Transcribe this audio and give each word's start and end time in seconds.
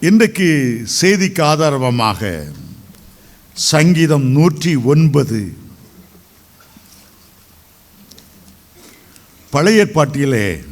இன்றைக்கு 0.00 0.48
செய்திக்கு 1.00 1.42
ஆதாரமாக 1.42 2.46
சங்கீதம் 3.52 4.24
நூற்றி 4.24 4.76
ஒன்பது. 4.76 5.56
பழைய 9.50 9.90
பாட்டியிலே 9.90 10.64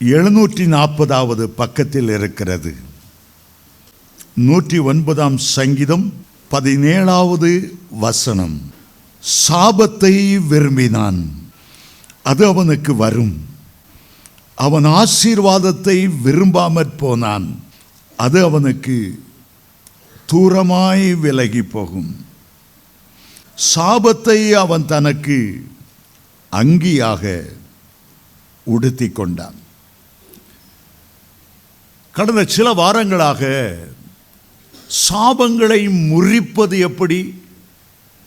எழுநூற்றி 0.00 0.66
நாற்பதாவது 0.74 1.44
பக்கத்தில் 1.44 2.08
இருக்கிறது. 2.08 2.74
நூற்றி 4.34 4.78
ஒன்பதாம் 4.78 5.36
சங்கீதம் 5.36 6.12
பதினேழாவது 6.50 7.72
வசனம். 7.90 8.72
சாபத்தை 9.48 10.46
விரும்பினான் 10.46 11.50
அது 12.22 12.46
அவனுக்கு 12.46 12.96
வரும். 12.96 13.48
அவன் 14.58 14.84
ஆசீர்வாதத்தை 14.84 16.10
விரும்பாமற் 16.24 16.96
போனான். 16.96 17.64
அது 18.16 18.42
அவனுக்கு 18.42 19.22
தூரமாய் 20.32 21.18
விலகி 21.20 21.62
போகும். 21.62 22.26
சாபத்தை 23.74 24.50
அவன் 24.50 24.86
தனக்கு 24.86 25.66
அங்கியாக 26.52 27.44
உடுத்தி 28.64 29.08
கொண்டான். 29.08 29.54
கடந்த 32.12 32.44
சில 32.44 32.74
வாரங்களாக 32.74 33.74
சாபங்களை 35.08 36.08
முறிப்பது 36.08 36.78
எப்படி? 36.78 37.42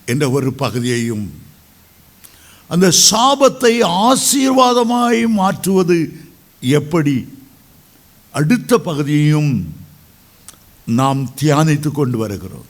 என்ற 0.05 0.29
ஒரு 0.29 0.53
பகுதியையும் 0.53 1.40
அந்த 2.71 2.91
சாபத்தை 3.11 3.83
ஆசீர்வாதமாய் 3.83 5.27
மாற்றுவது 5.27 6.13
எப்படி? 6.61 7.27
அடுத்த 8.31 8.77
பகுதியையும் 8.77 9.73
நாம் 10.85 11.31
தியானித்து 11.41 11.91
கொண்டு 11.91 12.17
வருகிறோம். 12.17 12.65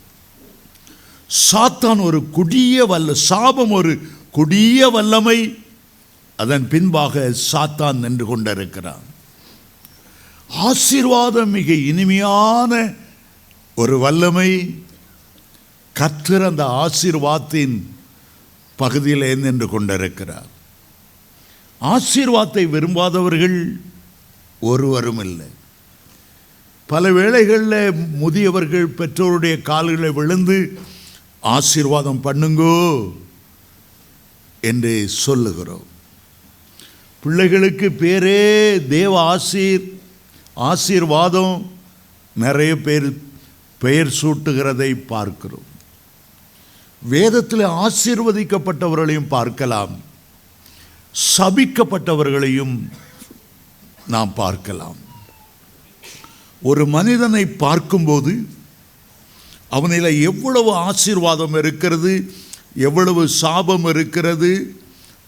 சாத்தான் 1.51 2.01
ஒரு 2.01 2.29
கொடிய 2.29 2.85
வல்ல 2.85 3.13
சாபம் 3.13 3.71
ஒரு 3.71 4.01
கொடிய 4.31 4.89
வல்லமை. 4.89 5.55
அதன் 6.37 6.67
பின்பாக 6.67 7.33
சாத்தான் 7.51 7.93
நின்று 7.93 8.25
கொண்டிருக்கிறான். 8.25 9.05
ஆசீர்வாதம் 10.47 11.49
மிக 11.49 11.73
இனிமையான 11.73 12.93
ஒரு 13.75 13.99
வல்லமை. 13.99 14.83
கத்திர 15.95 16.45
அந்த 16.45 16.65
ஆசீர்வாதத்தின் 16.65 17.90
பகுதியிலே 18.83 19.29
நின்று 19.43 19.67
கொண்டிருக்கிறார்? 19.69 20.49
ஆசீர்வாதத்தை 21.81 22.63
விரும்பாதவர்கள் 22.75 23.57
ஒருவரும் 24.69 25.21
இல்லை. 25.27 25.49
பல 26.93 27.11
வேளைகளில் 27.17 27.81
முதியவர்கள் 28.23 28.87
பெற்றோருடைய 28.99 29.55
கால்களை 29.69 30.09
விழுந்து 30.17 30.57
ஆசீர்வாதம் 31.55 32.23
பண்ணுங்கோ 32.25 32.75
என்று 34.69 34.93
சொல்லுகிறோம். 35.23 35.87
பிள்ளைகளுக்கு 37.23 37.87
பேரே 38.03 38.43
தேவ 38.95 39.13
ஆசீர் 39.33 39.85
ஆசீர்வாதம் 40.69 41.55
நிறைய 42.45 42.73
பேர் 42.85 43.09
பெயர் 43.83 44.17
சூட்டுகிறதை 44.21 44.91
பார்க்கிறோம். 45.13 45.69
வேதத்தில் 47.01 47.65
ஆசீர்வதிக்கப்பட்டவர்களையும் 47.85 49.27
பார்க்கலாம். 49.27 49.99
சபிக்கப்பட்டவர்களையும் 51.37 52.75
நாம் 54.07 54.33
பார்க்கலாம். 54.33 54.97
ஒரு 56.61 56.85
மனிதனை 56.85 57.45
பார்க்கும்போது 57.45 58.47
அவனில் 59.69 60.19
எவ்வளவு 60.29 60.71
ஆசீர்வாதம் 60.73 61.57
இருக்கிறது 61.57 62.31
எவ்வளவு 62.75 63.27
சாபம் 63.27 63.85
இருக்கிறது 63.85 64.51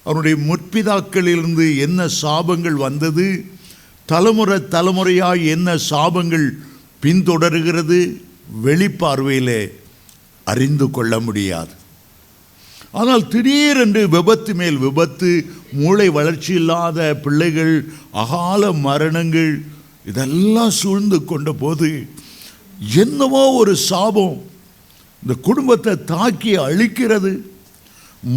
அவனுடைய 0.04 0.36
முற்பிதாக்களிலிருந்து 0.36 1.78
என்ன 1.78 2.08
சாபங்கள் 2.22 2.74
வந்தது 2.74 3.46
தலைமுறை 4.06 4.68
தலைமுறையாக 4.68 5.38
என்ன 5.56 5.76
சாபங்கள் 5.90 6.48
பின்தொடர்கிறது 7.02 8.00
வெளிப்பார்வையிலே 8.64 9.62
அறிந்து 10.52 10.88
கொள்ள 10.90 11.14
முடியாது. 11.28 11.74
ஆனால் 13.00 13.24
திடீரென்று 13.34 14.02
விபத்து 14.16 14.52
மேல் 14.60 14.78
விபத்து 14.86 15.30
மூளை 15.80 16.08
வளர்ச்சி 16.18 16.52
இல்லாத 16.62 17.00
பிள்ளைகள் 17.24 17.76
அகால 18.24 18.72
மரணங்கள் 18.88 19.54
இதெல்லாம் 20.12 20.74
சூழ்ந்து 20.82 21.20
கொண்ட 21.32 21.50
போது 21.64 21.90
என்னவோ 23.02 23.44
ஒரு 23.62 23.74
சாபம் 23.90 24.38
இந்த 25.24 25.34
குடும்பத்தை 25.48 25.94
தாக்கி 26.14 26.54
அழிக்கிறது. 26.68 27.34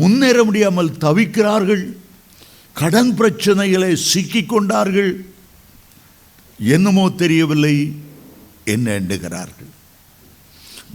முன்னேற 0.00 0.38
முடியாமல் 0.48 0.96
தவிக்கிறார்கள். 1.04 1.84
கடன் 2.80 3.12
பிரச்சனைகளை 3.18 3.92
சிக்கிக்கொண்டார்கள் 4.10 5.12
என்னமோ 6.74 7.04
தெரியவில்லை. 7.22 7.76
என்ன 8.74 8.86
எண்ணுகிறார்கள்? 9.00 9.72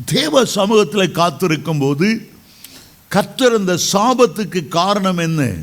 தேவ 0.06 0.46
சமூகத்தில் 0.46 1.12
காத்திருக்கும் 1.12 1.80
போது 1.80 2.30
கத்திருந்த 3.10 3.60
இந்த 3.60 3.78
சாபத்துக்கு 3.94 4.68
காரணம் 4.68 5.18
என்ன? 5.18 5.54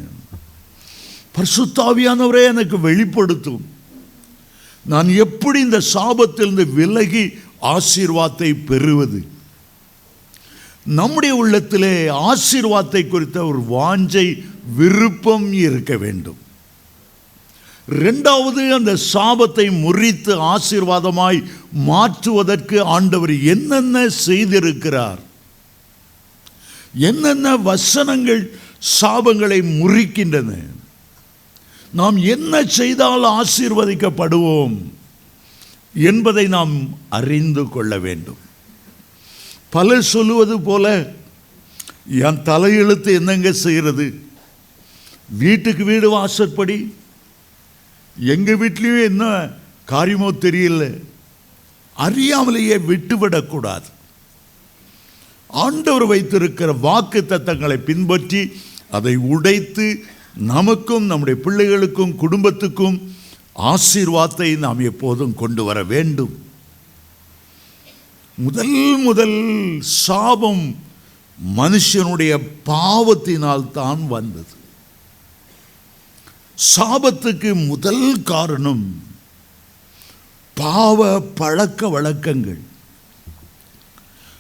பரிசுத்தாவியானவரே 1.35 2.45
எனக்கு 2.45 2.81
வெளிப்படுத்தும். 2.81 3.67
நான் 4.87 5.09
எப்படி 5.09 5.61
இந்த 5.61 5.81
சாபத்திலிருந்து 5.95 6.73
விலகி 6.73 7.39
ஆசீர்வாதத்தை 7.63 8.57
பெறுவது? 8.67 9.27
நம்முடைய 10.87 11.35
உள்ளத்திலே 11.35 12.09
ஆசீர்வாதத்தை 12.09 13.09
குறித்த 13.09 13.45
ஒரு 13.45 13.61
வாஞ்சை 13.61 14.45
விருப்பம் 14.77 15.53
இருக்க 15.53 15.97
வேண்டும். 15.97 16.39
ரெண்டாவது 17.89 18.71
அந்த 18.71 18.97
சாபத்தை 19.13 19.81
முறித்து 19.81 20.41
ஆசீர்வாதமாய் 20.41 21.45
மாற்றுவதற்கு 21.73 22.85
ஆண்டவர் 22.85 23.43
என்னென்ன 23.43 24.07
செய்திருக்கிறார்? 24.27 25.19
என்னென்ன 26.95 27.57
வசனங்கள் 27.57 28.59
சாபங்களை 29.01 29.63
முறிக்கின்றன? 29.63 30.59
நாம் 31.93 32.17
என்ன 32.17 32.65
செய்தால் 32.65 33.25
ஆசீர்வதிக்கப்படுவோம் 33.25 34.77
என்பதை 35.95 36.47
நாம் 36.47 36.99
அறிந்து 37.09 37.69
கொள்ள 37.69 37.99
வேண்டும். 37.99 38.39
பலர் 39.71 40.03
சொல்லுவது 40.03 40.61
போல 40.61 41.15
என் 42.07 42.43
தலையெழுத்து 42.45 43.15
என்னங்க 43.15 43.53
செய்கிறது? 43.53 44.23
வீட்டுக்கு 45.29 45.85
வீடு 45.85 46.11
வாசற்படி 46.11 46.95
எங்கள் 48.19 48.59
வீட்லேயும் 48.59 49.05
என்ன 49.05 49.51
காரியமோ 49.85 50.31
தெரியல. 50.31 51.01
அறியாமலேயே 51.97 52.77
விட்டுவிடக்கூடாது. 52.91 53.89
ஆண்டவர் 55.49 56.07
வைத்திருக்கிற 56.07 56.73
வாக்கு 56.73 57.25
தத்தங்களை 57.29 57.77
பின்பற்றி 57.77 58.53
அதை 58.91 59.17
உடைத்து 59.17 60.05
நமக்கும் 60.35 61.05
நம்முடைய 61.05 61.41
பிள்ளைகளுக்கும் 61.45 62.15
குடும்பத்துக்கும் 62.15 63.13
ஆசீர்வாதத்தை 63.57 64.59
நாம் 64.59 64.79
எப்போதும் 64.79 65.35
கொண்டு 65.35 65.65
வர 65.65 65.85
வேண்டும். 65.85 66.47
முதல் 68.35 68.97
முதல் 68.97 69.39
சாபம் 69.81 70.77
மனுஷனுடைய 71.57 72.51
பாவத்தினால் 72.65 73.71
தான் 73.71 74.07
வந்தது. 74.07 74.57
சாபத்துக்கு 76.59 77.67
முதல் 77.67 78.23
காரணம் 78.23 79.03
பாவ 80.55 81.21
பழக்க 81.21 81.89
வழக்கங்கள். 81.89 82.61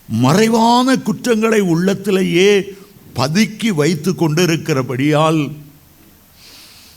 மறைவான 0.08 0.96
குற்றங்களை 0.96 1.60
உள்ளத்திலேயே 1.60 2.62
பதுக்கி 3.14 3.68
வைத்து 3.68 4.12
கொண்டிருக்கிறபடியால் 4.12 5.52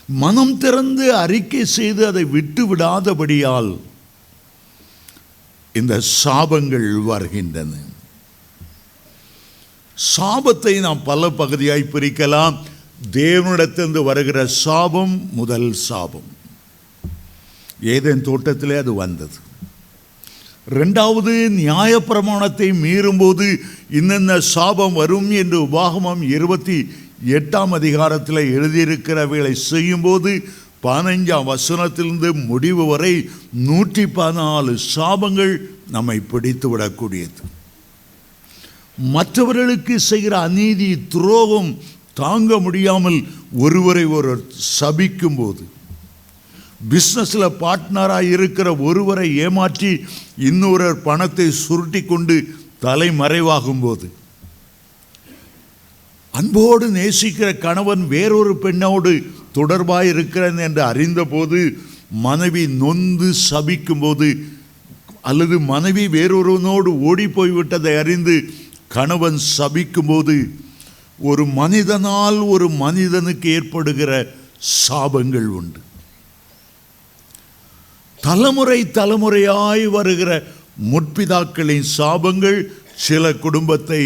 மனம் 0.06 0.58
திறந்து 0.58 1.14
அறிக்கை 1.16 1.64
செய்து 1.64 2.06
அதை 2.06 2.24
விட்டு 2.24 2.76
விடாதபடியால் 2.76 3.80
இந்த 5.72 6.00
சாபங்கள் 6.24 7.02
வருகின்றன. 7.02 7.72
சாபத்தை 10.16 10.80
நாம் 10.80 11.02
பல 11.02 11.30
பகுதியாய் 11.30 11.90
பிரிக்கலாம். 11.92 12.56
தேவனிடத்திலிருந்து 13.10 14.04
வருகிற 14.04 14.46
சாபம் 14.46 15.28
முதல் 15.32 15.72
சாபம். 15.72 16.28
ஏதேன் 17.80 18.20
தோட்டத்திலே 18.20 18.76
அது 18.76 18.94
வந்தது. 18.94 19.36
ரெண்டாவது 20.70 21.48
நியாயப்பிரமாணத்தை 21.48 22.68
மீறும்போது 22.82 23.60
இன்னென்ன 23.90 24.38
சாபம் 24.38 24.92
வரும் 24.92 25.30
என்று 25.30 25.58
உபாகமம் 25.62 26.22
இருபத்தி 26.22 26.76
எட்டாம் 27.26 27.72
அதிகாரத்தில் 27.72 28.36
எழுதியிருக்கிறவைகளை 28.36 29.52
செய்யும்போது 29.52 30.42
பதினைஞ்சாம் 30.82 31.44
வசனத்திலிருந்து 31.44 32.46
முடிவு 32.46 32.84
வரை 32.86 33.28
நூற்றி 33.52 34.04
பதினாலு 34.04 34.78
சாபங்கள் 34.94 35.52
நம்மை 35.90 36.20
பிடித்து 36.20 36.78
விடக்கூடியது 36.78 37.42
மற்றவர்களுக்கு 38.98 39.98
செய்கிற 39.98 40.40
அநீதி 40.40 41.06
துரோகம் 41.08 41.78
தாங்க 42.16 42.58
முடியாமல் 42.58 43.18
ஒருவரை 43.58 44.04
ஒருவர் 44.06 44.42
சபிக்கும் 44.78 45.36
போது 45.36 45.64
பிஸ்னஸில் 46.88 47.56
பார்ட்னராக 47.60 48.32
இருக்கிற 48.32 48.68
ஒருவரை 48.80 49.28
ஏமாற்றி 49.36 49.90
இன்னொருவர் 50.48 50.98
பணத்தை 51.02 51.46
சுருட்டி 51.58 52.00
கொண்டு 52.04 52.36
தலைமறைவாகும் 52.84 53.82
போது 53.82 54.06
அன்போடு 56.34 56.86
நேசிக்கிற 56.90 57.48
கணவன் 57.58 58.02
வேறொரு 58.06 58.52
பெண்ணோடு 58.56 59.12
தொடர்பாக 59.52 60.04
இருக்கிறேன் 60.06 60.58
என்று 60.58 60.82
அறிந்தபோது 60.82 61.58
மனைவி 62.22 62.62
நொந்து 62.76 63.28
சபிக்கும்போது 63.50 64.28
அல்லது 65.22 65.56
மனைவி 65.64 66.04
வேறொருவனோடு 66.08 66.90
ஓடி 67.00 67.26
போய்விட்டதை 67.26 67.92
அறிந்து 67.98 68.36
கணவன் 68.88 69.38
சபிக்கும்போது 69.56 70.36
ஒரு 71.22 71.44
மனிதனால் 71.60 72.38
ஒரு 72.52 72.66
மனிதனுக்கு 72.68 73.48
ஏற்படுகிற 73.50 74.12
சாபங்கள் 74.70 75.48
உண்டு. 75.58 75.80
தலைமுறை 78.20 78.78
தலைமுறையாய் 78.84 79.84
வருகிற 79.96 80.30
முற்பிதாக்களின் 80.92 81.86
சாபங்கள் 81.98 82.58
சில 82.96 83.32
குடும்பத்தை 83.44 84.02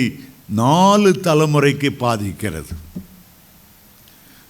நாலு 0.63 1.11
தலைமுறைக்கு 1.23 1.91
பாதிக்கிறது. 1.91 2.75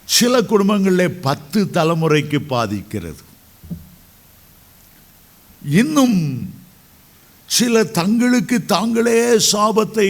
சில 0.05 0.43
குடும்பங்களில் 0.43 1.21
பத்து 1.29 1.61
தலைமுறைக்கு 1.73 2.39
பாதிக்கிறது. 2.55 3.23
இன்னும் 5.81 6.19
சில 7.47 7.85
தங்களுக்கு 7.99 8.57
தாங்களே 8.65 9.21
சாபத்தை 9.53 10.09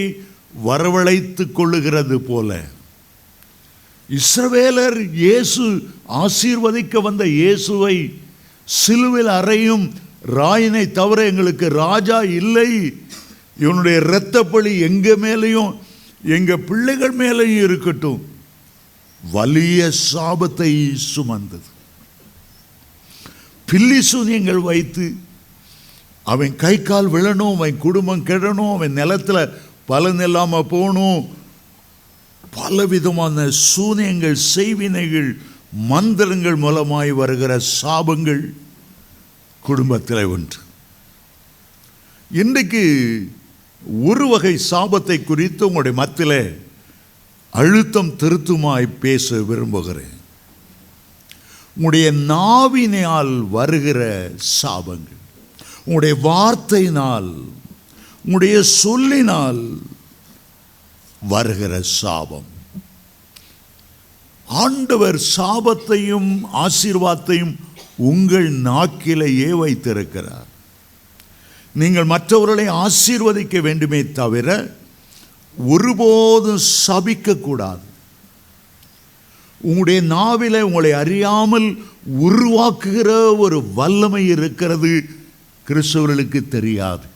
வரவழைத்துக் 0.64 1.54
கொள்ளுகிறது 1.54 2.16
போல. 2.16 2.50
இஸ்ரவேலர் 4.08 5.12
இயேசு 5.12 5.64
ஆசீர்வதிக்க 6.08 7.02
வந்த 7.02 7.26
இயேசுவை 7.26 7.96
சிலுவில் 8.68 9.30
அறையும் 9.38 9.92
ராயினை 10.34 10.90
தவிர 10.90 11.24
எங்களுக்கு 11.24 11.68
ராஜா 11.68 12.22
இல்லை. 12.22 12.92
இவனுடைய 13.58 14.00
இரத்த 14.00 14.42
பழி 14.42 14.78
எங்கள் 14.80 15.20
மேலேயும் 15.20 15.76
எங்கள் 16.22 16.64
பிள்ளைகள் 16.68 17.16
மேலேயும் 17.16 17.62
இருக்கட்டும். 17.62 18.20
வலிய 19.32 19.90
சாபத்தை 20.12 20.92
சுமந்தது. 20.94 21.68
பில்லி 23.66 24.00
சூனியங்கள் 24.12 24.62
வைத்து 24.62 25.14
அவன் 26.22 26.56
கை 26.56 26.82
கால் 26.82 27.08
விழணும் 27.08 27.54
அவன் 27.54 27.78
குடும்பம் 27.78 28.24
கெடணும் 28.24 28.74
அவன் 28.74 28.96
நிலத்துல 28.96 29.38
பலன் 29.86 30.20
இல்லாமல் 30.20 30.66
போகணும். 30.66 31.28
பலவிதமான 32.50 33.48
சூனியங்கள் 33.76 34.38
செய்வினைகள் 34.54 35.38
மந்திரங்கள் 35.72 36.58
மூலமாய் 36.58 37.10
வருகிற 37.10 37.60
சாபங்கள். 37.82 38.44
குடும்பத்தில் 39.60 40.24
ஒன்று. 40.24 40.60
இன்றைக்கு 42.30 42.84
ஒரு 44.02 44.28
வகை 44.28 44.60
சாபத்தை 44.70 45.24
குறித்து 45.24 45.66
உங்களுடைய 45.66 45.96
மத்தியில் 46.00 46.64
அழுத்தம் 47.50 48.14
திருத்துமாய் 48.16 48.88
பேச 49.00 49.42
விரும்புகிறேன். 49.42 50.14
உங்களுடைய 51.76 52.12
நாவினால் 52.12 53.48
வருகிற 53.50 54.30
சாபங்கள் 54.62 55.20
உங்களுடைய 55.84 56.14
வார்த்தையினால் 56.22 57.30
உங்களுடைய 58.26 58.62
சொல்லினால் 58.62 59.62
வருகிற 61.20 61.80
சாபம். 61.82 62.48
ஆண்டவர் 64.46 65.20
சாபத்தையும் 65.36 66.40
ஆசீர்வாதத்தையும் 66.52 67.54
உங்கள் 67.96 68.48
நாக்கிலேயே 68.62 69.50
வைத்திருக்கிறார். 69.50 70.46
நீங்கள் 71.72 72.04
மற்றவர்களை 72.04 72.74
ஆசீர்வதிக்க 72.74 73.60
வேண்டுமே 73.60 74.12
தவிர 74.12 74.74
ஒருபோதும் 75.56 76.62
சபிக்கக்கூடாது. 76.86 77.84
உங்களுடைய 79.60 80.02
நாவில 80.14 80.60
உங்களை 80.60 80.92
அறியாமல் 80.92 81.84
உருவாக்குகிற 82.22 83.38
ஒரு 83.38 83.58
வல்லமை 83.74 84.26
இருக்கிறது 84.26 85.04
கிறிஸ்தவர்களுக்கு 85.68 86.48
தெரியாது. 86.48 87.14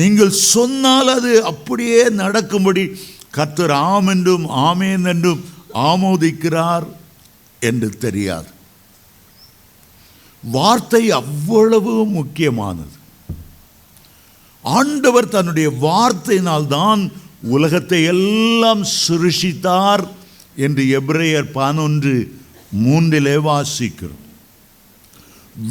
நீங்கள் 0.00 0.30
சொன்னால் 0.30 1.08
அது 1.08 1.32
அப்படியே 1.44 2.00
நடக்கும்படி 2.22 2.84
கர்த்தர் 3.30 3.74
ஆம் 3.90 4.06
என்றும் 4.06 4.46
ஆமேன் 4.68 5.06
என்றும் 5.12 5.44
ஆமோதிக்கிறார் 5.90 6.86
என்று 7.68 7.88
தெரியாது. 8.04 8.50
வார்த்தை 10.42 11.02
அவ்வளவு 11.10 11.92
முக்கியமானது. 12.18 12.94
ஆண்டவர் 14.64 15.28
தன்னுடைய 15.28 15.68
வார்த்தையினால் 15.86 16.66
தான் 16.66 17.02
உலகத்தை 17.56 18.00
எல்லாம் 18.12 18.82
சிருஷித்தார் 19.06 20.04
என்று 20.56 20.82
எப்ரேயர் 21.00 21.48
பதினொன்று 21.52 22.14
மூன்றிலே 22.84 23.36
வாசிக்கிறோம். 23.50 24.22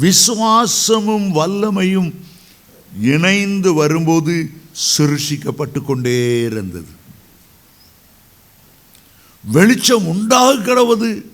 விசுவாசமும் 0.00 1.26
வல்லமையும் 1.38 2.10
இணைந்து 3.00 3.74
வரும்போது 3.74 4.50
சிருஷிக்கப்பட்டு 4.98 5.82
கொண்டே 5.82 6.42
இருந்தது. 6.42 7.02
வெளிச்சம் 9.42 10.06
உண்டாக 10.06 10.54
கிடவது 10.54 11.24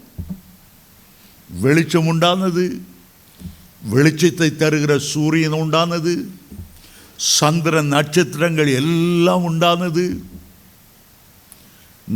வெளிச்சம் 1.61 2.07
உண்டானது. 2.07 2.81
வெளிச்சத்தை 3.93 4.49
தருகிற 4.51 4.99
சூரியன் 4.99 5.53
உண்டானது. 5.53 6.27
சந்திர 7.17 7.83
நட்சத்திரங்கள் 7.83 8.75
எல்லாம் 8.75 9.51
உண்டானது. 9.51 10.19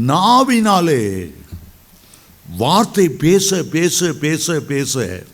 நாவினாலே 0.06 1.34
வார்த்தை 2.56 3.08
பேச 3.08 3.62
பேச 3.62 4.12
பேச 4.12 4.60
பேச 4.60 5.24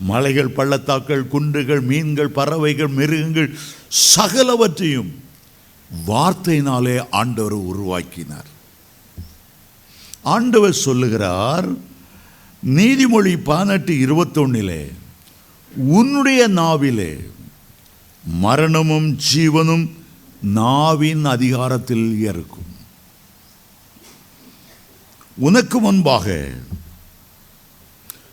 மலைகள் 0.00 0.54
பள்ளத்தாக்கள் 0.56 1.28
குன்றுகள் 1.28 1.80
மீன்கள் 1.80 2.28
பறவைகள் 2.28 2.88
மிருகங்கள் 2.88 3.50
சகலவற்றையும் 4.16 5.10
வார்த்தையினாலே 6.06 7.06
ஆண்டவர் 7.10 7.52
உருவாக்கினார். 7.52 8.48
ஆண்டவர் 10.22 10.72
சொல்லுகிறார் 10.72 11.68
நீதிமொழி 12.66 13.36
பதினெட்டு 13.44 13.92
இருபத்தொன்னிலே 14.06 14.92
உன்னுடைய 15.76 16.48
நாவிலே 16.48 17.12
மரணமும் 18.24 19.18
ஜீவனும் 19.34 19.86
நாவின் 20.42 21.24
அதிகாரத்தில் 21.24 22.18
இருக்கும். 22.18 22.68
உனக்கு 25.36 25.78
முன்பாக 25.78 26.50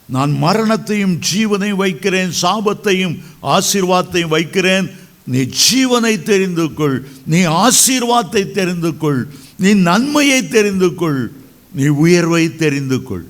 நான் 0.08 0.32
மரணத்தையும் 0.32 1.20
ஜீவனையும் 1.34 1.82
வைக்கிறேன் 1.84 2.32
சாபத்தையும் 2.42 3.20
ஆசீர்வாதத்தையும் 3.42 4.28
வைக்கிறேன். 4.28 4.92
நீ 5.24 5.40
ஜீவனை 5.40 6.24
தெரிந்து 6.24 6.74
கொள். 6.74 7.08
நீ 7.26 7.40
ஆசீர்வாதத்தை 7.46 8.52
தெரிந்து 8.52 8.98
கொள். 8.98 9.28
நீ 9.58 9.74
நன்மையை 9.74 10.48
தெரிந்து 10.48 10.96
கொள். 10.96 11.32
நீ 11.72 11.88
உயர்வை 11.88 12.56
தெரிந்து 12.56 13.04
கொள். 13.04 13.26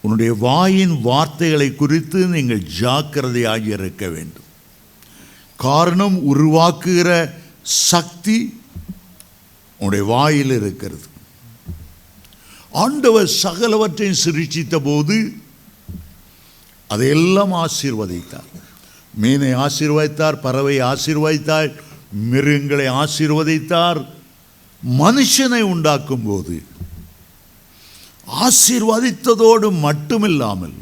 உன்னுடைய 0.00 0.32
வாயின் 0.34 1.00
வார்த்தைகளை 1.02 1.74
குறித்து 1.74 2.26
நீங்கள் 2.26 2.62
ஜாக்கிரதையாக 2.62 3.64
இருக்க 3.64 4.08
வேண்டும். 4.08 4.46
காரணம் 5.56 6.34
உருவாக்குகிற 6.34 7.30
சக்தி 7.62 8.60
உன்னுடைய 9.78 10.04
வாயில் 10.04 10.50
இருக்கிறது. 10.50 11.06
ஆண்டவர் 12.72 13.30
சகலவற்றையும் 13.42 14.22
சிருஷ்டித்த 14.24 14.78
போது 14.78 15.34
அதையெல்லாம் 16.88 17.52
ஆசீர்வதித்தார். 17.52 18.50
மீனை 19.14 19.52
ஆசீர்வதித்தார் 19.54 20.40
பறவை 20.40 20.80
ஆசீர்வதித்தார் 20.80 21.70
மிருகங்களை 22.10 22.86
ஆசீர்வதித்தார் 22.86 24.00
மனுஷனை 24.82 25.60
உண்டாக்கும் 25.60 26.26
போது 26.26 26.62
ஆசீர்வதித்ததோடு 28.26 29.68
மட்டுமில்லாமல் 29.86 30.78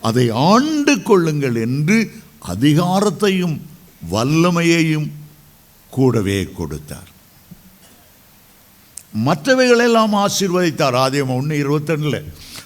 அதை 0.00 0.30
ஆண்டு 0.30 1.02
கொள்ளுங்கள் 1.02 1.54
என்று 1.54 2.12
அதிகாரத்தையும் 2.48 3.60
வல்லமையையும் 4.12 5.10
கூடவே 5.90 6.44
கொடுத்தார். 6.44 7.10
மற்றவைகளெல்லாம் 9.24 10.14
ஆசீர்வதித்தார். 10.24 10.96
ஆதியம் 11.04 11.34
ஒன்று 11.36 11.56
இருபத்தொன்னில். 11.56 12.24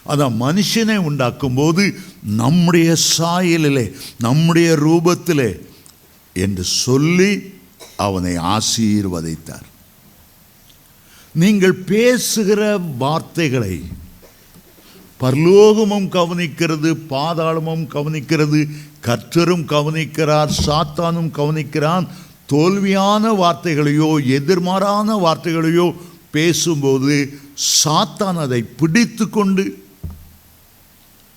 அதான் 0.09 0.37
மனுஷனை 0.41 0.97
உண்டாக்கும்போது 1.09 1.95
நம்முடைய 2.23 2.95
சாயலிலே 3.19 3.93
நம்முடைய 4.19 4.73
ரூபத்திலே 4.73 5.61
என்று 6.33 6.65
சொல்லி 6.65 7.53
அவனை 7.97 8.37
ஆசீர்வதித்தார். 8.37 9.67
நீங்கள் 11.33 11.73
பேசுகிற 11.73 12.79
வார்த்தைகளை 12.99 13.83
பரலோகமும் 15.21 16.09
கவனிக்கிறது 16.09 16.91
பாதாளமும் 17.11 17.85
கவனிக்கிறது 17.95 18.61
கற்றரும் 19.05 19.65
கவனிக்கிறார் 19.65 20.51
சாத்தானும் 20.67 21.31
கவனிக்கிறான். 21.37 22.07
தோல்வியான 22.53 23.33
வார்த்தைகளையோ 23.43 24.09
எதிர்மாறான 24.37 25.09
வார்த்தைகளையோ 25.27 25.95
பேசும்போது 26.31 27.39
சாத்தான் 27.85 28.39
அதை 28.39 28.63
பிடித்து 28.63 29.31
கொண்டு 29.31 29.83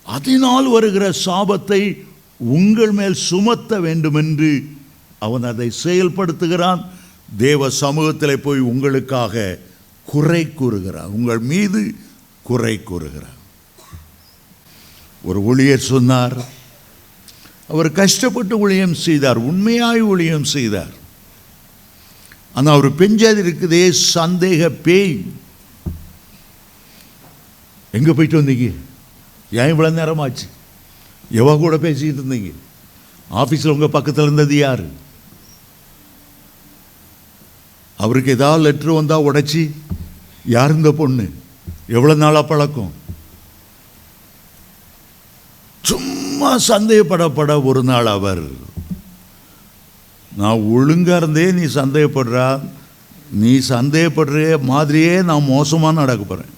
அதனால் 0.04 0.68
வருகிற 0.68 1.14
சாபத்தை 1.26 2.06
உங்கள் 2.38 2.92
மேல் 2.92 3.14
சுமத்த 3.14 3.80
வேண்டுமென்று 3.80 4.64
அவன் 5.20 5.44
அதை 5.44 5.72
செயல்படுத்துகிறான். 5.84 6.86
தேவ 7.38 7.70
சமூகத்தில் 7.70 8.40
போய் 8.40 8.60
உங்களுக்காக 8.60 9.60
குறை 10.06 10.54
கூறுகிறான். 10.54 11.08
உங்கள் 11.08 11.40
மீது 11.40 11.96
குறை 12.44 12.84
கூறுகிறான். 12.84 13.42
ஒரு 15.24 15.40
ஊழியர் 15.40 15.80
சொன்னார். 15.80 16.46
அவர் 17.68 17.92
கஷ்டப்பட்டு 17.92 18.60
ஊழியம் 18.60 18.94
செய்தார். 18.94 19.38
உண்மையாய் 19.38 20.02
ஊழியம் 20.02 20.44
செய்தார். 20.44 21.02
ஆனால் 22.54 22.74
அவர் 22.74 22.90
பெஞ்சது 22.92 23.40
இருக்குதே 23.44 23.94
சந்தேக 24.14 24.70
பேய். 24.70 25.16
எங்கே 27.92 28.12
போயிட்டு 28.12 28.42
வந்தீங்க? 28.42 28.68
ஏன் 29.52 29.72
இவ்வளோ 29.74 29.90
நேரமாச்சு? 30.00 30.46
எவன் 31.32 31.58
கூட 31.58 31.78
பேசிக்கிட்டு 31.78 32.22
இருந்தீங்க? 32.22 32.52
ஆஃபீஸில் 33.32 33.74
உங்கள் 33.76 33.90
பக்கத்தில் 33.90 34.24
இருந்தது 34.24 34.56
யார்? 34.56 34.86
அவருக்கு 37.98 38.32
ஏதாவது 38.32 38.64
லெட்ரு 38.66 38.96
வந்தால் 38.96 39.26
உடைச்சி 39.32 39.64
யார் 40.46 40.72
இந்த 40.72 40.92
பொண்ணு? 40.92 41.26
எவ்வளோ 41.88 42.14
நாளாக 42.14 42.48
பழக்கம்? 42.48 42.94
சும்மா 45.82 46.58
சந்தேகப்படப்பட 46.58 47.64
ஒரு 47.64 47.84
நாள் 47.84 48.06
அவர் 48.06 48.44
நான் 50.38 50.66
ஒழுங்காக 50.76 51.20
இருந்தே 51.22 51.46
நீ 51.52 51.66
சந்தேகப்படுறா. 51.82 52.48
நீ 53.42 53.52
சந்தேகப்படுற 53.74 54.62
மாதிரியே 54.72 55.14
நான் 55.30 55.50
மோசமாக 55.54 56.00
நடக்க 56.00 56.24
போகிறேன் 56.24 56.52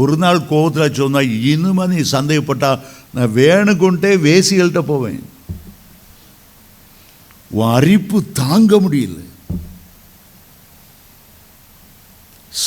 ஒரு 0.00 0.14
நாள் 0.16 0.46
கோபத்தில் 0.46 0.98
சொன்னால் 0.98 1.34
இனிமே 1.50 1.84
நீ 1.86 2.00
சந்தேகப்பட்டா 2.12 2.70
நான் 3.14 3.34
வேணுக்கொண்டே 3.40 4.10
வேசிகள்கிட்ட 4.26 4.80
போவேன். 4.92 5.20
உன் 7.50 7.74
அரிப்பு 7.78 8.18
தாங்க 8.42 8.72
முடியல. 8.84 9.20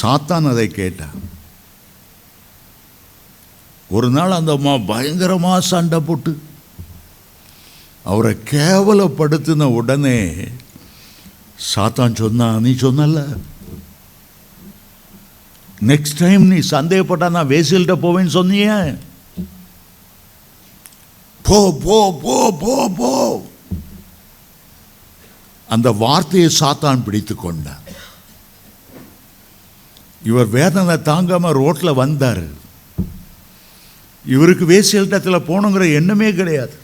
சாத்தான் 0.01 0.49
அதை 0.51 0.67
கேட்டான் 0.67 1.17
ஒரு 3.95 4.09
நாள் 4.09 4.37
அந்த 4.39 4.51
அம்மா 4.51 4.73
பயங்கரமாக 4.91 5.67
சண்டை 5.71 5.99
போட்டு 5.99 6.31
அவரை 8.03 8.37
கேவலப்படுத்தின 8.51 9.63
உடனே 9.63 10.33
சாத்தான் 11.75 12.15
சொன்னான் 12.15 12.61
நீ 12.61 12.71
சொன்னல 12.71 13.37
நெக்ஸ்ட் 15.81 16.17
டைம் 16.17 16.45
நீ 16.45 16.55
சந்தேகப்பட்டா 16.55 17.29
நான் 17.29 17.47
வேசியல்கிட்ட 17.47 17.95
போவேன்னு 18.03 18.35
சொன்னியே. 18.37 18.97
போ 21.41 21.77
போ 21.83 22.19
போ 22.21 22.57
போ 22.59 22.89
போ. 22.89 23.49
அந்த 25.67 25.91
வார்த்தையை 25.91 26.49
சாத்தான் 26.59 27.03
பிடித்து 27.03 27.35
கொண்டான். 27.35 27.81
இவர் 30.23 30.47
வேதனை 30.47 30.95
தாங்காம 30.95 31.51
ரோட்டில் 31.51 31.93
வந்தார். 31.93 32.43
இவருக்கு 34.25 34.65
வேசியல்டத்தில் 34.65 35.45
போகணுங்கிற 35.47 35.93
எண்ணமே 35.93 36.33
கிடையாது. 36.33 36.80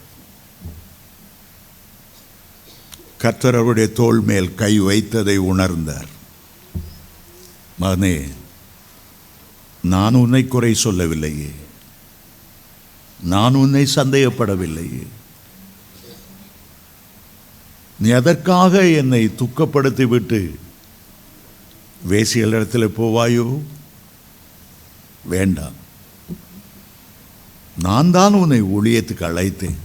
கர்த்தர் 3.18 3.56
அவருடைய 3.56 3.90
தோல் 3.90 4.22
மேல் 4.22 4.56
கை 4.56 4.82
வைத்ததை 4.82 5.38
உணர்ந்தார். 5.38 6.08
மகனே 7.82 8.30
நான் 9.84 10.14
உன்னை 10.14 10.48
குறை 10.48 10.74
சொல்லவில்லையே. 10.74 11.52
நான் 13.24 13.54
உன்னை 13.54 13.88
சந்தேகப்படவில்லையே. 13.96 15.08
நீ 18.00 18.10
அதற்காக 18.10 18.88
என்னை 18.88 19.28
துக்கப்படுத்தி 19.28 20.04
விட்டு 20.04 20.60
வேசியல் 22.10 22.54
இடத்துல 22.54 22.88
போவாயோ? 22.98 23.62
வேண்டாம். 25.24 25.74
நான் 27.78 28.12
தான் 28.12 28.34
உன்னை 28.34 28.64
ஊழியத்துக்கு 28.64 29.24
அழைத்தேன். 29.24 29.76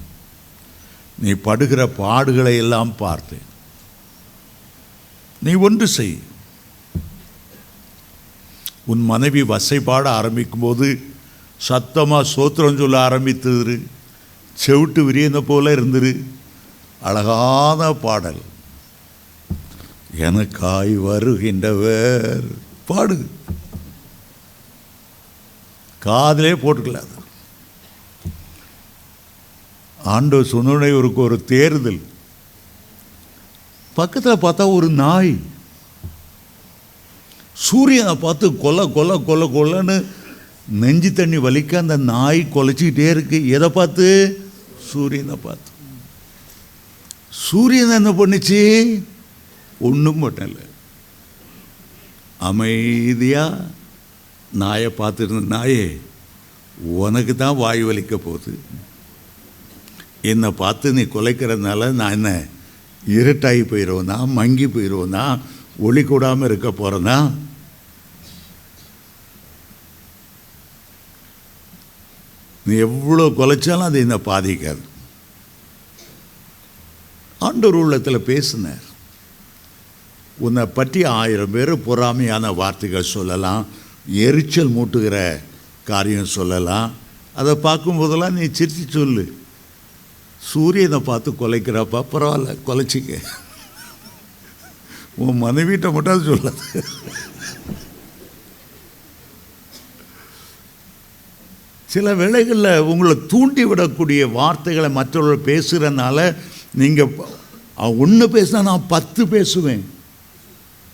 நீ 1.18 1.32
படுகிற 1.32 1.86
பாடுகளை 1.86 2.56
எல்லாம் 2.56 2.96
பார்த்தேன். 2.96 3.50
நீ 5.42 5.54
ஒன்று 5.54 5.88
செய். 5.88 6.18
உன் 8.86 9.04
மனைவி 9.04 9.42
வசைப்பாட 9.42 9.80
பாட 9.80 10.22
ஆரம்பிக்கும்போது 10.22 11.02
சத்தமாக 11.58 12.28
சோத்திரம் 12.28 12.78
சொல்ல 12.78 13.00
ஆரம்பித்தது 13.00 13.86
செவிட்டு 14.66 15.12
விரியன 15.12 15.40
போல 15.40 15.74
இருந்துரு. 15.74 16.24
அழகான 17.00 17.92
பாடல். 17.92 18.40
எனக்காய் 20.18 20.94
வருகின்றவர். 20.94 22.44
பாடு. 22.86 23.30
காதலே 25.98 26.52
போட்டுக்கலாது. 26.52 27.21
ஆண்டவர் 30.04 30.52
சொன்னோடனே 30.52 30.88
இவருக்கு 30.88 31.20
ஒரு 31.20 31.44
தேர்தல் 31.44 32.00
பக்கத்தில் 33.94 34.42
பார்த்தா 34.42 34.72
ஒரு 34.72 34.88
நாய். 34.88 35.36
சூரியனை 37.52 38.14
பார்த்து 38.14 38.56
கொலை 38.56 38.92
கொலை 38.92 39.24
கொலை 39.24 39.48
கொலைன்னு 39.48 40.06
நெஞ்சு 40.68 41.12
தண்ணி 41.12 41.36
வலிக்க 41.36 41.76
அந்த 41.76 41.96
நாய் 41.96 42.48
கொலைச்சிக்கிட்டே 42.54 43.10
இருக்கு. 43.10 43.48
எதை 43.48 43.68
பார்த்து? 43.68 44.06
சூரியனை 44.90 45.36
பார்த்து. 45.36 45.70
சூரியன் 47.28 47.90
என்ன 47.90 48.10
பண்ணிச்சு? 48.10 49.02
ஒன்றும் 49.78 50.22
பண்ணல. 50.22 50.58
அமைதியாக 52.38 53.64
நாயை 54.52 54.92
பார்த்துருந்த 54.98 55.52
நாயே 55.56 56.00
உனக்கு 56.82 57.36
தான் 57.36 57.56
வாய் 57.56 57.84
வலிக்க 57.84 58.14
போகுது. 58.14 58.58
என்னை 60.30 60.50
பார்த்து 60.62 60.92
நீ 60.96 61.02
குலைக்கிறதுனால 61.02 61.90
நான் 62.00 62.16
என்ன 62.18 62.30
இருட்டாகி 63.14 63.62
போயிடுவேனா 63.70 64.16
மங்கி 64.38 64.66
போயிடுவேனா 64.66 65.24
ஒளி 65.86 66.02
கூடாமல் 66.04 66.48
இருக்க 66.48 66.68
போகிறேனா 66.70 67.16
நீ 72.66 72.74
எவ்வளோ 72.86 73.24
குலைச்சாலும் 73.38 73.88
அது 73.88 73.98
என்னை 74.04 74.18
பாதிக்காது. 74.26 74.82
ஆண்டோர் 77.46 77.78
உள்ளத்தில் 77.82 78.26
பேசினார். 78.28 78.84
உன்னை 80.38 80.64
பற்றி 80.66 81.00
ஆயிரம் 81.04 81.50
பேர் 81.54 81.72
பொறாமையான 81.86 82.52
வார்த்தைகள் 82.60 83.12
சொல்லலாம் 83.16 83.66
எரிச்சல் 84.26 84.74
மூட்டுகிற 84.76 85.16
காரியம் 85.90 86.34
சொல்லலாம். 86.38 86.92
அதை 87.40 87.52
பார்க்கும்போதெல்லாம் 87.66 88.36
நீ 88.38 88.44
சிரித்து 88.58 88.84
சொல்லு. 88.98 89.24
சூரியனை 90.50 90.98
பார்த்து 91.08 91.30
கொலைக்கிறாப்பா 91.40 92.00
பரவாயில்ல 92.12 92.56
கொலைச்சிக்க. 92.68 93.18
உன் 95.22 95.42
மனைவிட்ட 95.42 95.86
மட்டும் 95.92 96.14
அது 96.14 96.28
சொல்லாது. 96.30 96.82
சில 101.94 102.14
வேளைகளில் 102.20 102.86
உங்களை 102.90 103.14
தூண்டி 103.32 103.62
விடக்கூடிய 103.70 104.22
வார்த்தைகளை 104.38 104.90
மற்றவர்கள் 104.98 105.46
பேசுகிறனால 105.50 106.18
நீங்கள் 106.80 107.14
ஒன்று 108.00 108.26
பேசினா 108.36 108.60
நான் 108.68 108.90
பத்து 108.94 109.22
பேசுவேன். 109.34 109.84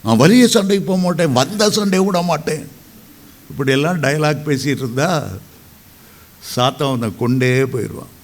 நான் 0.05 0.21
வலிய 0.23 0.45
சண்டைக்கு 0.55 0.85
போக 0.89 1.01
மாட்டேன் 1.05 1.37
வந்த 1.41 1.71
சண்டை 1.77 2.01
விட 2.07 2.19
மாட்டேன். 2.31 2.65
இப்படியெல்லாம் 3.51 4.03
டயலாக் 4.05 4.47
பேசிகிட்டு 4.49 4.85
இருந்தா 4.85 5.11
சாத்தவனை 6.55 7.11
கொண்டே 7.23 7.51
போயிடுவான். 7.75 8.15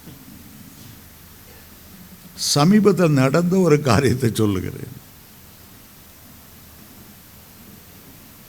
சமீபத்தில் 2.37 3.11
நடந்த 3.11 3.57
ஒரு 3.57 3.81
காரியத்தை 3.81 4.31
சொல்லுகிறேன். 4.35 5.03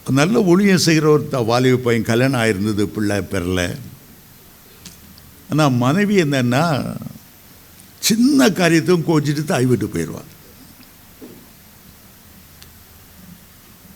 நல்ல 0.10 0.44
ஒளியம் 0.44 0.78
செய்கிற 0.78 1.10
ஒரு 1.10 1.28
த- 1.28 1.40
வாலிப 1.40 1.78
பையன் 1.78 2.04
கல்யாணம் 2.04 2.42
ஆயிருந்தது 2.42 2.84
பிள்ளை 2.84 3.18
பெறல. 3.18 3.78
ஆனால் 5.50 5.72
மனைவி 5.72 6.22
என்னன்னா 6.22 6.96
சின்ன 8.00 8.50
காரியத்தையும் 8.50 9.06
கோச்சிட்டு 9.06 9.44
தாய் 9.44 9.66
விட்டு 9.66 9.86
போயிடுவார் 9.86 10.34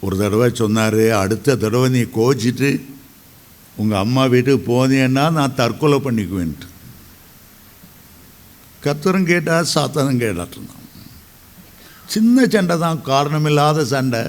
ஒரு 0.02 0.18
தடவை 0.18 0.50
சொன்னார் 0.54 1.12
அடுத்த 1.12 1.56
தடவை 1.56 1.90
நீ 1.90 2.00
கோச்சிட்டு 2.00 2.82
உங்கள் 3.76 3.98
அம்மா 3.98 4.26
வீட்டுக்கு 4.26 4.72
போனேன்னா 4.72 5.32
நான் 5.32 5.56
தற்கொலை 5.56 6.00
பண்ணிக்குவேன்ட்டு. 6.00 6.69
கத்தரும் 8.86 9.30
கேட்டார் 9.32 9.74
சாத்தனும் 9.76 10.22
கேட்டாட்டும் 10.26 10.76
சின்ன 12.14 12.46
சண்டை 12.54 12.76
தான் 12.84 13.00
காரணமில்லாத 13.10 13.80
சண்டை. 13.94 14.22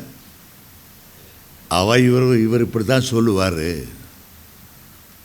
அவ 1.78 1.98
இவர் 2.06 2.26
இவர் 2.46 2.64
இப்படி 2.66 2.84
தான் 2.84 3.10
சொல்லுவார். 3.12 3.64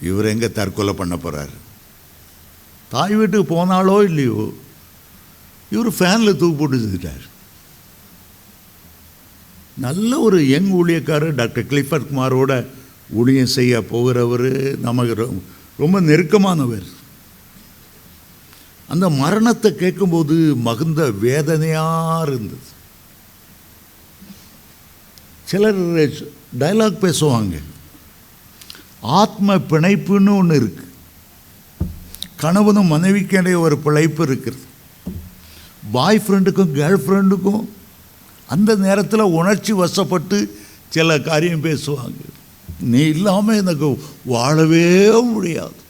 இவர் 0.10 0.32
எங்கே 0.34 0.50
தற்கொலை 0.58 0.94
பண்ண 1.00 1.15
போகிறார் 1.24 1.53
தாய் 2.94 3.15
வீட்டுக்கு 3.20 3.48
போனாலோ 3.53 3.96
இல்லையோ 4.10 4.41
இவர் 5.74 5.89
ஃபேனில் 5.98 6.39
தூக்கு 6.41 6.58
போட்டு 6.60 6.82
செஞ்சுட்டார் 6.84 7.25
நல்ல 9.86 10.20
ஒரு 10.25 10.38
யங் 10.53 10.72
ஊழியக்காரர் 10.79 11.39
டாக்டர் 11.39 11.70
கிளிஃபர்ட் 11.72 12.10
குமாரோட 12.10 12.53
ஊழியம் 13.20 13.55
செய்ய 13.58 13.82
போகிறவர் 13.94 14.50
நமக்கு 14.88 15.15
ரொம்ப 15.84 15.98
நெருக்கமானவர். 16.10 16.88
அந்த 18.88 19.10
மரணத்தை 19.10 19.75
கேட்கும்போது 19.75 20.36
மகுந்த 20.56 21.12
வேதனையாக 21.12 22.25
இருந்தது. 22.27 22.68
சிலர் 25.46 25.80
டைலாக் 26.60 27.04
பேசுவாங்க. 27.06 27.56
ஆத்ம 29.01 29.56
பிணைப்புன்னு 29.56 30.38
ஒன்று 30.38 30.58
இருக்குது 30.62 30.94
கணவனும் 32.36 32.92
மனைவிக்கிடையே 32.92 33.58
ஒரு 33.58 33.77
பிழைப்பு 33.77 34.24
இருக்கிறது. 34.24 34.63
பாய் 35.92 36.22
ஃப்ரெண்டுக்கும் 36.25 36.74
கேர்ள் 36.77 37.04
ஃப்ரெண்டுக்கும் 37.06 37.63
அந்த 38.48 38.75
நேரத்தில் 38.75 39.32
உணர்ச்சி 39.39 39.74
வசப்பட்டு 39.74 40.50
சில 40.89 41.20
காரியம் 41.20 41.63
பேசுவாங்க. 41.63 42.22
நீ 42.80 43.00
இல்லாமல் 43.00 43.56
எனக்கு 43.56 44.04
வாழவே 44.25 44.86
முடியாது. 45.22 45.84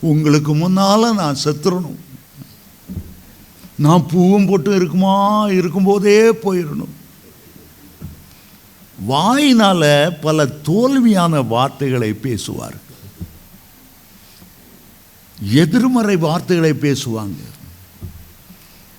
உங்களுக்கு 0.00 0.54
முன்னால் 0.54 1.14
நான் 1.14 1.36
செத்துடணும் 1.44 2.04
நான் 3.78 4.06
பூவும் 4.06 4.46
போட்டு 4.46 4.74
இருக்குமா 4.74 5.46
இருக்கும்போதே 5.48 6.30
போயிடணும். 6.30 6.94
வாயினால் 9.06 10.18
பல 10.20 10.46
தோல்வியான 10.46 11.46
வார்த்தைகளை 11.46 12.12
பேசுவார். 12.12 12.84
எதிர்மறை 15.42 16.16
வார்த்தைகளை 16.16 16.72
பேசுவாங்க. 16.72 17.40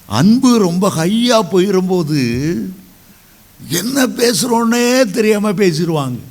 அன்பு 0.05 0.57
ரொம்ப 0.57 0.89
ஹையாக 0.89 1.47
போயிரும்போது 1.51 2.21
என்ன 3.69 4.07
பேசுகிறோன்னே 4.07 5.11
தெரியாமல் 5.11 5.55
பேசிடுவாங்க. 5.55 6.26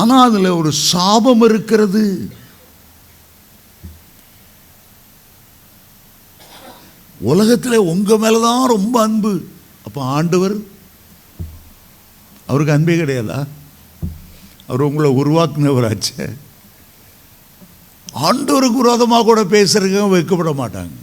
ஆனால் 0.00 0.24
அதில் 0.28 0.56
ஒரு 0.60 0.70
சாபம் 0.72 1.44
இருக்கிறது. 1.48 2.04
உலகத்தில் 7.32 7.86
உங்கள் 7.92 8.20
மேலே 8.22 8.38
தான் 8.46 8.72
ரொம்ப 8.74 8.94
அன்பு. 9.02 9.32
அப்போ 9.86 10.00
ஆண்டவர் 10.16 10.56
அவருக்கு 12.46 12.74
அன்பே 12.74 12.96
கிடையாதா? 12.96 13.38
அவர் 14.66 14.86
உங்களை 14.88 15.10
உருவாக்குனவராச்சே. 15.22 16.26
ஆண்டவருக்கு 18.26 18.82
விரோதமாக 18.82 19.26
கூட 19.28 19.40
பேசுறதுக்கு 19.54 20.14
வைக்கப்பட 20.14 20.52
மாட்டாங்க. 20.62 20.96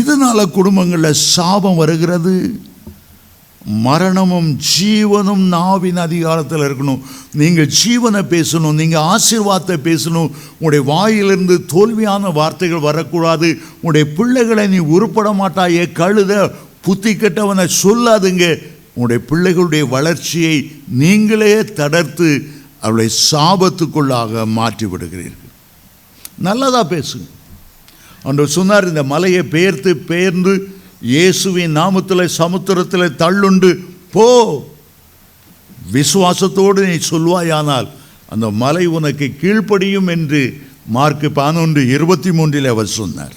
இதனால் 0.00 0.54
குடும்பங்களில் 0.58 1.22
சாபம் 1.34 1.80
வருகிறது. 1.82 2.34
மரணமும் 3.66 4.58
ஜீவனும் 4.78 5.44
நாவின் 5.48 5.96
அதிகாரத்தில் 5.96 6.58
இருக்கணும். 6.58 7.00
நீங்கள் 7.32 7.70
ஜீவனை 7.82 8.22
பேசணும் 8.34 8.72
நீங்கள் 8.72 9.02
ஆசீர்வாதத்தை 9.02 9.76
பேசணும். 9.84 10.30
உங்களுடைய 10.58 10.84
வாயிலிருந்து 10.84 11.64
தோல்வியான 11.72 12.32
வார்த்தைகள் 12.32 12.78
வரக்கூடாது. 12.78 13.58
உங்களுடைய 13.74 14.14
பிள்ளைகளை 14.16 14.66
நீ 14.66 14.78
உருப்பட 14.78 15.32
மாட்டாயே 15.32 15.84
கழுத 15.94 16.52
புத்தி 16.80 17.14
கெட்டவனை 17.14 17.68
சொல்லாதுங்க. 17.82 18.60
உங்களுடைய 18.94 19.20
பிள்ளைகளுடைய 19.30 19.88
வளர்ச்சியை 19.88 20.72
நீங்களே 20.88 21.62
தடர்த்து 21.62 22.48
அவளை 22.80 23.10
சாபத்துக்குள்ளாக 23.30 24.46
மாற்றி 24.46 24.86
விடுகிறீர்கள். 24.86 25.50
நல்லதாக 26.38 26.96
பேசுங்க. 26.96 27.28
அன்று 28.22 28.48
சொன்னார் 28.48 28.88
இந்த 28.88 29.02
மலையை 29.02 29.42
பெயர்த்து 29.42 29.96
பெயர்ந்து 29.96 30.74
இயேசுவின் 31.02 31.76
நாமத்தில் 31.76 32.24
சமுத்திரத்தில் 32.24 33.14
தள்ளுண்டு 33.18 33.84
போ. 34.10 34.26
விசுவாசத்தோடு 35.92 36.80
நீ 36.86 36.98
சொல்வாயானால் 37.10 37.88
அந்த 38.28 38.50
மலை 38.50 38.86
உனக்கு 38.86 39.34
கீழ்ப்படியும் 39.40 40.08
என்று 40.08 40.60
மார்க்கு 40.86 41.30
பதினொன்று 41.30 41.88
இருபத்தி 41.88 42.32
மூன்றில் 42.32 42.66
அவர் 42.66 42.86
சொன்னார். 42.86 43.34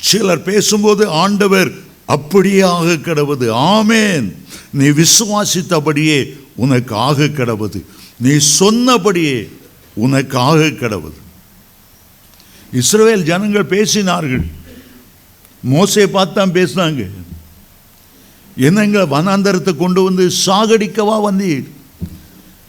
சிலர் 0.00 0.42
பேசும்போது 0.42 1.08
ஆண்டவர் 1.08 1.72
அப்படியே 2.06 2.60
ஆக 2.60 2.86
கிடவது. 2.86 3.48
ஆமேன். 3.50 4.32
நீ 4.70 4.84
விசுவாசித்தபடியே 4.84 6.38
உனக்கு 6.56 6.94
ஆக 6.94 7.24
கிடவது. 7.24 7.82
நீ 8.16 8.38
சொன்னபடியே 8.38 9.48
உனக்கு 9.94 10.38
ஆக 10.38 10.58
கிடவது. 10.58 11.20
இஸ்ரேல் 12.72 13.24
ஜனங்கள் 13.24 13.72
பேசினார்கள். 13.76 14.46
மோசையை 15.70 16.06
பார்த்து 16.06 16.34
தான் 16.34 16.52
பேசினாங்க. 16.52 17.10
என்னங்க 18.56 19.06
வனாந்தரத்தை 19.06 19.76
கொண்டு 19.76 20.02
வந்து 20.02 20.30
சாகடிக்கவா 20.46 21.16
வந்தீர்? 21.28 21.68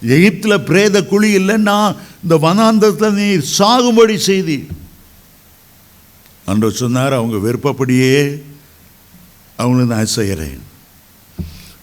எகிப்தில் 0.02 0.60
பிரேத 0.60 1.04
குழி 1.04 1.36
இல்லைன்னா 1.36 1.96
இந்த 2.22 2.36
வனாந்தரத்தில் 2.36 3.12
நீ 3.12 3.36
சாகும்படி 3.58 4.16
செய்தீர். 4.26 4.66
அன்று 6.46 6.70
சொன்னார் 6.70 7.12
அவங்க 7.12 7.36
விருப்பப்படியே 7.36 8.42
அவங்களை 9.58 9.86
நான் 9.86 10.06
செய்கிறேன். 10.06 10.62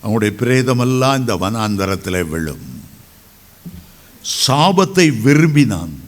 அவங்களுடைய 0.04 0.34
பிரேதமெல்லாம் 0.42 1.18
இந்த 1.18 1.36
வனாந்தரத்தில் 1.36 2.28
விழும். 2.28 2.84
சாபத்தை 4.48 5.22
விரும்பினான். 5.22 6.02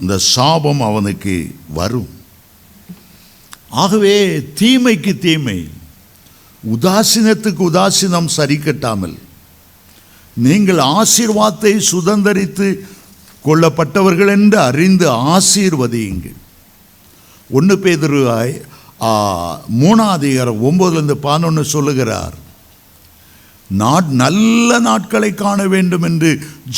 இந்த 0.00 0.18
சாபம் 0.18 0.80
அவனுக்கு 0.80 1.54
வரும். 1.68 2.17
ஆகவே 3.70 4.16
தீமைக்கு 4.60 5.12
தீமை. 5.18 5.58
உதாசீனத்துக்கு 6.62 7.62
உதாசீனம் 7.70 8.30
சரி 8.36 8.56
கட்டாமல் 8.58 9.16
நீங்கள் 10.36 10.80
ஆசீர்வாதத்தை 10.98 11.74
சுதந்தரித்து 11.90 12.68
கொள்ளப்பட்டவர்கள் 13.44 14.30
என்று 14.36 14.58
அறிந்து 14.68 15.06
ஆசீர்வதியுங்கள். 15.34 16.38
ஒன்று 17.50 17.74
பேதருவாய் 17.84 18.54
மூணாதிகாரம் 19.80 20.62
ஒம்போதுலேருந்து 20.68 21.16
பதினொன்று 21.26 21.64
சொல்லுகிறார் 21.74 22.36
நாட் 23.70 24.10
நல்ல 24.22 24.78
நாட்களை 24.88 25.30
காண 25.34 25.66
வேண்டும் 25.74 26.06
என்று 26.08 26.30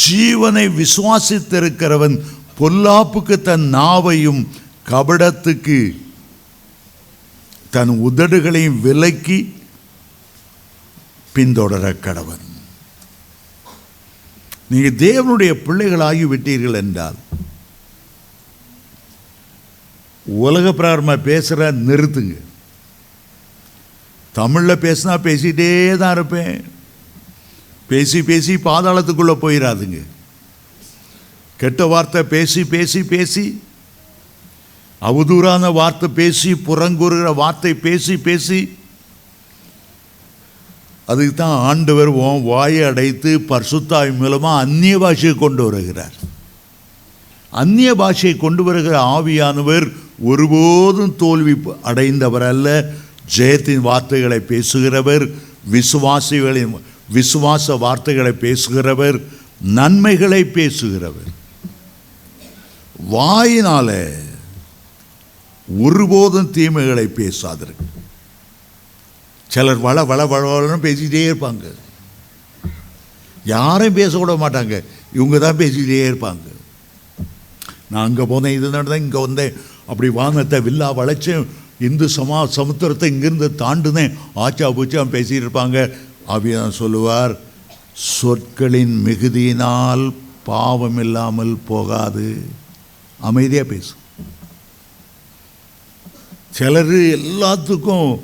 ஜீவனை 0.05 0.65
விசுவாசித்திருக்கிறவன் 0.81 2.17
பொல்லாப்புக்கு 2.59 3.37
தன் 3.49 3.67
நாவையும் 3.75 4.43
கபடத்துக்கு 4.91 5.79
தன் 7.75 7.93
உதடுகளையும் 8.09 8.81
விலக்கி 8.87 9.39
பின்தொடர 11.35 11.85
கடவன். 12.05 12.47
நீங்கள் 14.71 14.99
தேவனுடைய 15.07 15.53
பிள்ளைகளாகி 15.67 16.25
விட்டீர்கள் 16.33 16.81
என்றால் 16.83 17.19
உலக 20.27 20.73
பிராரமாக 20.73 21.27
பேசுகிற 21.29 21.71
நிறுத்துங்க. 21.73 22.37
தமிழில் 24.33 24.83
பேசினா 24.85 25.15
பேசிகிட்டே 25.27 25.71
தான் 25.97 26.15
இருப்பேன். 26.17 26.57
பேசி 27.91 28.19
பேசி 28.23 28.55
பாதாளத்துக்குள்ளே 28.67 29.35
போயிடாதுங்க 29.45 30.01
கெட்ட 31.61 31.87
வார்த்தை 31.93 32.21
பேசி 32.35 32.61
பேசி 32.75 33.01
பேசி 33.13 33.43
அவதூறான 35.03 35.73
வார்த்தை 35.73 36.09
பேசி 36.09 36.53
புறங்குறுகிற 36.53 37.35
வார்த்தை 37.35 37.75
பேசி 37.75 38.17
பேசி. 38.17 38.79
அதுக்கு 41.07 41.35
தான் 41.35 41.59
ஆண்டவர் 41.59 42.07
உன் 42.07 42.43
வாயை 42.43 42.83
அடைத்து 42.83 43.39
பர்சுத்தாய் 43.49 44.17
மூலமாக 44.17 44.61
அந்நிய 44.61 44.99
பாஷையை 44.99 45.35
கொண்டு 45.35 45.63
வருகிறார். 45.71 46.17
அந்நிய 47.51 47.95
பாஷையை 47.95 48.37
கொண்டு 48.37 48.63
வருகிற 48.63 48.97
ஆவியானவர் 49.17 49.93
ஒருபோதும் 50.23 51.17
தோல்வி 51.17 51.55
அடைந்தவர் 51.83 52.43
அல்ல. 52.43 52.91
ஜெயத்தின் 53.37 53.87
வார்த்தைகளை 53.89 54.39
பேசுகிறவர் 54.49 55.25
விசுவாசிகளின் 55.73 56.73
விசுவாச 57.15 57.79
வார்த்தைகளை 57.79 58.33
பேசுகிறவர் 58.41 59.23
நன்மைகளை 59.61 60.43
பேசுகிறவர். 60.45 61.31
வாயினால 63.13 63.91
ஒருபோதும் 65.85 66.53
தீமைகளை 66.57 67.07
பேசாதீர்கள் 67.19 67.89
சிலர் 69.55 69.85
வள 69.87 69.99
வள 70.11 70.21
வளவளன்னு 70.33 70.85
பேசிக்கிட்டே 70.87 71.23
இருப்பாங்க. 71.29 71.65
யாரும் 73.55 73.97
பேச 73.99 74.13
விட 74.19 74.33
மாட்டாங்க. 74.43 74.75
இவங்க 75.17 75.37
தான் 75.45 75.61
பேசிக்கிட்டே 75.61 76.05
இருப்பாங்க. 76.11 76.47
நான் 77.91 78.07
அங்கே 78.09 78.25
போனேன் 78.33 78.57
இது 78.57 78.75
நடந்தேன் 78.77 79.05
இங்கே 79.07 79.21
வந்தேன். 79.27 79.55
அப்படி 79.91 80.09
வானத்தை 80.19 80.59
வில்லா 80.67 80.89
வளைச்சேன் 81.01 81.47
இந்து 81.89 82.07
சமா 82.17 82.39
சமுத்திரத்தை 82.59 83.09
இங்கிருந்து 83.13 83.49
தாண்டுனேன். 83.63 84.17
ஆச்சா 84.45 84.69
பூச்சா 84.79 85.05
பேசிகிட்டு 85.17 85.47
இருப்பாங்க. 85.47 85.79
அவிதான் 86.35 86.79
சொல்லுவார் 86.81 87.35
சொற்களின் 88.17 88.97
மிகுதியினால் 89.07 90.05
பாவம் 90.51 91.01
இல்லாமல் 91.05 91.55
போகாது. 91.71 92.29
அமைதியாக 93.31 93.67
பேசும் 93.73 94.00
சிலர் 96.53 96.91
எல்லாத்துக்கும் 96.91 98.21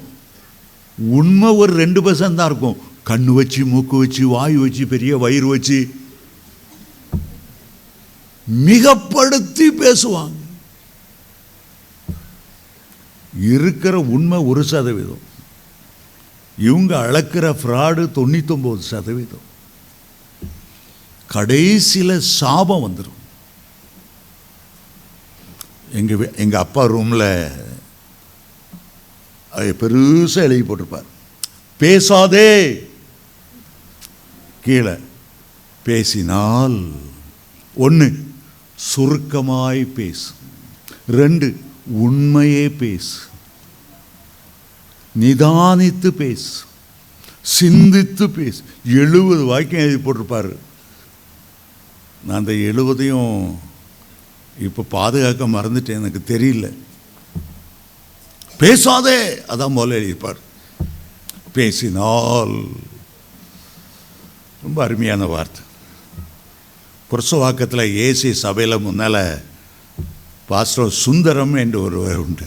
உண்மை 0.99 1.49
ஒரு 1.49 1.73
ரெண்டு 1.73 2.01
பர்சன்ட் 2.03 2.35
தான் 2.35 2.51
இருக்கும். 2.51 2.77
கண்ணு 3.07 3.25
வச்சு 3.25 3.65
மூக்கு 3.65 3.97
வச்சு 3.97 4.29
வாய் 4.29 4.57
வச்சு 4.57 4.87
பெரிய 4.87 5.19
வயிறு 5.19 5.47
வச்சு. 5.47 5.79
மிகப்படுத்தி 8.67 9.69
பேசுவாங்க. 9.81 10.41
இருக்கிற 13.53 13.99
உண்மை 13.99 14.39
ஒரு 14.39 14.65
சதவீதம். 14.65 15.25
இவங்க 16.59 16.93
அளக்கிற 17.07 17.47
ஃப்ராடு 17.63 18.05
தொண்ணூத்தொம்பது 18.19 18.79
சதவீதம். 18.79 19.45
கடைசியில் 21.27 22.21
சாபம் 22.21 22.83
வந்துடும் 22.87 23.21
எங்கள் 25.93 26.35
எங்கள் 26.35 26.61
அப்பா 26.61 26.85
ரூமில் 26.85 27.51
பெருசாக 29.57 30.37
எழுதி 30.37 30.73
போட்டிருப்பார். 30.73 31.05
பேசாதே. 31.79 32.91
கீழே 34.65 34.95
பேசினால். 35.85 36.91
ஒன்று 37.75 38.31
சுருக்கமாய் 38.97 39.87
பேசு. 39.87 40.31
ரெண்டு 41.09 41.61
உண்மையே 41.87 42.69
பேசு. 42.69 43.19
நிதானித்து 45.21 46.09
பேசு. 46.09 46.65
சிந்தித்து 47.43 48.31
பேசு. 48.31 48.63
எழுபது 48.85 49.45
வாக்கியம் 49.45 49.85
எழுதி 49.85 50.11
போட்டிருப்பாரு. 50.11 50.57
நான் 52.25 52.39
அந்த 52.39 52.53
எழுபதையும் 52.53 53.55
இப்போ 54.61 54.83
பாதுகாக்க 54.83 55.49
மறந்துட்டேன் 55.49 56.05
எனக்கு 56.05 56.39
தெரியல. 56.39 56.73
பேசாதே 58.59 59.19
அதான் 59.49 59.77
முதல்ல 59.77 59.97
எழுதியிருப்பார். 59.99 60.39
பேசினால் 61.53 62.55
ரொம்ப 64.63 64.85
அருமையான 64.85 65.25
வார்த்தை. 65.25 65.63
புரசவாக்கத்தில் 67.11 67.93
ஏசி 68.05 68.31
சபையில் 68.31 68.79
முன்னால் 68.79 69.43
பாஸ்டர் 70.47 70.91
சுந்தரம் 70.91 71.55
என்று 71.55 71.83
ஒருவர் 71.83 72.17
உண்டு. 72.17 72.47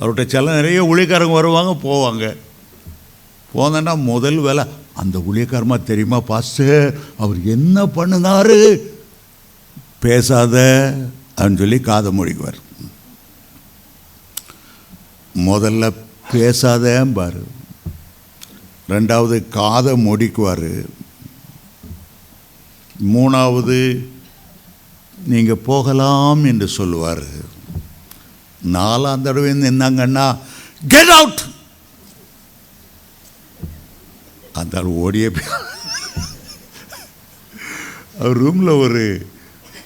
அவர்கிட்ட 0.00 0.26
சில 0.26 0.54
நிறைய 0.54 0.84
ஊழியக்காரங்க 0.84 1.32
வருவாங்க 1.32 1.88
போவாங்க. 1.88 2.36
போனேன்னா 3.54 4.02
முதல் 4.02 4.38
வேலை 4.38 4.64
அந்த 4.94 5.18
ஊழியக்காரமாக 5.18 5.82
தெரியுமா 5.82 6.20
பாஸ்டர்? 6.20 6.98
அவர் 7.18 7.36
என்ன 7.44 7.86
பண்ணினார்? 7.86 8.56
பேசாத 10.00 10.56
அப்படின்னு 11.36 11.58
சொல்லி 11.58 11.80
காதை 11.80 12.10
மொழிக்குவார் 12.18 12.58
முதல்ல 15.34 15.92
பேசாதேம்பார் 16.32 17.38
ரெண்டாவது 18.88 19.48
காதை 19.48 19.92
முடிக்குவார். 20.06 20.86
மூணாவது 23.14 24.06
நீங்கள் 25.26 25.64
போகலாம் 25.68 26.44
என்று 26.44 26.68
சொல்லுவார். 26.68 27.24
நாலாம் 28.72 29.22
தடவை 29.22 29.50
நின்னாங்கன்னா 29.50 30.38
கெட் 30.88 31.08
அவுட் 31.08 31.42
அந்த 34.52 34.78
ஆள் 34.78 34.84
ஓடியே 34.84 35.30
அவர் 38.18 38.36
ரூமில் 38.36 38.68
ஒரு 38.68 39.26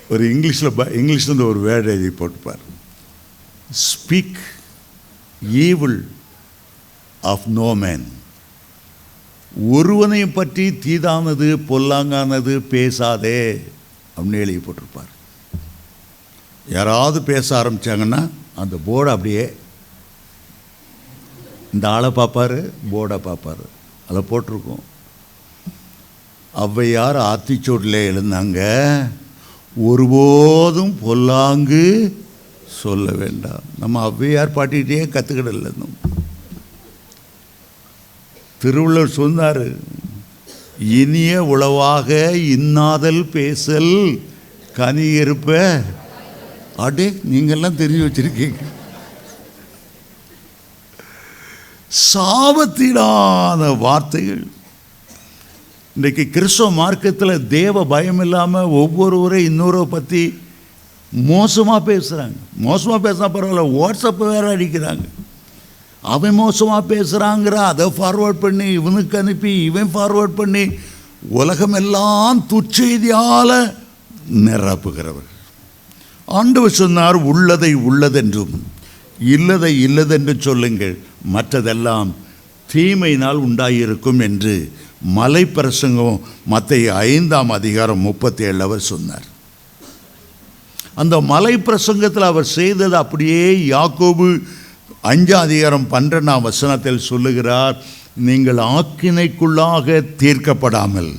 ஒரு 0.08 0.24
இங்கிலீஷில் 0.34 0.76
ப 0.76 0.84
இங்கிலீஷில் 0.84 1.48
ஒரு 1.48 1.60
வேர்டு 1.68 1.84
எழுதி 1.84 2.24
போட்டுப்பார். 2.24 2.62
Speak 3.88 4.38
evil 5.40 6.10
of 7.22 7.46
no 7.46 7.74
man 7.74 8.06
ஒருவனை 9.68 10.26
பற்றி 10.26 10.72
தீதானது 10.72 11.56
பொல்லாங்கானது 11.68 12.58
பேசாதே 12.58 13.64
அப்படின்னு 14.16 14.42
எழுதி 14.44 14.62
போட்டிருப்பார். 14.66 15.12
யாராவது 16.68 17.22
பேச 17.22 17.62
ஆரம்பித்தாங்கன்னா 17.62 18.28
அந்த 18.54 18.76
போர்டை 18.86 19.10
அப்படியே 19.10 19.56
இந்த 21.72 21.88
ஆளை 21.88 22.10
பார்ப்பாரு 22.10 22.70
போர்டை 22.92 23.18
பார்ப்பாரு. 23.26 23.66
அதை 24.08 24.22
போட்டிருக்கோம். 24.30 24.84
ஔவையார் 26.54 27.18
ஆத்திச்சோட்டில் 27.30 27.98
எழுந்தாங்க 28.10 28.60
ஒருபோதும் 29.76 30.98
பொல்லாங்கு 31.00 31.84
சொல்ல 32.76 33.10
வேண்டாம். 33.12 33.62
நம்ம 33.78 34.02
ஔவையார் 34.08 34.56
பாட்டிகிட்டே 34.56 35.00
கற்றுக்கிடல 35.14 35.72
திருவள்ளுவர் 38.62 39.16
சொன்னார் 39.18 39.64
இனிய 40.78 41.44
உளவாக 41.44 42.08
இன்னாதல் 42.54 43.22
பேசல் 43.36 43.94
கனி 44.78 45.06
இருப்ப 45.22 45.58
அடே 46.84 47.06
நீங்கள்லாம் 47.30 47.78
தெரிஞ்சு 47.80 48.06
வச்சிருக்கீங்க. 48.06 48.60
சாபத்திடாத 52.12 53.78
வார்த்தைகள். 53.78 54.44
இன்றைக்கு 55.96 56.24
கிறிஸ்தவ 56.30 56.70
மார்க்கத்தில் 56.70 57.46
தேவ 57.46 57.84
பயம் 57.84 58.20
இல்லாமல் 58.20 58.74
ஒவ்வொருவரை 58.80 59.40
இன்னொரு 59.50 59.80
பற்றி 59.94 60.22
மோசமாக 61.12 61.92
பேசுகிறாங்க 61.92 62.36
மோசமாக 62.56 63.00
பேசினா 63.06 63.28
பரவாயில்ல 63.34 63.64
வாட்ஸ்அப் 63.78 64.16
வேறு 64.16 64.56
அடிக்கிறாங்க. 64.56 65.04
அவன் 66.02 66.34
மோசமாக 66.34 66.94
பேசுகிறாங்கிற 66.94 67.54
அதை 67.54 67.86
ஃபார்வேர்ட் 67.86 68.40
பண்ணி 68.40 68.66
இவனுக்கு 68.72 69.18
அனுப்பி 69.18 69.62
இவன் 69.62 69.90
ஃபார்வேர்ட் 69.94 70.38
பண்ணி. 70.40 70.64
உலகமெல்லாம் 71.28 72.46
துச்செய்தியால் 72.50 73.74
நிரப்புகிறவர் 74.46 75.28
ஆண்டவர் 76.24 76.78
சொன்னார் 76.82 77.14
உள்ளதை 77.14 77.76
உள்ளதென்றும் 77.76 78.54
இல்லதை 79.34 79.72
இல்லதென்று 79.86 80.38
சொல்லுங்கள். 80.38 80.98
மற்றதெல்லாம் 81.34 82.10
தீமையினால் 82.72 83.40
உண்டாயிருக்கும் 83.46 84.20
என்று 84.22 84.72
மலை 85.02 85.44
பிரசங்கம் 85.46 86.20
மற்ற 86.46 86.94
ஐந்தாம் 86.94 87.50
அதிகாரம் 87.50 87.98
முப்பத்தி 87.98 88.44
ஏழு 88.44 88.62
அவர் 88.62 88.80
சொன்னார். 88.80 89.26
அந்த 91.00 91.16
மலை 91.32 91.54
பிரசங்கத்தில் 91.56 92.30
அவர் 92.30 92.54
செய்தது 92.58 92.96
அப்படியே 92.96 93.42
யாக்கோபு 93.68 94.26
அஞ்சாம் 95.10 95.46
அதிகாரம் 95.46 95.86
பன்னிரெண்டாம் 95.90 96.46
வசனத்தில் 96.48 97.06
சொல்லுகிறார் 97.10 97.76
நீங்கள் 98.28 98.60
ஆக்கினைக்குள்ளாக 98.74 99.98
தீர்க்கப்படாமல் 100.22 101.10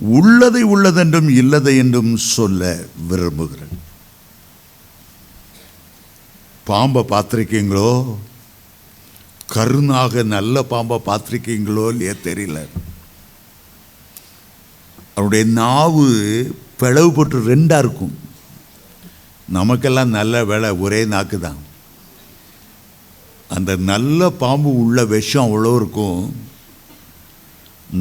உள்ளதை 0.00 0.62
உள்ளதென்றும் 0.74 1.30
இல்லதை 1.40 1.72
என்றும் 1.76 2.12
சொல்ல 2.34 2.68
விரும்புகிறேன். 3.08 3.74
பாம்பை 6.64 7.02
பார்த்துருக்கீங்களோ? 7.08 7.90
கருணாக 9.46 10.22
நல்ல 10.34 10.62
பாம்பை 10.72 10.98
பார்த்துருக்கீங்களோ 11.06 11.84
இல்லையே 11.88 12.14
தெரியல. 12.24 12.58
அவருடைய 15.14 15.44
நாவு 15.60 16.08
பிளவு 16.80 17.08
போட்டு 17.16 17.38
ரெண்டாக 17.50 17.82
இருக்கும். 17.84 18.14
நமக்கெல்லாம் 19.56 20.14
நல்ல 20.18 20.44
வேலை 20.50 20.68
ஒரே 20.84 21.00
நாக்கு 21.14 21.36
தான். 21.46 21.60
அந்த 23.56 23.70
நல்ல 23.90 24.30
பாம்பு 24.42 24.70
உள்ள 24.82 25.04
விஷம் 25.14 25.46
அவ்வளோ 25.46 25.72
இருக்கும். 25.80 26.20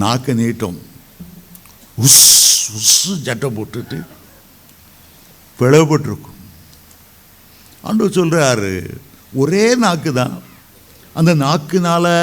நாக்கு 0.03 0.31
நீட்டும். 0.41 0.77
உஸ் 2.05 2.25
உஸ் 2.77 2.97
சட்டை 3.27 3.49
போட்டுட்டு 3.57 3.97
பிளவுபட்டுருக்கும் 5.59 6.37
ஆண்டவர் 7.87 8.17
சொல்கிறாரு 8.19 8.73
ஒரே 9.41 9.65
நாக்கு 9.83 10.11
தான். 10.19 10.35
அந்த 11.19 11.31
நாக்குனால் 11.45 12.13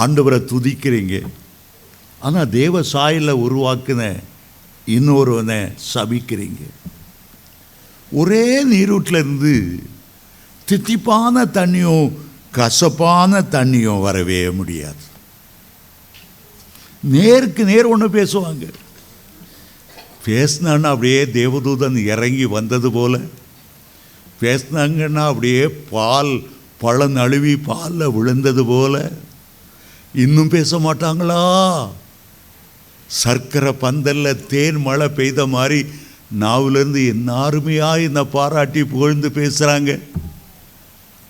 ஆண்டவரை 0.00 0.38
துதிக்கிறீங்க. 0.52 1.16
ஆனால் 2.26 2.52
தேவ 2.58 2.82
சாயில் 2.92 3.40
உருவாக்குன 3.44 4.02
இன்னொருவனை 4.88 5.72
சபிக்கிறீங்க. 5.94 6.62
ஒரே 8.12 8.66
நீரூட்டிலேருந்து 8.66 9.78
தித்திப்பான 10.70 11.44
தண்ணியும் 11.52 12.12
கசப்பான 12.52 13.40
தண்ணியும் 13.40 14.00
வரவே 14.00 14.50
முடியாது. 14.50 15.06
நேருக்கு 17.00 17.64
நேர் 17.64 17.84
ஒன்று 17.84 18.08
பேசுவாங்க. 18.08 18.72
பேசினான்னா 20.26 20.82
அப்படியே 20.82 21.24
தேவதூதன் 21.24 22.02
இறங்கி 22.02 22.44
வந்தது 22.44 22.92
போல. 22.92 23.18
பேசினாங்கன்னா 24.40 25.26
அப்படியே 25.26 25.68
பால் 25.68 26.42
பழம் 26.78 27.12
நழுவி 27.12 27.56
பாலில் 27.56 28.10
விழுந்தது 28.10 28.64
போல. 28.64 29.10
இன்னும் 30.14 30.48
பேச 30.48 30.78
மாட்டாங்களா? 30.78 31.88
சர்க்கரை 33.08 33.74
பந்தல்ல 33.80 34.46
தேன் 34.46 34.76
மழை 34.76 35.08
பெய்த 35.08 35.46
மாதிரி 35.46 35.88
நாவிலேருந்து 36.40 37.08
என்ன 37.08 37.34
அருமையாக 37.34 38.00
இந்த 38.00 38.24
பாராட்டி 38.24 38.84
புகழ்ந்து 38.84 39.28
பேசுகிறாங்க 39.28 40.00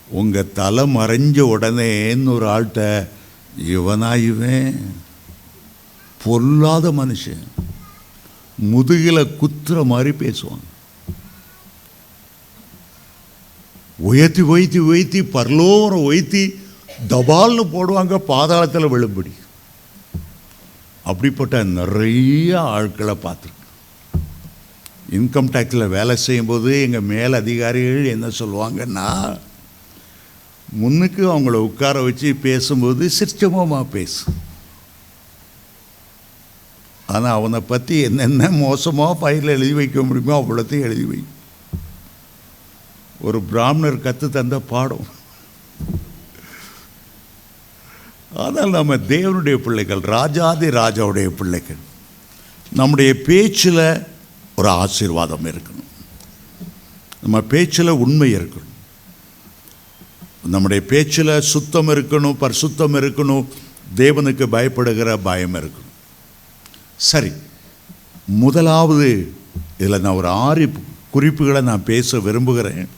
உங்கள் 0.08 0.52
தலை 0.52 0.96
மறைஞ்ச 0.96 1.40
உடனேன்னு 1.40 2.28
ஒரு 2.28 2.46
ஆள்கிட்ட 2.46 3.08
இவனா 3.68 4.24
இவன்? 4.24 4.94
பொல்லாத 6.24 6.92
மனுஷன். 6.92 7.46
முதுகில 8.64 9.26
குத்துற 9.40 9.84
மாதிரி 9.84 10.16
பேசுவான். 10.18 10.66
உயர்த்தி 13.98 14.40
உயர்த்தி 14.40 14.78
உயர்த்தி 14.78 15.22
பரலோரம் 15.22 16.04
உயர்த்தி 16.04 16.60
தபால்னு 17.08 17.62
போடுவாங்க 17.72 18.18
பாதாளத்தில் 18.28 18.88
விழும்படி. 18.88 19.32
அப்படிப்பட்ட 21.10 21.56
நிறைய 21.78 22.50
ஆட்களை 22.76 23.14
பார்த்துருக்கேன். 23.24 23.54
இன்கம் 25.16 25.52
டேக்ஸில் 25.54 25.94
வேலை 25.96 26.14
செய்யும்போது 26.24 26.70
எங்கள் 26.86 27.08
மேல் 27.12 27.40
அதிகாரிகள் 27.42 28.12
என்ன 28.14 28.26
சொல்லுவாங்கன்னா 28.40 29.08
முன்னுக்கு 30.80 31.22
அவங்கள 31.32 31.56
உட்கார 31.68 32.02
வச்சு 32.06 32.30
பேசும்போது 32.46 33.04
சிரிச்சமாக 33.18 33.84
பேசு. 33.96 34.20
ஆனால் 37.14 37.36
அவனை 37.38 37.60
பற்றி 37.72 37.96
என்னென்ன 38.08 38.50
மோசமாக 38.62 39.20
பயிரில் 39.22 39.54
எழுதி 39.54 39.74
வைக்க 39.78 40.02
முடியுமோ 40.08 40.34
அவ்வளோத்தையும் 40.40 40.86
எழுதி 40.88 41.06
வை. 41.10 41.20
ஒரு 43.26 43.38
பிராமணர் 43.52 44.04
கற்று 44.06 44.26
தந்த 44.36 44.56
பாடம். 44.72 45.06
ஆனால் 48.44 48.74
நம்ம 48.76 48.96
தேவனுடைய 49.12 49.56
பிள்ளைகள் 49.64 50.02
ராஜாதி 50.16 50.66
ராஜாவுடைய 50.80 51.28
பிள்ளைகள் 51.40 51.82
நம்முடைய 52.78 53.10
பேச்சில் 53.28 53.84
ஒரு 54.58 54.68
ஆசீர்வாதம் 54.82 55.46
இருக்கணும். 55.50 55.90
நம்ம 57.22 57.36
பேச்சில் 57.52 58.00
உண்மை 58.04 58.28
இருக்கணும். 58.36 58.74
நம்முடைய 60.54 60.80
பேச்சில் 60.92 61.32
சுத்தம் 61.52 61.90
இருக்கணும் 61.94 62.40
பரிசுத்தம் 62.42 62.98
இருக்கணும் 63.00 63.46
தேவனுக்கு 64.00 64.44
பயப்படுகிற 64.54 65.16
பயம் 65.28 65.56
இருக்கணும். 65.60 65.94
சரி 67.10 67.32
முதலாவது 68.42 69.08
இதில் 69.78 70.02
நான் 70.04 70.18
ஒரு 70.20 70.28
ஆறு 70.46 70.64
குறிப்புகளை 71.14 71.60
நான் 71.70 71.88
பேச 71.92 72.18
விரும்புகிறேன். 72.26 72.88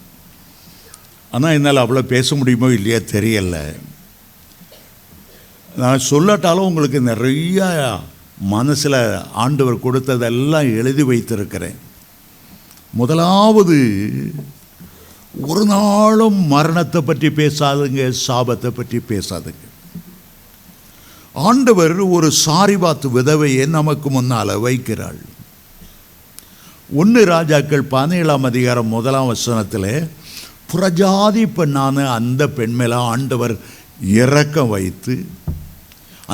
ஆனால் 1.35 1.55
என்னால் 1.57 1.83
அவ்வளோ 1.83 2.03
பேச 2.15 2.37
முடியுமோ 2.41 2.69
இல்லையா 2.79 3.01
தெரியலை. 3.15 3.65
நான் 5.77 6.07
சொல்லட்டாலும் 6.11 6.69
உங்களுக்கு 6.71 7.01
நிறைய 7.01 7.69
மனசில் 8.41 9.19
ஆண்டவர் 9.33 9.75
கொடுத்ததெல்லாம் 9.75 10.77
எழுதி 10.77 11.03
வைத்திருக்கிறேன். 11.03 11.79
முதலாவது 12.93 13.79
ஒரு 15.41 15.65
நாளும் 15.65 16.47
மரணத்தை 16.47 17.01
பற்றி 17.01 17.29
பேசாதுங்க 17.29 18.15
சாபத்தை 18.27 18.67
பற்றி 18.67 19.01
பேசாதுங்க. 19.09 19.65
ஆண்டவர் 21.33 21.99
ஒரு 21.99 22.33
சாரிபாத்து 22.47 23.09
விதவையை 23.15 23.67
நமக்கு 23.67 24.11
முன்னால் 24.11 24.49
வைக்கிறாள். 24.49 25.21
ஒன்று 26.95 27.25
ராஜாக்கள் 27.25 27.83
பதினேழாம் 27.83 28.45
அதிகாரம் 28.45 28.87
முதலாம் 28.87 29.27
வசனத்தில் 29.27 30.11
புறஜாதி 30.73 31.45
பெண்ணான 31.57 32.07
அந்த 32.07 32.49
பெண் 32.49 32.93
ஆண்டவர் 32.93 33.59
இறக்கம் 34.01 34.69
வைத்து 34.69 35.27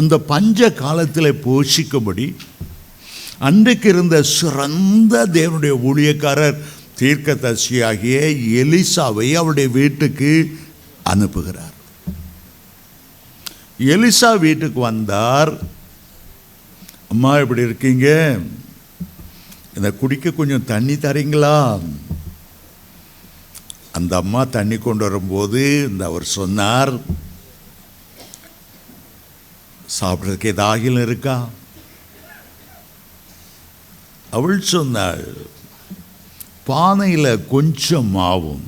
அந்த 0.01 0.15
பஞ்ச 0.31 0.69
காலத்தில் 0.83 1.41
போஷிக்கும்படி 1.47 2.27
அன்றைக்கு 3.49 3.89
இருந்த 3.89 4.17
சிறந்த 4.37 5.15
தேவனுடைய 5.37 5.75
ஊழியக்காரர் 5.89 6.61
தீர்க்கதரிசியாகிய 7.01 8.19
எலிசாவை 8.61 9.27
அவருடைய 9.33 9.69
வீட்டுக்கு 9.79 10.31
அனுப்புகிறார். 11.05 11.75
எலிசா 13.93 14.31
வீட்டுக்கு 14.39 14.81
வந்தார். 14.81 15.53
அம்மா 17.09 17.33
இப்படி 17.39 17.63
இருக்கீங்க? 17.63 18.07
இந்த 19.77 19.89
குடிக்க 19.93 20.31
கொஞ்சம் 20.31 20.69
தண்ணி 20.73 20.95
தரீங்களா? 20.95 21.59
அந்த 23.93 24.13
அம்மா 24.17 24.45
தண்ணி 24.57 24.79
கொண்டு 24.79 25.05
வரும்போது 25.05 25.63
இந்த 25.91 26.03
அவர் 26.05 26.27
சொன்னார் 26.39 26.93
சாப்பிட்றதுக்கு 30.01 30.53
ஏதாகிலும் 30.53 31.03
இருக்கா? 31.03 31.49
அவள் 34.31 34.61
சொன்னாள் 34.61 35.37
பானையில் 36.67 37.47
கொஞ்சம் 37.47 38.17
மாவும் 38.17 38.67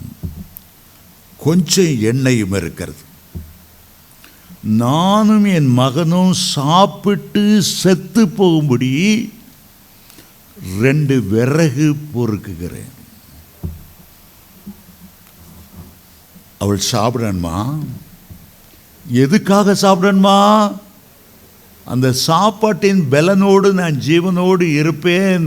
கொஞ்சம் 1.38 2.00
எண்ணெயும் 2.00 2.52
இருக்கிறது. 2.52 3.06
நானும் 4.62 5.44
என் 5.44 5.66
மகனும் 5.66 6.32
சாப்பிட்டு 6.32 7.62
செத்து 7.62 8.28
போகும்படி 8.28 9.32
ரெண்டு 10.80 11.22
விறகு 11.22 11.96
பொறுக்குகிறேன். 12.14 12.96
அவள் 16.58 16.80
சாப்பிடணுமா? 16.92 17.78
எதுக்காக 19.10 19.72
சாப்பிடணுமா? 19.72 20.76
அந்த 21.92 22.06
சாப்பாட்டின் 22.26 23.02
பலனோடு 23.12 23.68
நான் 23.80 23.96
ஜீவனோடு 24.06 24.66
இருப்பேன் 24.80 25.46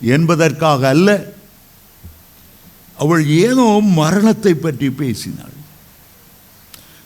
என்பதற்காக 0.00 0.88
அல்ல 0.94 1.10
அவள் 2.98 3.22
ஏனோ 3.44 3.66
மரணத்தை 4.00 4.52
பற்றி 4.54 4.88
பேசினாள். 5.00 5.56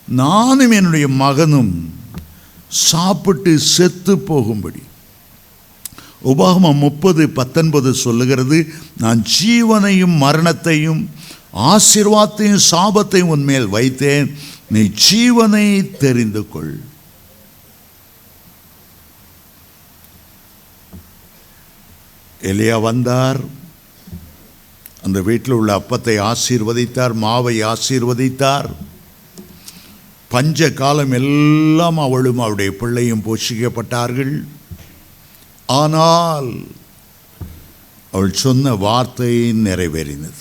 நானும் 0.08 0.74
என்னுடைய 0.78 1.06
மகனும் 1.22 1.72
சாப்பிட்டு 2.88 3.52
செத்து 3.74 4.14
போகும்படி. 4.30 4.82
உபாகமம் 6.30 6.82
முப்பது 6.86 7.22
பத்தொன்பது 7.38 7.90
சொல்லுகிறது 8.04 8.58
நான் 8.96 9.20
ஜீவனையும் 9.36 10.16
மரணத்தையும் 10.24 11.02
ஆசீர்வாதத்தையும் 11.72 12.66
சாபத்தையும் 12.70 13.32
உன்மேல் 13.36 13.68
வைத்தேன். 13.76 14.28
நீ 14.68 14.82
ஜீவனை 15.06 15.66
தெரிந்து 16.04 16.42
கொள். 16.48 16.74
எலியா 22.42 22.80
வந்தார். 22.80 23.40
அந்த 25.02 25.22
வீட்டில் 25.22 25.52
உள்ள 25.52 25.78
அப்பத்தை 25.78 26.14
ஆசீர்வதித்தார் 26.20 27.14
மாவை 27.22 27.54
ஆசீர்வதித்தார். 27.64 28.70
பஞ்ச 30.28 30.72
காலம் 30.72 31.12
எல்லாம் 31.12 31.98
அவளும் 31.98 32.38
அவருடைய 32.38 32.76
பிள்ளையும் 32.76 33.24
போஷிக்கப்பட்டார்கள். 33.26 34.44
ஆனால் 35.66 36.64
அவள் 38.12 38.32
சொன்ன 38.32 38.74
வார்த்தை 38.74 39.52
நிறைவேறினது. 39.52 40.40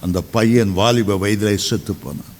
அந்த 0.00 0.20
பையன் 0.20 0.72
வாலிப 0.72 1.16
வயதில் 1.16 1.56
செத்து 1.58 1.94
போனான். 1.94 2.34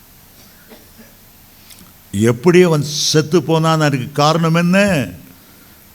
எப்படி 2.10 2.62
அவன் 2.62 2.82
செத்து 2.82 3.42
போனான். 3.42 3.80
அதுக்கு 3.80 4.12
காரணம் 4.12 4.54
என்ன? 4.54 4.78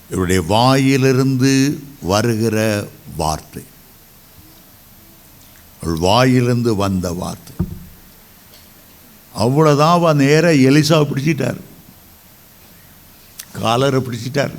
இவருடைய 0.10 0.41
வாயிலிருந்து 0.41 1.84
வருகிற 2.02 2.88
வார்த்தை. 3.15 3.63
அவள் 5.82 5.96
வாயிலிருந்து 5.96 6.76
வந்த 6.76 7.12
வார்த்தை. 7.12 7.56
அவ்வளோதான் 9.38 9.89
அவன் 9.89 10.17
நேர 10.17 10.54
எலிசா 10.54 11.06
பிடிச்சிட்டார். 11.06 11.60
காலரை 13.54 14.02
பிடிச்சிட்டார். 14.02 14.56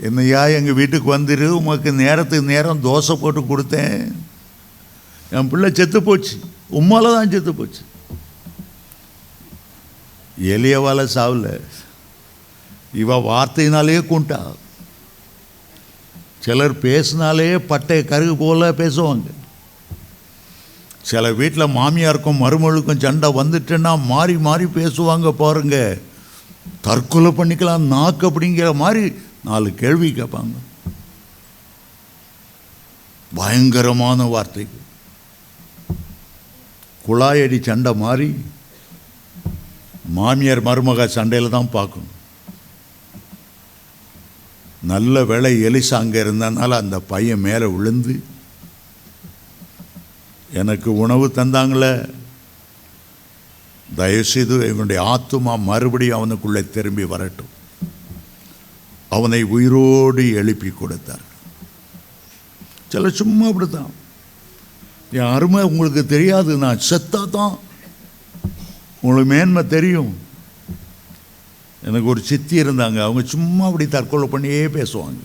என்னையா 0.00 0.46
எங்கள் 0.46 0.72
வீட்டுக்கு 0.72 1.18
வந்துரு 1.18 1.46
உமக்கு 1.46 1.92
நேரத்துக்கு 1.92 2.46
நேரம் 2.46 2.84
தோசை 2.84 3.16
போட்டு 3.16 3.40
கொடுத்தேன். 3.40 4.12
என் 5.30 5.48
பிள்ளை 5.48 5.70
செத்து 5.74 6.02
போச்சு. 6.02 6.40
உம்மால 6.70 7.02
தான் 7.02 7.30
செத்து 7.30 7.54
போச்சு. 7.54 7.80
எளியவால 10.42 11.08
சாவல. 11.14 11.60
இவ 12.92 13.16
வார்த்தையினாலே 13.16 14.00
கூண்டா. 14.00 14.52
சிலர் 16.40 16.78
பேசினாலே 16.78 17.58
பட்டை 17.58 18.04
கருகு 18.04 18.36
போல 18.36 18.72
பேசுவாங்க. 18.72 19.22
சில 21.02 21.32
வீட்டில் 21.32 21.74
மாமியாருக்கும் 21.76 22.40
மருமகளுக்கும் 22.40 23.00
சண்டை 23.00 23.32
வந்துட்டுன்னா 23.32 24.04
மாறி 24.04 24.38
மாறி 24.38 24.64
பேசுவாங்க 24.64 25.30
பாருங்க. 25.32 25.98
தற்கொலை 26.80 27.30
பண்ணிக்கலாம் 27.30 27.86
நாக்கு 27.86 28.30
அப்படிங்கிற 28.30 28.74
மாதிரி 28.74 29.14
நாலு 29.44 29.74
கேள்வி 29.74 30.12
கேட்பாங்க. 30.12 30.52
பயங்கரமான 33.34 34.24
வார்த்தை. 34.24 34.66
குழாயடி 37.08 37.62
சண்டை 37.62 37.94
மாறி 37.94 38.44
மாமியார் 40.04 40.62
மருமக 40.62 41.06
சண்டையில் 41.06 41.50
தான் 41.50 41.70
பார்க்கணும். 41.70 42.18
நல்ல 44.82 45.24
வேலை 45.24 45.62
எலிசா 45.62 45.94
அங்கே 45.94 46.22
இருந்தனால 46.22 46.68
அந்த 46.68 47.00
பையன் 47.00 47.40
மேலே 47.40 47.66
விழுந்து 47.66 48.22
எனக்கு 50.52 50.96
உணவு 50.96 51.32
தந்தாங்களே. 51.34 52.10
தயவுசெய்து 53.96 54.60
எங்களுடைய 54.60 55.02
ஆத்துமா 55.02 55.58
மறுபடியும் 55.58 56.16
அவனுக்குள்ளே 56.16 56.70
திரும்பி 56.70 57.04
வரட்டும். 57.04 57.48
அவனை 59.08 59.42
உயிரோடு 59.42 60.32
எழுப்பி 60.32 60.68
கொடுத்தார். 60.68 61.20
சில 62.88 63.08
சும்மா 63.08 63.46
அப்படித்தான். 63.46 63.90
என் 65.12 65.32
அருமை 65.32 65.62
உங்களுக்கு 65.62 66.06
தெரியாது 66.06 66.56
நான் 66.56 66.80
செத்தா 66.90 67.30
தான். 67.30 67.58
உங்களுக்கு 69.00 69.34
மேன்மை 69.34 69.66
தெரியும். 69.66 70.16
எனக்கு 71.84 72.06
ஒரு 72.06 72.20
சித்தி 72.20 72.62
இருந்தாங்க. 72.62 73.02
அவங்க 73.02 73.22
சும்மா 73.24 73.66
அப்படி 73.66 73.88
தற்கொலை 73.88 74.28
பண்ணியே 74.28 74.66
பேசுவாங்க. 74.66 75.18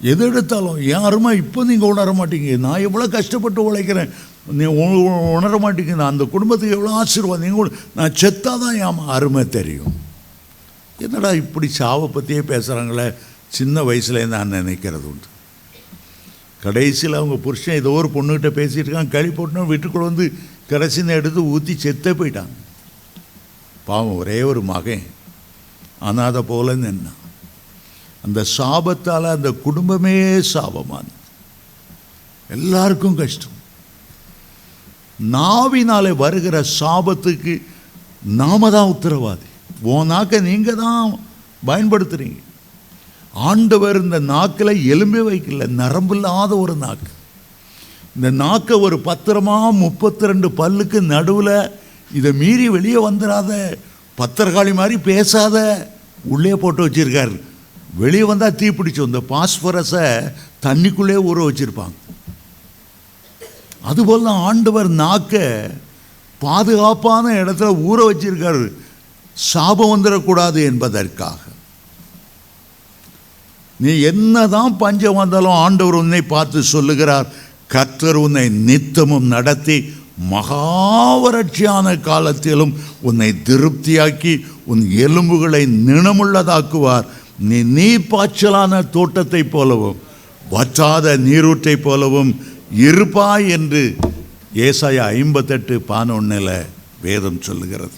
எது 0.00 0.26
எடுத்தாலும் 0.26 0.80
யாருமா 0.80 1.32
இப்போ 1.32 1.64
நீங்கள் 1.64 1.88
உணர 1.88 2.12
மாட்டீங்க? 2.12 2.58
நான் 2.58 2.80
எவ்வளோ 2.80 3.06
கஷ்டப்பட்டு 3.06 3.74
உழைக்கிறேன். 3.74 4.10
நீ 4.46 4.64
உணர 4.64 5.58
மாட்டீங்க. 5.58 5.94
நான் 5.94 6.10
அந்த 6.10 6.24
குடும்பத்துக்கு 6.24 6.76
எவ்வளோ 6.76 6.94
ஆசீர்வாதம்? 6.94 7.44
நீங்கள் 7.44 7.68
கூட- 7.68 7.82
நான் 7.94 8.12
செத்தாக 8.12 8.40
தான் 8.40 8.74
என் 8.74 9.06
அருமை 9.06 9.48
தெரியும். 9.48 9.94
என்னடா 10.98 11.32
இப்படி 11.32 11.68
சாவை 11.68 12.08
பற்றியே 12.08 12.40
பேசுகிறாங்களே 12.40 13.14
சின்ன 13.48 13.82
வயசுல 13.82 14.26
நான் 14.26 14.52
நினைக்கிறது 14.52 15.04
உண்டு. 15.04 15.26
கடைசியில் 16.62 17.16
அவங்க 17.16 17.36
புருஷன் 17.36 17.74
ஏதோ 17.74 17.90
ஒரு 17.90 18.10
பொண்ணுக்கிட்ட 18.14 18.46
பேசிகிட்டு 18.46 18.86
இருக்கான். 18.86 19.08
கழி 19.08 19.28
போட்டுன்னு 19.28 19.66
வீட்டுக்குள்ளே 19.66 20.06
வந்து 20.06 20.32
கடைசின்னு 20.68 21.06
எடுத்து 21.06 21.44
ஊற்றி 21.44 21.76
செத்தே 21.82 22.06
போயிட்டாங்க. 22.06 22.61
பாவம் 23.84 24.16
ஒரே 24.16 24.42
ஒரு 24.42 24.62
மகன். 24.62 25.06
அனாத 26.00 26.38
போல 26.38 26.74
நின்னான். 26.74 27.20
அந்த 28.24 28.44
சாபத்தால் 28.58 29.30
அந்த 29.30 29.50
குடும்பமே 29.50 30.40
சாபமானது. 30.52 31.16
எல்லாருக்கும் 32.50 33.14
கஷ்டம். 33.14 33.60
நாவினாலே 35.32 36.16
வருகிற 36.16 36.64
சாபத்துக்கு 36.80 37.62
நாம 38.22 38.70
தான் 38.70 38.90
உத்தரவாதி. 38.90 39.48
ஓ 39.82 40.04
நாக்கை 40.04 40.40
நீங்கள் 40.40 40.74
தான் 40.74 41.18
பயன்படுத்துகிறீங்க 41.66 42.40
ஆண்டவர் 43.32 44.02
இந்த 44.02 44.18
நாக்கில் 44.18 44.80
எலும்பே 44.92 45.20
வைக்கல 45.30 45.66
நரம்பு 45.66 46.14
இல்லாத 46.14 46.56
ஒரு 46.56 46.74
நாக்கு. 46.74 47.12
இந்த 48.16 48.30
நாக்கை 48.30 48.76
ஒரு 48.78 48.96
பத்திரமா 49.04 49.70
முப்பத்தி 49.70 50.26
ரெண்டு 50.26 50.48
பல்லுக்கு 50.48 51.00
நடுவில் 51.00 51.80
இதை 52.12 52.32
மீறி 52.32 52.68
வெளியே 52.68 53.08
வந்துடாத 53.08 53.74
பத்திரகாளி 54.18 54.74
மாதிரி 54.74 54.98
பேசாத. 54.98 55.88
உள்ளே 56.24 56.54
போட்டு 56.54 56.88
வச்சிருக்காரு. 56.88 57.40
வெளியே 57.94 58.22
வந்தால் 58.22 58.52
தீப்பிடிச்சோம் 58.52 59.06
இந்த 59.06 59.22
பாஸ்பரஸை 59.28 60.32
தண்ணிக்குள்ளே 60.62 61.16
ஊற 61.30 61.40
வச்சிருப்பாங்க. 61.48 61.92
அதுபோல் 63.82 64.24
தான் 64.24 64.40
ஆண்டவர் 64.40 64.90
நாக்க 64.90 65.70
பாதுகாப்பான 66.38 67.44
இடத்துல 67.44 67.72
ஊற 67.90 68.10
வச்சிருக்காரு. 68.10 68.72
சாபம் 69.34 69.92
வந்துடக்கூடாது 69.92 70.64
என்பதற்காக. 70.64 71.38
நீ 73.78 74.00
என்னதான் 74.00 74.76
பஞ்சம் 74.76 75.14
வந்தாலும் 75.14 75.60
ஆண்டவர் 75.64 75.94
உன்னை 75.94 76.22
பார்த்து 76.22 76.62
சொல்லுகிறார். 76.62 77.26
கர்த்தர் 77.66 78.14
உன்னை 78.14 78.48
நித்தமும் 78.48 79.24
நடத்தி 79.24 79.94
மகாவரட்சியான 80.18 82.00
காலத்திலும் 82.00 82.74
உன்னை 83.00 83.34
திருப்தியாக்கி 83.44 84.44
உன் 84.64 84.90
எலும்புகளை 84.90 85.66
நினமுள்ளதாக்குவார் 85.66 87.04
நீ 87.38 87.62
நீ 87.62 87.96
பாய்ச்சலான 87.96 88.82
தோட்டத்தைப் 88.90 89.50
போலவும் 89.50 90.00
வற்றாத 90.50 91.16
நீரூற்றைப் 91.16 91.82
போலவும் 91.82 92.40
இருப்பாய் 92.70 93.48
என்று 93.48 93.96
ஏசாயா 94.54 95.04
ஐம்பத்தெட்டு 95.18 95.84
பானொன்னில் 95.88 96.66
வேதம் 97.02 97.40
சொல்லுகிறது. 97.40 97.96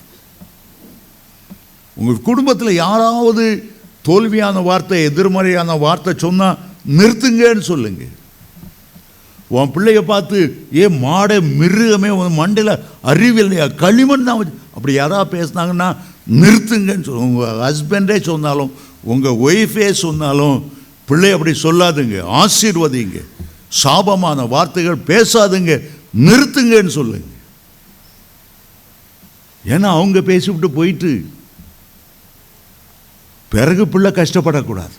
உங்கள் 1.96 2.20
குடும்பத்தில் 2.20 2.72
யாராவது 2.72 3.72
தோல்வியான 4.08 4.62
வார்த்தை 4.62 5.02
எதிர்மறையான 5.02 5.76
வார்த்தை 5.76 6.14
சொன்னால் 6.16 6.58
நிறுத்துங்கன்னு 6.88 7.60
சொல்லுங்கள் 7.60 8.12
உன் 9.48 9.70
பிள்ளைய 9.74 10.00
பார்த்து 10.00 10.66
ஏ 10.74 10.88
மாடை 10.88 11.56
மிருகமே 11.56 12.08
உன் 12.08 12.38
மண்டையில் 12.38 12.80
அறிவில்லையா 13.04 13.74
களிமண் 13.74 14.24
தான் 14.24 14.52
அப்படி 14.74 14.92
யாராவது 14.92 15.30
பேசுனாங்கன்னா 15.36 15.96
நிறுத்துங்கன்னு 16.30 17.02
சொல்லுங்க 17.02 17.24
உங்கள் 17.24 17.56
ஹஸ்பண்டே 17.58 18.20
சொன்னாலும் 18.20 18.72
உங்கள் 19.02 19.32
ஒய்ஃபே 19.32 19.90
சொன்னாலும் 19.90 20.72
பிள்ளை 21.06 21.30
அப்படி 21.30 21.58
சொல்லாதுங்க. 21.62 22.44
ஆசீர்வதிங்க. 22.44 23.24
சாபமான 23.82 24.48
வார்த்தைகள் 24.48 24.96
பேசாதுங்க. 24.96 25.88
நிறுத்துங்கன்னு 26.18 26.86
சொல்லுங்க. 26.86 27.26
ஏன்னா 29.66 29.82
அவங்க 29.82 30.20
பேசிவிட்டு 30.20 30.70
போயிட்டு 30.70 31.26
பிறகு 33.48 33.88
பிள்ளை 33.88 34.10
கஷ்டப்படக்கூடாது. 34.10 34.96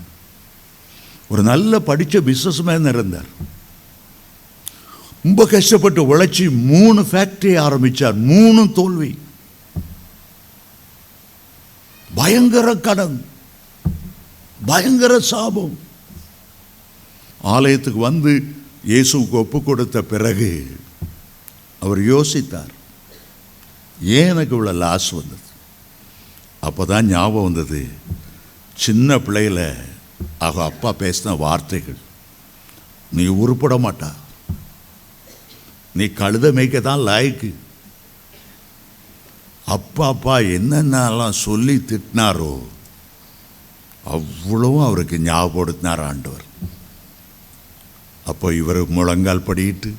ஒரு 1.28 1.44
நல்ல 1.44 1.80
படித்த 1.80 2.20
பிஸ்னஸ் 2.20 2.64
மேன் 2.64 2.86
இருந்தார். 2.86 3.54
ரொம்ப 5.26 5.44
கஷ்டப்பட்டு 5.52 6.02
உழைச்சி 6.10 6.44
மூணு 6.72 7.02
ஃபேக்டரி 7.12 7.54
ஆரம்பித்தார் 7.60 8.18
மூணு 8.32 8.72
தோல்வி. 8.72 9.12
பயங்கர 12.16 12.68
கடன். 12.88 13.16
பயங்கர 14.66 15.14
சாபம். 15.30 15.78
ஆலயத்துக்கு 17.54 18.00
வந்து 18.00 18.34
இயேசுவுக்கு 18.88 19.36
ஒப்பு 19.44 19.64
கொடுத்த 19.64 20.02
பிறகு 20.02 20.50
அவர் 21.80 22.02
யோசித்தார் 22.14 22.74
ஏன் 24.18 24.30
எனக்கு 24.34 24.54
இவ்வளோ 24.56 24.74
லாஸ் 24.84 25.10
வந்தது? 25.20 25.48
அப்போ 26.60 26.86
தான் 26.86 27.10
ஞாபகம் 27.16 27.48
வந்தது 27.50 27.82
சின்ன 28.78 29.18
பிள்ளையில் 29.18 29.68
அவ 30.48 30.64
அப்பா 30.70 30.94
பேசின 31.00 31.38
வார்த்தைகள் 31.38 32.00
நீ 33.12 33.26
உருப்பட 33.42 33.78
மாட்டா. 33.88 34.12
நீ 35.98 36.06
கழுத 36.20 36.46
மேய்க்க 36.58 36.78
தான் 36.88 37.06
லாய்க்கு. 37.10 37.50
அப்பா 39.76 40.06
அப்பா 40.14 40.36
என்னென்னலாம் 40.56 41.42
சொல்லி 41.46 41.76
திட்டினாரோ 41.90 42.54
அவ்வளவும் 44.16 44.88
அவருக்கு 44.88 45.18
ஞாபகப்படுத்தினார் 45.28 46.02
ஆண்டவர். 46.10 46.44
அப்போ 48.32 48.48
இவர் 48.62 48.80
முழங்கால் 48.98 49.48
படியிட்டு 49.48 49.92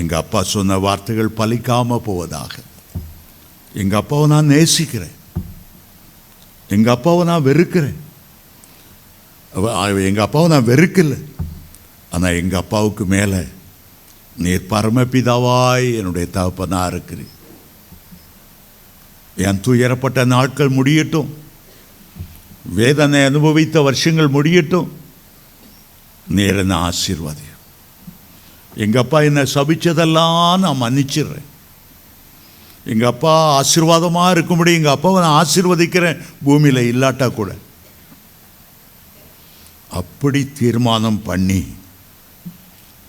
எங்கள் 0.00 0.20
அப்பா 0.22 0.40
சொன்ன 0.54 0.78
வார்த்தைகள் 0.86 1.36
பலிக்காமல் 1.40 2.06
போவதாக. 2.08 2.54
எங்கள் 3.82 4.00
அப்பாவை 4.00 4.26
நான் 4.32 4.52
நேசிக்கிறேன். 4.54 5.16
எங்கள் 6.74 6.94
அப்பாவை 6.96 7.22
நான் 7.30 7.46
வெறுக்கிறேன். 7.48 8.00
எங்கள் 10.08 10.26
அப்பாவை 10.26 10.48
நான் 10.54 10.68
வெறுக்கலை. 10.72 11.20
ஆனால் 12.14 12.38
எங்கள் 12.40 12.62
அப்பாவுக்கு 12.62 13.04
மேலே 13.14 13.40
நீர் 14.38 14.66
பரமபிதாவாய் 14.70 15.96
என்னுடைய 15.96 16.26
தகப்பனாக 16.26 16.86
இருக்கிறேன் 16.86 17.34
என் 19.36 19.60
துயரப்பட்ட 19.60 20.24
நாட்கள் 20.24 20.68
முடியட்டும். 20.68 21.34
வேதனை 22.74 23.24
அனுபவித்த 23.24 23.80
வருஷங்கள் 23.80 24.28
முடியட்டும். 24.28 24.92
நீர் 26.28 26.56
என்ன 26.56 26.88
ஆசீர்வாதியம். 26.88 27.60
எங்கள் 28.74 29.02
அப்பா 29.02 29.20
என்னை 29.20 29.42
சபிச்சதெல்லாம் 29.42 30.58
நான் 30.58 30.82
மன்னிச்சிடுறேன். 30.82 31.46
எங்கள் 32.84 33.08
அப்பா 33.08 33.62
ஆசீர்வாதமாக 33.62 34.30
இருக்கும்படி 34.30 34.74
எங்கள் 34.74 34.92
அப்பாவை 34.92 35.22
நான் 35.22 35.46
ஆசீர்வதிக்கிறேன். 35.46 36.22
பூமியில் 36.44 36.92
இல்லாட்டா 36.92 37.30
கூட. 37.30 37.54
அப்படி 39.90 40.52
தீர்மானம் 40.58 41.22
பண்ணி 41.22 41.66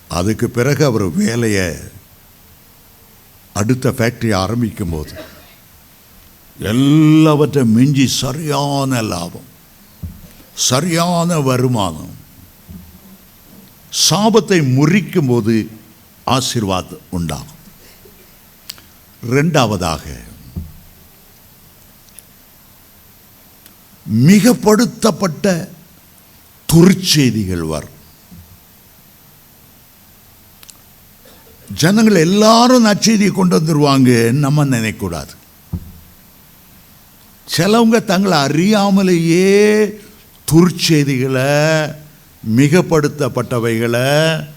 அதுக்கு 0.10 0.50
பிறகு 0.50 0.86
அவர் 0.86 1.06
வேலையை 1.22 1.68
அடுத்த 3.54 3.90
ஃபேக்ட்ரி 3.90 4.32
ஆரம்பிக்கும் 4.36 4.90
போது 4.90 5.14
எல்லாவற்றை 6.60 7.64
மிஞ்சி 7.64 8.08
சரியான 8.08 9.02
லாபம் 9.02 9.50
சரியான 10.54 11.40
வருமானம் 11.40 12.16
சாபத்தை 14.10 14.60
முறிக்கும் 14.78 15.28
போது 15.28 15.56
ஆசீர்வாதம் 16.24 17.06
உண்டாகும். 17.10 17.62
ரெண்டாவதாக 19.32 20.06
மிகப்படுத்தப்பட்ட 24.28 25.46
துருச்செய்திகள் 26.74 27.68
வரும். 27.74 27.97
ஜனங்கள் 31.76 32.16
எல்லாரும் 32.16 32.86
நற்செய்தியை 32.86 33.32
கொண்டு 33.32 33.60
வந்துடுவாங்கன்னு 33.60 34.32
நம்ம 34.32 34.66
நினைக்கூடாது 34.66 35.34
சிலவங்க 37.58 38.04
தங்களை 38.04 38.38
அறியாமலேயே 38.38 39.96
துர்ச்செய்திகளை 40.52 41.96
மிகப்படுத்தப்பட்டவைகளை 42.56 44.48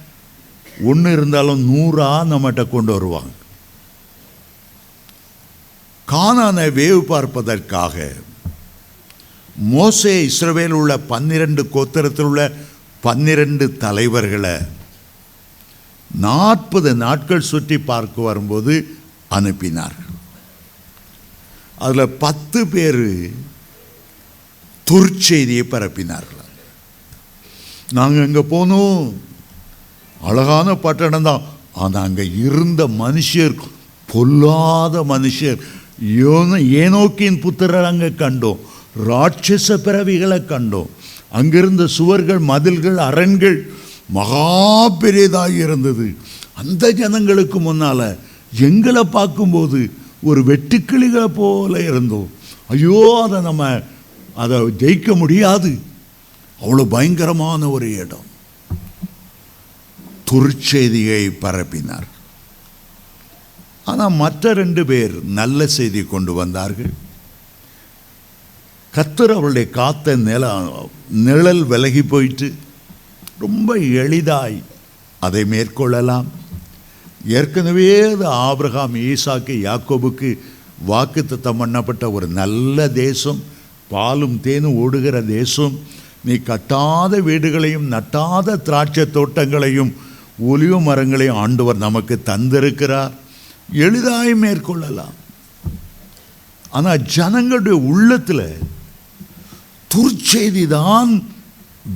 ஒன்று 0.84 1.12
இருந்தாலும் 1.12 1.62
நூறா 1.68 2.24
நம்மகிட்ட 2.24 2.68
கொண்டு 2.68 2.92
வருவாங்க. 2.92 3.30
கானானை 6.08 6.70
வேவு 6.70 7.00
பார்ப்பதற்காக 7.00 8.12
மோசே 9.56 10.26
இஸ்ரவேல் 10.26 10.70
உள்ள 10.70 10.98
பன்னிரண்டு 10.98 11.62
கோத்திரத்தில் 11.74 12.22
உள்ள 12.22 12.52
பன்னிரண்டு 13.00 13.76
தலைவர்களை 13.76 14.60
நாற்பது 16.14 16.94
நாட்கள் 16.94 17.40
சுற்றி 17.40 17.78
பார்க்க 17.78 18.22
வரும்போது 18.22 18.74
அனுப்பினார்கள். 19.30 20.14
அதில் 21.76 22.16
பத்து 22.18 22.66
பேர் 22.66 23.32
துர்ச்செய்தியை 24.90 25.64
பரப்பினார்கள். 25.70 26.36
நாங்கள் 27.92 28.24
அங்கே 28.24 28.42
போனோம். 28.56 29.12
அழகான 30.20 30.74
பட்டணம் 30.74 31.22
தான். 31.22 31.42
ஆனால் 31.74 32.02
அங்கே 32.02 32.24
இருந்த 32.34 32.86
மனுஷர் 32.86 33.54
பொல்லாத 34.06 35.04
மனுஷர் 35.04 35.58
யோன 36.00 36.58
ஏனோக்கின் 36.82 37.40
புத்திரர் 37.40 37.84
அங்கே 37.84 38.08
கண்டோம். 38.08 38.60
ராட்சச 39.06 39.76
பிறவிகளை 39.86 40.40
கண்டோம். 40.52 40.90
அங்கிருந்த 41.30 41.86
சுவர்கள் 41.86 42.38
மதில்கள் 42.38 42.96
அரண்கள் 42.96 43.58
மகா 44.16 44.88
பெரியதாக 45.02 45.52
இருந்தது. 45.64 46.06
அந்த 46.60 46.84
ஜனங்களுக்கு 47.00 47.58
முன்னால் 47.60 48.08
எங்களை 48.68 49.02
பார்க்கும்போது 49.16 49.80
ஒரு 50.28 50.40
வெட்டுக்கிளிகளை 50.48 51.28
போல 51.40 51.82
இருந்தோம். 51.82 52.30
ஐயோ 52.66 53.20
அதை 53.24 53.38
நம்ம 53.48 53.68
அதை 54.42 54.56
ஜெயிக்க 54.82 55.16
முடியாது. 55.16 55.70
அவ்வளோ 56.62 56.84
பயங்கரமான 56.94 57.70
ஒரு 57.70 57.88
இடம். 58.02 58.26
துருச்செய்தியை 60.30 61.22
பரப்பினார். 61.44 62.08
ஆனால் 63.90 64.18
மற்ற 64.22 64.52
ரெண்டு 64.52 64.82
பேர் 64.90 65.14
நல்ல 65.38 65.66
செய்தி 65.76 66.02
கொண்டு 66.04 66.32
வந்தார்கள். 66.32 66.92
கத்தர் 68.96 69.32
அவருடைய 69.36 69.66
காத்த 69.78 70.16
நில 70.28 70.44
நிழல் 71.26 71.64
விலகி 71.72 72.02
போயிட்டு 72.02 72.48
ரொம்ப 73.44 73.74
எளிதாய் 74.02 74.58
அதை 75.26 75.42
மேற்கொள்ளலாம். 75.52 76.28
ஏற்கனவே 77.38 77.88
அது 78.12 78.26
ஆப்ரஹாம் 78.48 78.94
ஈசாக்கு 79.08 79.54
யாக்கோபுக்கு 79.66 80.30
வாக்குத்தத்தம் 80.90 81.60
பண்ணப்பட்ட 81.62 82.04
ஒரு 82.16 82.26
நல்ல 82.40 82.88
தேசம் 82.88 83.40
பாலும் 83.88 84.36
தேனும் 84.46 84.78
ஓடுகிற 84.82 85.16
தேசம். 85.22 85.74
நீ 86.24 86.34
கட்டாத 86.50 87.12
வீடுகளையும் 87.28 87.90
நட்டாத 87.94 88.56
திராட்சை 88.66 89.04
தோட்டங்களையும் 89.16 89.92
ஒலிவ 90.50 90.74
மரங்களையும் 90.88 91.40
ஆண்டவர் 91.44 91.84
நமக்கு 91.86 92.14
தந்திருக்கிறார். 92.26 93.14
எளிதாய் 93.86 94.34
மேற்கொள்ளலாம். 94.44 95.16
ஆனால் 96.70 97.04
ஜனங்களுடைய 97.16 97.76
உள்ளத்தில் 97.92 98.46
துர்ச்செய்தி 99.94 100.66
தான் 100.66 101.12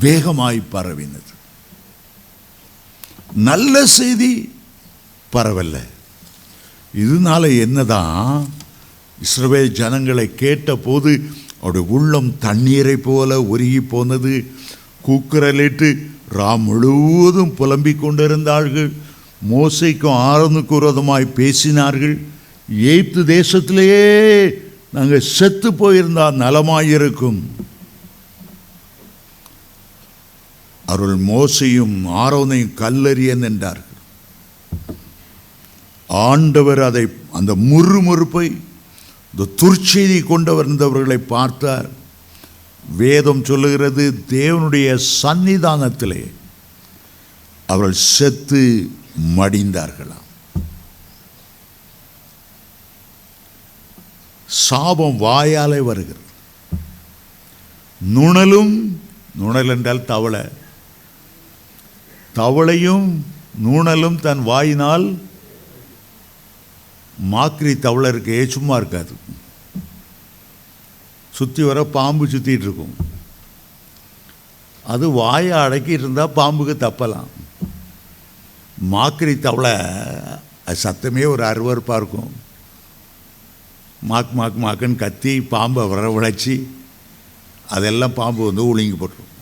வேகமாய் 0.00 0.60
பரவினது. 0.72 1.32
நல்ல 3.34 3.86
செய்தி 3.86 4.52
பரவல்ல. 5.32 5.76
இதனால 6.96 7.60
என்னதான் 7.60 8.48
இஸ்ரவேல் 9.22 9.68
ஜனங்களை 9.68 10.34
கேட்டபோது 10.34 11.22
அவருடைய 11.60 11.86
உள்ளம் 11.90 12.38
தண்ணீரை 12.38 12.96
போல 12.96 13.40
உருகி 13.40 13.80
போனது. 13.80 14.46
கூக்குரலிட்டு 15.08 16.06
ராம் 16.34 16.62
முழுவதும் 16.62 17.54
புலம்பிக் 17.54 18.00
கொண்டிருந்தார்கள். 18.00 18.92
மோசைக்கும் 19.50 20.10
ஆரனுக்கு 20.10 20.74
விரோதமாய் 20.74 21.32
பேசினார்கள். 21.36 22.18
எய்த்து 22.74 23.24
தேசத்திலேயே 23.24 24.50
நாங்கள் 24.92 25.20
செத்து 25.20 25.74
போயிருந்தால் 25.74 26.34
நலமாயிருக்கும். 26.34 27.40
அவர்கள் 30.86 31.18
மோசையும் 31.24 31.96
ஆரோனையும் 32.06 32.76
கல்லறியன் 32.76 33.42
என்றார்கள் 33.42 33.92
ஆண்டவர் 36.06 36.82
அதை 36.82 37.04
அந்த 37.32 37.52
முறுமுறுப்பை 37.54 38.46
இந்த 39.32 39.44
துர்ச்செய்தி 39.60 40.22
கொண்டு 40.22 40.54
வந்தவர்களை 40.54 41.16
பார்த்தார். 41.18 41.88
வேதம் 42.96 43.44
சொல்லுகிறது 43.44 44.24
தேவனுடைய 44.28 44.88
சன்னிதானத்திலே 45.22 46.30
அவர்கள் 47.66 48.02
செத்து 48.14 48.90
மடிந்தார்களாம். 49.36 50.28
சாபம் 54.46 55.16
வாயாலே 55.20 55.80
வருகிறது. 55.80 56.22
நுணலும் 58.14 58.74
நுணல் 59.34 59.68
என்றால் 59.68 60.04
தவளை 60.04 60.40
தவளையும் 62.34 63.06
நூணலும் 63.64 64.18
தன் 64.20 64.42
வாயினால் 64.42 65.06
மாக்கிரி 67.32 67.78
தவளை 67.78 68.08
இருக்கே 68.10 68.38
சும்மா 68.46 68.76
இருக்காது. 68.76 69.12
சுற்றி 71.34 71.62
வர 71.62 71.84
பாம்பு 71.84 72.26
சுற்றிட்டு 72.26 72.66
இருக்கும். 72.68 72.94
அது 74.92 75.10
வாயை 75.10 75.56
அடக்கிட்டு 75.58 76.02
இருந்தால் 76.02 76.36
பாம்புக்கு 76.36 76.74
தப்பலாம். 76.86 77.30
மாக்கிரி 78.92 79.38
தவளை 79.38 79.74
அது 80.66 80.78
சத்தமே 80.82 81.24
ஒரு 81.26 81.42
அருவறுப்பாக 81.44 82.00
இருக்கும். 82.00 82.32
மாக் 84.10 84.32
மாக் 84.38 84.58
மாக்குன்னு 84.64 84.96
கத்தி 84.96 85.42
பாம்பை 85.42 85.84
வரவழைச்சி 85.84 86.54
அதெல்லாம் 87.68 88.14
பாம்பு 88.14 88.46
வந்து 88.46 88.66
ஒழுங்கி 88.68 88.96
போட்டுரும். 88.96 89.32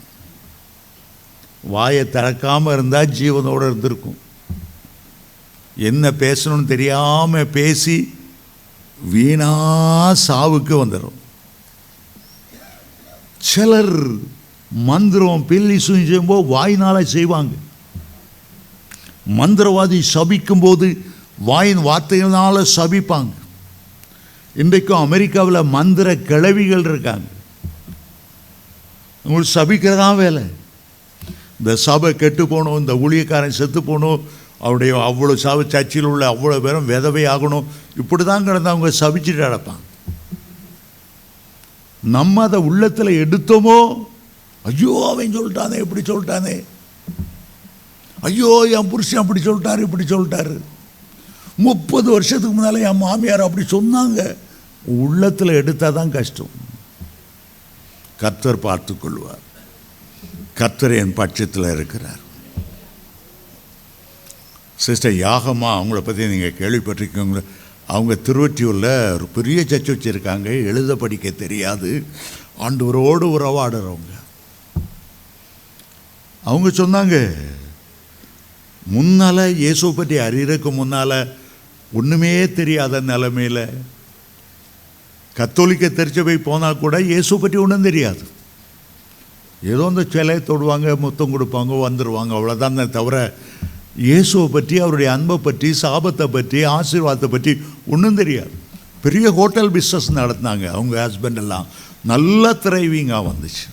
வாயை 1.63 2.05
திறக்காமல் 2.05 2.73
இருந்தால் 2.73 3.07
ஜீவனோடு 3.07 3.67
இருந்திருக்கும். 3.67 4.19
என்ன 5.77 6.11
பேசணும்னு 6.11 6.65
தெரியாமல் 6.65 7.47
பேசி 7.47 8.15
வீணா 9.01 9.53
சாவுக்கு 10.29 10.75
வந்துடும் 10.85 11.19
சிலர் 13.39 13.97
மந்திரம் 14.71 15.47
பில்லி 15.47 15.75
சுயம் 15.75 15.79
செய்யும்போது 15.79 16.49
வாயினால் 16.49 17.05
செய்வாங்க. 17.05 17.55
மந்திரவாதி 19.29 20.03
சபிக்கும்போது 20.15 20.99
வாயின் 21.39 21.79
வார்த்தையினால் 21.79 22.67
சபிப்பாங்க. 22.77 23.31
இன்றைக்கும் 24.55 24.99
அமெரிக்காவில் 24.99 25.63
மந்திர 25.63 26.15
கிளவிகள் 26.15 26.79
இருக்காங்க. 26.79 27.27
உங்களுக்கு 29.23 29.61
சபிக்கிறதான் 29.61 30.17
வேலை? 30.17 30.43
இந்த 31.63 31.73
சபை 31.87 32.11
கெட்டு 32.21 32.45
போகணும் 32.53 32.79
இந்த 32.83 32.95
ஊழியக்காரன் 33.05 33.59
செத்து 33.59 33.81
போகணும் 33.89 34.23
அவருடைய 34.65 34.93
அவ்வளோ 35.09 35.35
சபை 35.43 35.65
சர்ச்சில் 35.75 36.09
உள்ள 36.11 36.25
அவ்வளோ 36.33 36.57
பேரும் 36.65 36.89
விதவை 36.93 37.23
ஆகணும். 37.33 37.67
இப்படி 38.01 38.23
தான் 38.29 38.47
கிடந்து 38.47 38.71
அவங்க 38.73 38.89
சபிச்சுட்டு 39.01 39.47
நடப்பாங்க 39.47 39.85
நம்ம 42.17 42.43
அதை 42.47 42.59
உள்ளத்தில் 42.69 43.19
எடுத்தோமோ? 43.25 43.77
ஐயோ 44.71 44.93
அவன் 45.11 45.37
சொல்லிட்டானே 45.37 45.77
இப்படி 45.85 46.03
சொல்லிட்டானே. 46.11 46.57
ஐயோ 48.29 48.51
என் 48.79 48.91
புருஷன் 48.95 49.23
அப்படி 49.23 49.41
சொல்லிட்டாரு 49.47 49.87
இப்படி 49.87 50.07
சொல்லிட்டாரு. 50.15 50.57
முப்பது 51.67 52.09
வருஷத்துக்கு 52.17 52.57
முன்னால் 52.57 52.85
என் 52.89 53.03
மாமியார் 53.05 53.47
அப்படி 53.47 53.67
சொன்னாங்க. 53.77 54.21
உள்ளத்தில் 55.05 55.59
எடுத்தால் 55.61 55.99
தான் 56.01 56.15
கஷ்டம். 56.19 56.53
கர்த்தர் 58.25 58.65
பார்த்து 58.67 58.93
கொள்வார். 59.05 59.47
கர்த்தர் 60.63 60.99
என் 61.03 61.19
பட்சத்தில் 61.21 61.73
இருக்கிறார். 61.77 62.23
சிஸ்டர் 64.85 65.17
யாகம்மா 65.25 65.71
அவங்கள 65.79 66.01
பற்றி 66.07 66.31
நீங்கள் 66.33 66.59
கேள்விப்பட்டிருக்கீங்களா? 66.61 67.43
அவங்க 67.95 68.15
திருவொற்றியூரில் 68.27 68.93
ஒரு 69.15 69.27
பெரிய 69.37 69.61
சர்ச் 69.71 69.91
வச்சுருக்காங்க. 69.91 70.49
எழுத 70.71 70.95
படிக்க 71.03 71.31
தெரியாது. 71.43 71.91
ஆண்டவரோடு 72.67 73.27
உறவாடுறவங்க. 73.37 74.13
அவங்க 76.43 76.69
சொன்னாங்க 76.81 77.17
முன்னால் 78.95 79.43
இயேசுவை 79.63 79.93
பற்றி 79.97 80.17
அறியறதுக்கு 80.27 80.71
முன்னால் 80.79 81.19
ஒன்றுமே 81.99 82.33
தெரியாத 82.61 83.01
நிலமையில் 83.11 83.65
கத்தோலிக்க 85.37 85.89
திருச்சபை 85.99 86.37
போனால் 86.49 86.81
கூட 86.85 86.97
இயேசு 87.11 87.41
பற்றி 87.43 87.59
ஒன்றும் 87.65 87.89
தெரியாது. 87.89 88.25
ஏதோ 89.71 89.83
அந்த 89.87 90.05
சிலையை 90.13 90.43
தொடுவாங்க 90.47 90.97
முத்தம் 90.99 91.33
கொடுப்பாங்க 91.33 91.73
வந்துடுவாங்க 91.87 92.33
அவ்வளோதானே 92.39 92.85
தவிர 92.91 93.17
இயேசுவை 93.97 94.47
பற்றி 94.49 94.79
அவருடைய 94.79 95.09
அன்பை 95.13 95.37
பற்றி 95.39 95.69
சாபத்தை 95.83 96.27
பற்றி 96.37 96.65
ஆசீர்வாதத்தை 96.65 97.29
பற்றி 97.35 97.53
ஒன்றும் 97.87 98.19
தெரியாது. 98.21 98.53
பெரிய 99.03 99.31
ஹோட்டல் 99.39 99.71
பிஸ்னஸ் 99.71 100.09
நடத்தினாங்க 100.15 100.67
அவங்க 100.77 100.95
ஹஸ்பண்ட் 101.07 101.41
எல்லாம். 101.45 101.67
நல்லா 102.13 102.51
திரைவிங்காக 102.65 103.29
வந்துச்சு. 103.31 103.65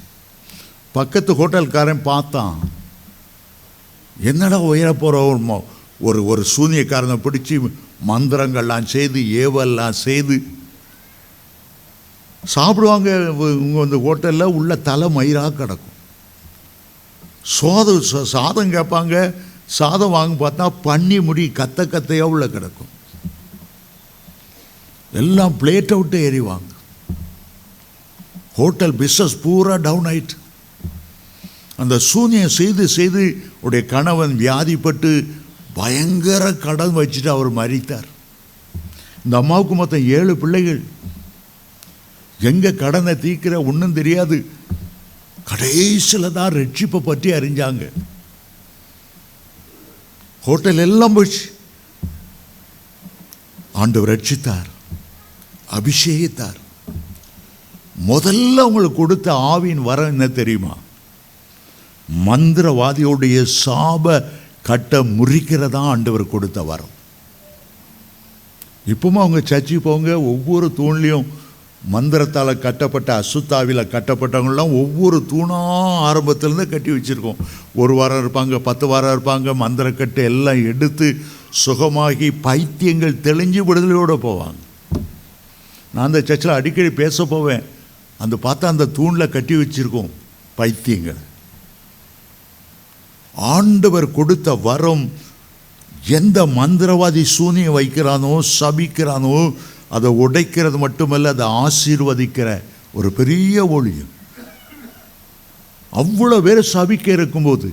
பக்கத்து 0.92 1.34
ஹோட்டல்காரன் 1.34 2.02
பார்த்தான். 2.04 2.56
என்னடா 4.30 4.60
உயர 4.72 4.90
போகிற 4.94 5.18
ஒரு 6.08 6.20
ஒரு 6.32 6.44
சூனியக்காரனை 6.56 7.18
பிடிச்சி 7.26 7.56
மந்திரங்கள்லாம் 8.08 8.86
செய்து 8.96 9.20
ஏவெல்லாம் 9.44 9.96
செய்து 10.08 10.36
சாப்பிடுவாங்க 12.44 13.28
இவங்க 13.30 13.80
வந்து 13.80 13.98
ஹோட்டலில் 13.98 14.44
உள்ள 14.44 14.76
தலை 14.76 15.10
மயிராக 15.10 15.52
கிடக்கும். 15.52 15.98
சோத 17.44 17.92
சா- 17.92 18.24
சாதம் 18.24 18.74
கேட்பாங்க 18.74 19.34
சாதம் 19.66 20.10
வாங்க 20.10 20.50
பார்த்தா 20.50 20.72
பண்ணி 20.82 21.20
முடி 21.20 21.52
கத்த 21.56 21.86
கத்தையாக 21.86 22.22
உள்ள 22.22 22.48
கிடக்கும். 22.48 22.88
எல்லாம் 25.14 25.54
பிளேட்டை 25.60 25.96
விட்டு 25.96 26.32
எறிவாங்க. 26.32 26.78
ஹோட்டல் 28.56 28.94
பிஸ்னஸ் 28.94 29.42
பூரா 29.42 29.76
டவுன் 29.76 30.06
ஆயிட்டு. 30.06 30.38
அந்த 31.76 32.00
சூன்யம் 32.14 32.48
செய்து 32.48 32.88
செய்து 32.88 33.44
உடைய 33.60 33.86
கணவன் 33.86 34.38
வியாதிப்பட்டு 34.38 35.32
பயங்கர 35.74 36.54
கடன் 36.54 36.96
வச்சுட்டு 36.96 37.28
அவர் 37.28 37.54
மறித்தார் 37.54 38.08
இந்த 39.26 39.38
அம்மாவுக்கு 39.38 39.76
மொத்தம் 39.76 40.08
ஏழு 40.08 40.38
பிள்ளைகள். 40.38 40.84
எங்க 42.40 42.72
கடனை 42.72 43.14
தீர்க்கிற 43.14 43.56
ஒன்றும் 43.66 43.94
தெரியாது. 43.94 44.38
கடைசியில் 45.50 46.36
தான் 46.38 46.54
ரட்சிப்பை 46.54 47.00
பற்றி 47.00 47.30
அறிஞ்சாங்க. 47.32 47.86
ஹோட்டல் 50.46 50.78
எல்லாம் 50.78 51.14
போச்சு 51.14 51.44
ஆண்டவர் 53.82 54.12
ரட்சித்தார் 54.12 54.70
அபிஷேகித்தார். 55.78 56.60
முதல்ல 58.08 58.58
அவங்களுக்கு 58.64 58.98
கொடுத்த 59.00 59.34
ஆவியின் 59.34 59.88
வரம் 59.90 60.12
என்ன 60.14 60.28
தெரியுமா? 60.28 60.78
மந்திரவாதியோடைய 62.26 63.40
சாப 63.64 64.24
கட்ட 64.62 65.02
முறிக்கிறதா 65.04 65.82
ஆண்டவர் 65.92 66.34
கொடுத்த 66.34 66.62
வரம். 66.64 66.94
இப்பவும் 68.92 69.22
அவங்க 69.24 69.42
சர்ச்சுக்கு 69.52 69.84
போங்க 69.90 70.22
ஒவ்வொரு 70.22 70.68
தூண்லையும் 70.78 71.28
மந்திரத்தால் 71.88 72.60
கட்டப்பட்ட 72.60 73.20
அசுத்தாவில் 73.20 73.90
கட்டப்பட்டவங்களாம் 73.92 74.74
ஒவ்வொரு 74.74 75.26
தூணாக 75.30 76.10
ஆரம்பத்திலேருந்து 76.10 76.70
கட்டி 76.70 76.92
வச்சுருக்கோம். 76.92 77.36
ஒரு 77.76 77.94
வாரம் 77.94 78.22
இருப்பாங்க 78.24 78.60
பத்து 78.60 78.88
வாரம் 78.88 79.14
இருப்பாங்க 79.16 79.54
மந்திரக்கட்டு 79.56 80.24
எல்லாம் 80.24 80.66
எடுத்து 80.66 81.18
சுகமாகி 81.66 82.32
பைத்தியங்கள் 82.42 83.22
தெளிஞ்சு 83.24 83.62
விடுதலையோடு 83.70 84.18
போவாங்க. 84.28 84.60
நான் 85.94 86.06
அந்த 86.06 86.22
சர்ச்சில் 86.22 86.52
அடிக்கடி 86.52 86.90
பேச 86.90 87.26
போவேன். 87.26 87.64
அந்த 88.18 88.38
பார்த்தா 88.44 88.66
அந்த 88.66 88.86
தூணில் 88.86 89.30
கட்டி 89.30 89.56
வச்சுருக்கோம் 89.56 90.10
பைத்தியங்கள். 90.58 91.18
ஆண்டவர் 93.34 94.12
கொடுத்த 94.12 94.56
வரம் 94.56 95.12
எந்த 96.08 96.46
மந்திரவாதி 96.46 97.22
சூனியம் 97.22 97.78
வைக்கிறானோ 97.78 98.40
சபிக்கிறானோ 98.60 99.54
அதை 99.92 100.10
உடைக்கிறது 100.24 100.78
மட்டுமல்ல 100.78 101.34
அதை 101.34 101.46
ஆசீர்வதிக்கிற 101.64 102.50
ஒரு 102.94 103.10
பெரிய 103.12 103.66
ஒளியும் 103.68 104.12
அவ்வளோ 105.94 106.38
பேர் 106.40 106.62
சபிக்க 106.74 107.08
இருக்கும்போது 107.10 107.70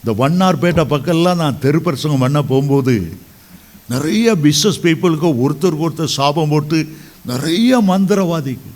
இந்த 0.00 0.12
வண்ணார்பேட்டை 0.20 0.84
பக்கம்லாம் 0.86 1.42
நான் 1.42 1.62
தெருப்பரசங்கம் 1.62 2.24
பண்ண 2.24 2.40
போகும்போது 2.42 2.94
நிறைய 3.88 4.34
பிஸ்னஸ் 4.44 4.82
பீப்புளுக்கு 4.82 5.28
ஒருத்தருக்கு 5.44 5.86
ஒருத்தர் 5.86 6.16
சாபம் 6.16 6.48
போட்டு 6.48 6.78
நிறைய 7.24 7.80
மந்திரவாதிக்கு 7.82 8.70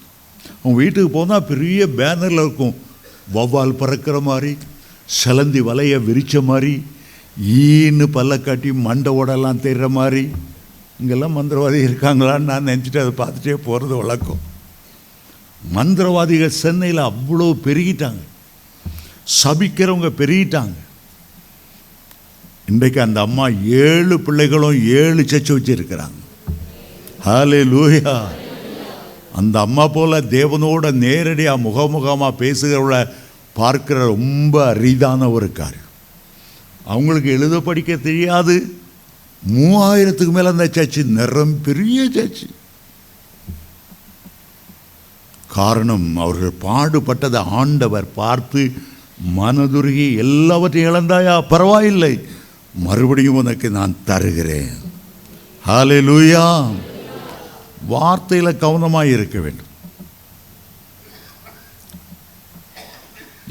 அவங்க 0.55 0.77
வீட்டுக்கு 0.77 1.11
போனால் 1.11 1.47
பெரிய 1.47 1.87
பேனரில் 1.99 2.43
இருக்கும் 2.43 2.75
வௌவால் 3.35 3.79
பறக்கிற 3.81 4.17
மாதிரி 4.21 4.53
சிலந்தி 5.19 5.61
வலையை 5.61 5.99
விரித்த 6.05 6.41
மாதிரி 6.43 6.75
ஈன்னு 7.59 8.07
பல்ல 8.17 8.39
காட்டி 8.41 8.71
மண்டை 8.85 9.13
ஓடெல்லாம் 9.13 9.61
தெரிகிற 9.61 9.89
மாதிரி 9.91 10.25
இங்கெல்லாம் 11.03 11.37
மந்திரவாதி 11.37 11.79
இருக்காங்களான்னு 11.87 12.51
நான் 12.51 12.67
நினச்சிட்டு 12.67 13.01
அதை 13.03 13.13
பார்த்துட்டே 13.21 13.55
போகிறது 13.55 13.95
வழக்கம். 13.97 14.43
மந்திரவாதிகள் 15.75 16.59
சென்னையில் 16.63 17.09
அவ்வளோ 17.11 17.47
பெருகிட்டாங்க. 17.67 18.23
சபிக்கிறவங்க 19.43 20.09
பெருகிட்டாங்க. 20.21 20.77
இன்றைக்கு 22.67 23.01
அந்த 23.01 23.21
அம்மா 23.21 23.49
ஏழு 23.85 24.21
பிள்ளைகளும் 24.21 24.79
ஏழு 25.01 25.23
சச்சு 25.23 25.53
வச்சுருக்கிறாங்க. 25.57 26.19
ஹாலே 27.27 27.63
லூயா 27.73 28.15
அந்த 29.41 29.57
அம்மா 29.61 29.89
போல் 29.89 30.29
தேவனோட 30.37 30.93
நேரடியாக 31.05 31.63
முகமுகமாக 31.67 32.39
பேசுகிறவள 32.43 32.97
பார்க்கிற 33.55 33.99
ரொம்ப 34.07 34.55
அரிதான 34.75 35.31
ஒரு 35.31 35.53
காரியம். 35.53 35.91
அவங்களுக்கு 36.85 37.31
எழுத 37.31 37.61
படிக்க 37.61 37.97
தெரியாது. 37.97 38.57
மூவாயிரத்துக்கு 39.49 40.31
மேலே 40.31 40.49
அந்த 40.49 40.65
சர்ச்சு 40.65 41.05
நிறம் 41.05 41.61
பெரிய 41.61 42.11
சர்ச்சு. 42.15 42.51
காரணம் 45.49 46.17
அவர்கள் 46.17 46.53
பாடுபட்டதை 46.61 47.37
ஆண்டவர் 47.37 48.13
பார்த்து 48.13 48.73
மனதுருகி 49.37 50.17
எல்லாவற்றையும் 50.17 50.95
இழந்தாயா? 50.95 51.49
பரவாயில்லை. 51.49 52.27
மறுபடியும் 52.75 53.35
உனக்கு 53.35 53.71
நான் 53.71 53.97
தருகிறேன். 54.05 54.71
ஹாலே 55.67 56.01
லூயா 56.01 56.75
வார்த்தையில் 57.91 58.57
கவனமாக 58.57 59.07
இருக்க 59.07 59.41
வேண்டும். 59.41 59.71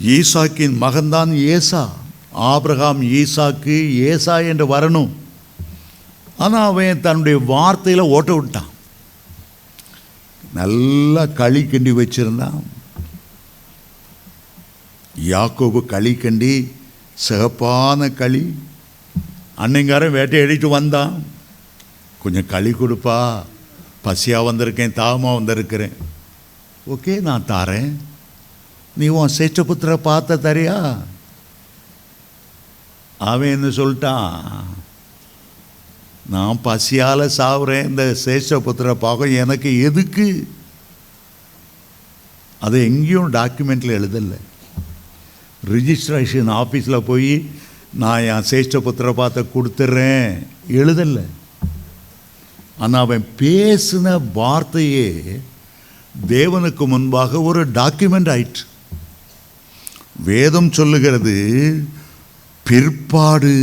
ஈசாக்கின் 0.06 0.78
மகன்தான் 0.82 1.36
ஏசா. 1.36 1.96
ஆப்ரஹாம் 2.40 3.02
ஈசாக்கு 3.02 3.96
ஏசா 3.96 4.40
என்று 4.40 4.80
வரணும். 4.80 5.10
ஆனால் 6.44 6.68
அவன் 6.70 7.02
தன்னுடைய 7.06 7.38
வார்த்தையில் 7.54 8.12
ஓட்ட 8.16 8.32
விட்டான். 8.36 8.70
நல்லா 10.60 11.24
களி 11.40 11.62
கிண்டி 11.72 11.92
வச்சிருந்தான். 12.00 12.60
யாக்கோபு 15.32 15.80
களி 15.94 16.14
கிண்டி 16.24 16.54
சிகப்பான 17.26 18.10
களி 18.22 18.44
அன்னைங்காரன் 19.64 20.16
வேட்டையடிட்டு 20.18 20.68
வந்தான். 20.78 21.14
கொஞ்சம் 22.22 22.52
களி 22.54 22.72
கொடுப்பா 22.74 23.18
பசியாக 24.06 24.48
வந்திருக்கேன் 24.48 24.98
தாகமாக 25.00 25.38
வந்திருக்கிறேன். 25.40 25.96
ஓகே 26.94 27.14
நான் 27.28 27.50
தாரேன். 27.52 27.92
நீ 29.00 29.08
உன் 29.18 29.36
சேஷ்டபுத்திர 29.38 29.92
பார்த்த 30.10 30.40
தரியா? 30.48 30.78
அவன் 33.32 33.54
என்ன 33.56 33.68
சொல்லிட்டான்? 33.80 34.32
நான் 36.30 36.60
பசியால் 36.64 37.32
சாவுறேன் 37.38 37.86
இந்த 37.86 38.16
சேஷ்டபுத்திர 38.26 38.94
பாகம் 38.94 39.34
எனக்கு 39.34 39.82
எதுக்கு? 39.82 40.48
அது 42.60 42.84
எங்கேயும் 42.84 43.34
டாக்குமெண்ட்டில் 43.34 43.98
எழுதலை. 44.00 44.40
ரிஜிஸ்ட்ரேஷன் 45.72 46.52
ஆஃபீஸில் 46.52 47.00
போய் 47.00 47.50
நான் 47.94 48.22
என் 48.22 48.50
சேஷ்டபுத்திர 48.50 49.12
பார்த்த 49.12 49.44
கொடுத்துட்றேன் 49.56 50.48
எழுதலை. 50.68 51.26
ஆனால் 52.78 53.02
அவன் 53.02 53.26
பேசின 53.38 54.22
வார்த்தையே 54.34 55.42
தேவனுக்கு 56.28 56.88
முன்பாக 56.88 57.42
ஒரு 57.42 57.68
டாக்குமெண்ட் 57.68 58.30
ஆயிற்று. 58.30 58.64
வேதம் 60.24 60.72
சொல்லுகிறது 60.72 61.36
பிற்பாடு 62.64 63.56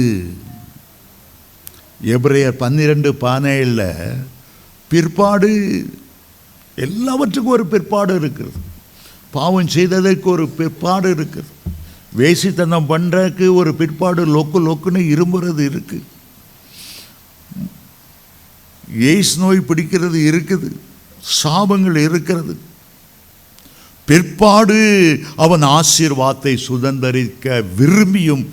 எப்ரையர் 2.06 2.60
பன்னிரெண்டு 2.62 3.10
பானையில் 3.24 3.86
பிற்பாடு 4.90 5.50
எல்லாவற்றுக்கும் 6.76 7.54
ஒரு 7.56 7.66
பிற்பாடு 7.66 8.12
இருக்கிறது 8.20 8.60
பாவம் 9.30 9.72
செய்ததற்கு 9.76 10.28
ஒரு 10.30 10.44
பிற்பாடு 10.58 11.08
இருக்குது. 11.14 11.50
வேசித்தனம் 12.18 12.90
பண்ணுறதுக்கு 12.92 13.46
ஒரு 13.60 13.74
பிற்பாடு 13.80 14.22
லொக்கு 14.36 14.60
லொக்குன்னு 14.66 15.02
இரும்புறது 15.14 15.62
இருக்குது 15.70 16.06
எய்ஸ் 19.10 19.34
நோய் 19.38 19.66
பிடிக்கிறது 19.68 20.18
இருக்குது. 20.30 20.68
சாபங்கள் 21.42 21.96
இருக்கிறது. 21.96 22.54
பிற்பாடு 24.08 24.78
அவன் 25.36 25.64
ஆசீர்வாதத்தை 25.78 26.54
சுதந்தரிக்க 26.68 27.62
விரும்பியும் 27.78 28.44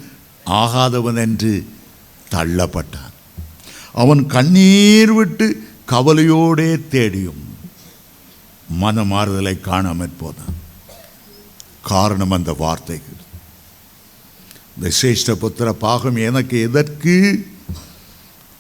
ஆகாதவன் 0.45 1.19
என்று 1.25 1.53
தள்ளப்பட்டான். 2.33 3.04
அவன் 3.95 4.25
கண்ணீர் 4.25 5.13
விட்டு 5.13 5.67
கவலையோடே 5.91 6.87
தேடியும். 6.87 7.57
மனமாறுதலை 8.81 9.59
காணாமற் 9.61 10.17
போதான். 10.21 10.55
காரணம் 11.81 12.31
அந்த 12.31 12.53
வார்த்தைகள். 12.53 13.21
இந்த 14.75 14.95
சிரேஷ்ட 15.01 15.35
புத்திர 15.35 15.69
பாகம் 15.69 16.15
எனக்கு 16.15 16.61
எதற்கு? 16.61 17.47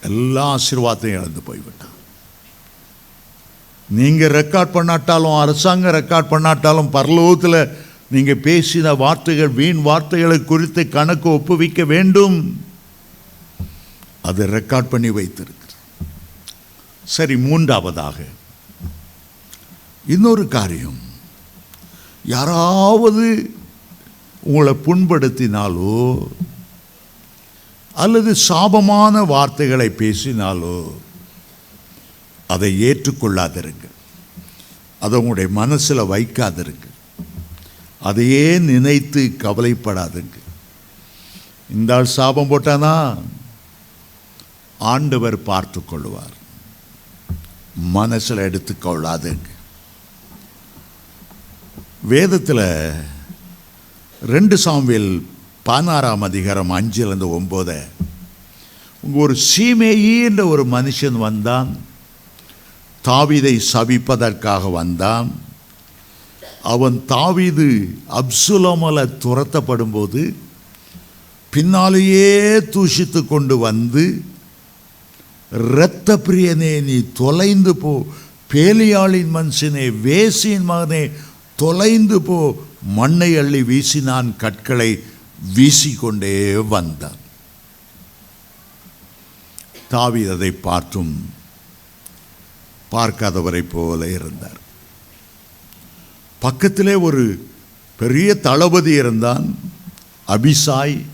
எல்லா 0.01 0.57
ஆசீர்வாதத்தையும் 0.57 1.19
இழந்து 1.19 1.41
போய்விட்டான். 1.41 1.93
நீங்கள் 3.89 4.29
ரெக்கார்ட் 4.29 4.75
பண்ணாட்டாலும் 4.77 5.39
அரசாங்கம் 5.39 5.93
ரெக்கார்ட் 5.93 6.33
பண்ணாட்டாலும் 6.33 6.93
பரலோகத்தில் 6.93 7.77
நீங்கள் 8.07 8.43
பேசின 8.43 8.97
வார்த்தைகள் 8.97 9.49
வீண் 9.49 9.81
வார்த்தைகளை 9.81 10.43
குறித்து 10.43 10.89
கணக்கு 10.89 11.29
ஒப்புவிக்க 11.29 11.85
வேண்டும். 11.85 12.64
அது 14.25 14.47
ரெக்கார்ட் 14.47 14.91
பண்ணி 14.93 15.09
வைத்திருக்கு 15.09 15.69
சரி 17.15 17.35
மூன்றாவதாக 17.37 18.17
இன்னொரு 20.13 20.47
காரியம். 20.47 20.99
யாராவது 22.25 23.25
உங்களை 24.41 24.73
புண்படுத்தினாலோ 24.85 25.95
அல்லது 28.03 28.31
சாபமான 28.47 29.25
வார்த்தைகளை 29.25 29.87
பேசினாலோ 29.89 30.75
அதை 32.47 32.71
ஏற்றுக்கொள்ளாதிருங்க. 32.83 33.85
அதை 34.99 35.15
உங்களுடைய 35.19 35.49
மனசில் 35.49 36.09
வைக்காதிருங்க. 36.13 36.87
அதையே 37.99 38.59
நினைத்து 38.71 39.21
கவலைப்படாதுங்க. 39.37 40.35
இந்த 41.75 41.95
ஆள் 41.95 42.13
சாபம் 42.17 42.49
போட்டானா? 42.49 42.95
ஆண்டவர் 44.79 45.43
பார்த்து 45.43 45.85
கொள்வார் 45.85 46.33
மனசில் 47.75 48.37
எடுத்துக்கொள்ளாதுங்க 48.37 49.53
வேதத்தில் 52.01 52.93
ரெண்டு 54.21 54.57
சாம்வேல் 54.65 55.23
பதினாறாம் 55.63 56.21
அதிகாரம் 56.21 56.71
அஞ்சுலேருந்து 56.71 57.39
ஒம்போதை 57.39 57.81
ஒரு 59.13 59.35
சீமேயி 59.35 60.23
என்ற 60.23 60.45
ஒரு 60.45 60.65
மனுஷன் 60.65 61.17
வந்தான். 61.17 61.77
தாவீதை 63.03 63.61
சபிப்பதற்காக 63.73 64.71
வந்தான். 64.71 65.43
அவன் 66.63 67.03
தாவிது 67.07 67.95
அப்சுலமல 68.09 69.09
துரத்தப்படும் 69.19 69.91
போது 69.91 70.35
பின்னாலேயே 71.49 72.57
தூஷித்து 72.57 73.27
கொண்டு 73.27 73.57
வந்து 73.57 74.23
இரத்த 75.55 76.17
பிரியனே 76.17 76.83
நீ 76.83 77.05
தொலைந்து 77.13 77.75
போ. 77.75 78.05
பேலியாளின் 78.53 79.31
மனுஷனே 79.33 79.93
வேசியின் 80.03 80.69
மகனே 80.69 81.11
தொலைந்து 81.55 82.21
போ. 82.21 82.65
மண்ணை 82.81 83.37
அள்ளி 83.37 83.61
வீசினான் 83.61 84.35
கற்களை 84.35 85.03
வீசிக்கொண்டே 85.55 86.67
வந்தான். 86.67 87.23
தாவி 89.89 90.27
அதை 90.27 90.51
பார்த்தும் 90.51 91.33
பார்க்காதவரை 92.91 93.63
போல 93.71 94.09
இருந்தார். 94.09 94.59
பக்கத்திலே 96.39 96.93
ஒரு 96.93 97.49
பெரிய 97.97 98.35
தளபதி 98.35 98.91
இருந்தான் 98.91 99.57
அபிசாய். 100.27 101.05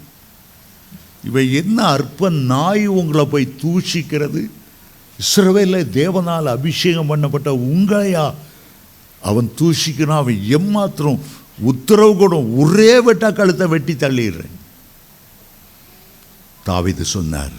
இவை 1.24 1.54
என்ன 1.54 1.84
அற்ப 1.84 2.30
நாய் 2.30 2.86
உங்களை 2.88 3.26
போய் 3.26 3.56
தூஷிக்கிறது? 3.62 4.50
இஸ்ரவேல 5.20 5.84
தேவனால் 5.98 6.46
அபிஷேகம் 6.46 7.10
பண்ணப்பட்ட 7.10 7.50
உங்களையா? 7.70 8.34
அவன் 9.22 9.52
தூஷிக்கணும் 9.60 10.22
அவன் 10.22 10.40
எம்மாத்திரம் 10.50 11.20
உத்தரவு 11.60 12.16
கூட 12.16 12.36
ஒரே 12.44 12.94
வெட்டா 13.08 13.34
கழுத்தை 13.34 13.68
வெட்டி 13.68 13.94
தள்ளிடுறேன். 13.94 14.56
தாவிது 16.66 17.02
சொன்னார் 17.02 17.56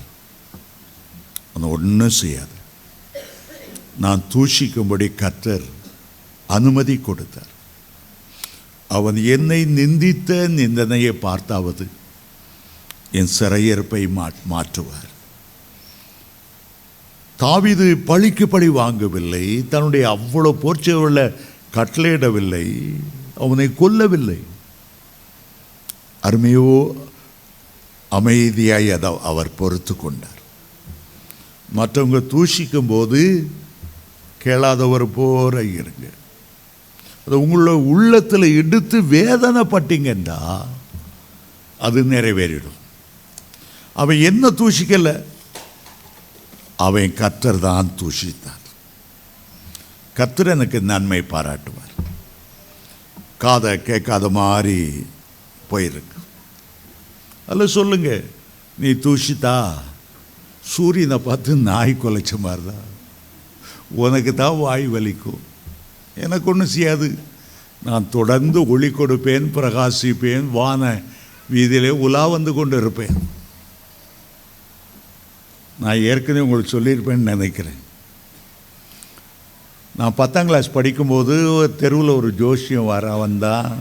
அவன் 1.54 1.70
ஒன்றும் 1.70 2.18
செய்யாது. 2.22 2.56
நான் 3.98 4.22
தூஷிக்கும்படி 4.32 5.08
கத்தர் 5.22 5.64
அனுமதி 6.46 6.96
கொடுத்தார். 6.96 7.50
அவன் 8.88 9.16
என்னை 9.16 9.64
நிந்தித்த 9.64 10.48
நிந்தனையை 10.48 11.12
பார்த்தாவது. 11.12 11.86
என் 13.12 13.28
சிறையிருப்பை 13.40 14.08
மா- 14.16 14.32
மாற்றுவார். 14.50 15.10
தாவிது 17.38 17.94
பழிக்கு 17.94 18.48
பழி 18.48 18.68
வாங்கவில்லை 18.68 19.68
தன்னுடைய 19.68 20.18
அவ்வளோ 20.18 20.56
போர்ச்சவர்களை 20.62 21.34
கட்டளையிடவில்லை 21.74 22.94
அவனை 23.36 23.66
கொல்லவில்லை. 23.66 24.42
அருமையோ 26.22 26.92
அமைதியாய் 28.10 28.92
அதை 28.92 29.18
அவர் 29.22 29.54
பொறுத்து 29.54 29.96
கொண்டார். 29.96 30.40
மற்றவங்க 31.76 32.22
தூஷிக்கும் 32.26 32.88
போது 32.88 33.50
கேளாதவர் 34.38 35.12
போற 35.12 35.64
இருங்க. 35.64 36.06
அது 37.26 37.40
உங்களோட 37.40 37.70
உள்ளத்தில் 37.70 38.56
எடுத்து 38.56 39.02
வேதனைப்பட்டீங்கன்னா 39.02 40.66
அது 41.78 42.04
நிறைவேறிடும். 42.04 42.80
அவன் 44.00 44.18
என்ன 44.30 44.44
தூஷிக்கல? 44.60 45.10
அவன் 46.86 47.16
கத்தர் 47.20 47.58
தான் 47.68 47.90
தூஷித்தான் 48.00 48.60
கத்தர் 50.18 50.52
எனக்கு 50.54 50.78
நன்மை 50.90 51.18
பாராட்டுவார். 51.32 51.92
காதை 53.42 53.72
கேட்காத 53.88 54.28
மாதிரி 54.38 54.78
போயிருக்கு. 55.70 56.18
அதில் 57.48 57.74
சொல்லுங்க 57.76 58.10
நீ 58.82 58.90
தூஷித்தா? 59.06 59.56
சூரியனை 60.72 61.18
பார்த்து 61.28 61.52
நாய் 61.68 61.94
குலைச்ச 62.02 62.32
மாதிரி 62.46 62.64
தான் 62.70 62.88
உனக்கு 64.02 64.32
தான் 64.34 64.60
வாய் 64.64 64.84
வலிக்கும். 64.94 65.42
எனக்கு 66.24 66.50
ஒன்றும் 66.52 66.74
செய்யாது. 66.76 67.08
நான் 67.88 68.12
தொடர்ந்து 68.16 68.58
ஒளி 68.72 68.88
கொடுப்பேன் 68.88 69.46
பிரகாசிப்பேன் 69.56 70.48
வான 70.58 70.82
வீதியிலே 71.54 71.92
உலா 72.06 72.24
வந்து 72.34 72.50
கொண்டு 72.58 72.76
இருப்பேன் 72.82 73.16
நான் 75.82 76.04
ஏற்கனவே 76.10 76.44
உங்களுக்கு 76.46 76.74
சொல்லியிருப்பேன்னு 76.74 77.32
நினைக்கிறேன். 77.34 77.80
நான் 79.98 80.18
பத்தாம் 80.20 80.48
கிளாஸ் 80.50 80.76
படிக்கும்போது 80.76 81.34
தெருவில் 81.80 82.18
ஒரு 82.18 82.28
ஜோஷியம் 82.42 82.90
வர 82.92 83.14
வந்தால் 83.22 83.72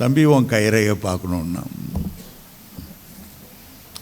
தம்பி 0.00 0.22
உன் 0.34 0.52
கயிறையை 0.52 0.94
பார்க்கணுன்னா 1.08 1.62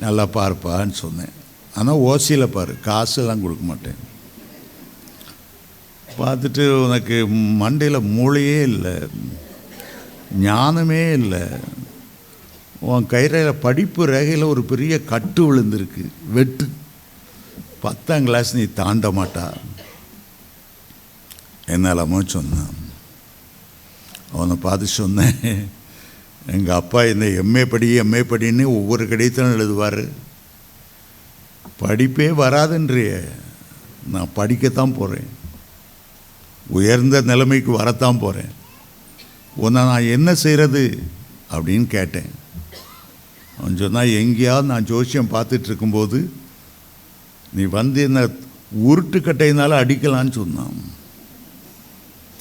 நல்லா 0.05 0.25
பார்ப்பான்னு 0.37 0.95
சொன்னேன். 1.05 1.35
ஆனால் 1.79 2.03
ஓசியில் 2.11 2.55
பாரு 2.55 2.73
காசெல்லாம் 2.87 3.43
கொடுக்க 3.43 3.65
மாட்டேன். 3.71 4.01
பார்த்துட்டு 6.21 6.65
உனக்கு 6.87 7.17
மண்டையில் 7.63 8.09
மூளையே 8.17 8.59
இல்லை 8.71 8.95
ஞானமே 10.47 11.03
இல்லை. 11.19 11.45
உன் 12.91 13.07
கைரையில் 13.15 13.63
படிப்பு 13.65 14.03
ரேகையில் 14.15 14.53
ஒரு 14.53 14.63
பெரிய 14.73 14.95
கட்டு 15.13 15.43
விழுந்திருக்கு 15.47 16.05
வெட்டு. 16.37 16.67
பத்தாம் 17.85 18.27
கிளாஸ் 18.29 18.51
நீ 18.59 18.65
தாண்ட 18.81 19.09
மாட்டா. 19.19 19.45
என்னலாமோ 21.75 22.19
சொன்னான் 22.35 22.75
அவனை 24.33 24.57
பார்த்து 24.65 24.87
சொன்னேன் 25.01 25.39
எங்கள் 26.55 26.79
அப்பா 26.81 27.01
இந்த 27.13 27.27
எம்ஏ 27.43 27.63
படி 27.73 27.87
எம்ஏ 28.03 28.23
படின்னு 28.31 28.65
ஒவ்வொரு 28.79 29.05
கடிதத்திலும் 29.09 29.55
எழுதுவார். 29.57 30.03
படிப்பே 31.83 32.29
வராதுன்றிய 32.43 33.11
நான் 34.13 34.35
படிக்கத்தான் 34.37 34.97
போகிறேன் 34.99 35.31
உயர்ந்த 36.79 37.21
நிலைமைக்கு 37.31 37.71
வரத்தான் 37.81 38.21
போகிறேன் 38.25 38.53
உன்னை 39.65 39.81
நான் 39.91 40.13
என்ன 40.17 40.29
செய்கிறது 40.43 40.83
அப்படின்னு 41.55 41.87
கேட்டேன். 41.97 42.31
அவன் 43.59 43.81
சொன்னால் 43.81 44.17
எங்கேயாவது 44.21 44.71
நான் 44.73 44.89
ஜோசியம் 44.91 45.33
பார்த்துட்ருக்கும்போது 45.33 46.19
நீ 47.53 47.63
வந்து 47.63 48.03
என்ன 48.03 48.29
உருட்டுக்கட்டையினால் 48.87 49.81
அடிக்கலான்னு 49.83 50.33
சொன்னான். 50.33 50.81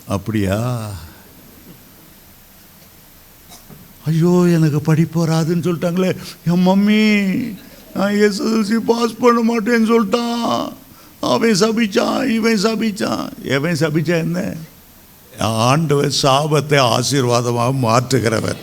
அப்படியா? 0.07 0.57
ஐயோ 4.05 4.45
எனக்கு 4.47 4.81
படிப்பு 4.81 5.27
வராதுன்னு 5.27 5.65
சொல்லிட்டாங்களே. 5.67 6.11
என் 6.45 6.65
மம்மி 6.67 7.01
நான் 7.95 8.13
எஸ்எஸ்எல்சி 8.13 8.77
பாஸ் 8.85 9.19
பண்ண 9.19 9.39
மாட்டேன்னு 9.49 9.89
சொல்லிட்டான். 9.93 10.73
அவன் 11.19 11.59
சபிச்சான் 11.59 12.29
இவன் 12.29 12.63
சபிச்சான். 12.63 13.29
எவன் 13.43 13.79
சபிச்சா 13.79 14.17
என்ன? 14.17 14.53
ஆண்டவர் 15.39 16.13
சாபத்தை 16.21 16.79
ஆசீர்வாதமாக 16.79 17.73
மாற்றுகிறவர். 17.85 18.59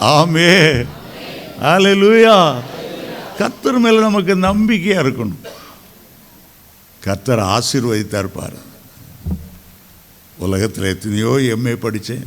ஆமே. 0.00 0.50
அலை 1.60 1.92
லூயா 2.02 2.36
கத்தர் 3.38 3.78
மேலே 3.78 3.98
நமக்கு 3.98 4.36
நம்பிக்கையாக 4.36 5.08
இருக்கணும். 5.08 5.40
கர்த்தர் 7.04 7.42
ஆசீர்வதித்தா 7.56 8.18
இருப்பார் 8.24 8.58
உலகத்தில் 10.46 10.90
எத்தனையோ 10.94 11.30
எம்ஏ 11.54 11.74
படித்தேன் 11.84 12.26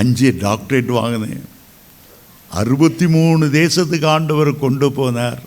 அஞ்சு 0.00 0.28
டாக்டரேட் 0.44 0.90
வாங்கினேன். 0.98 1.44
அறுபத்தி 2.60 3.06
மூணு 3.14 3.44
தேசத்துக்கு 3.60 4.06
ஆண்டவர் 4.06 4.50
கொண்டு 4.62 4.86
போனார். 4.98 5.40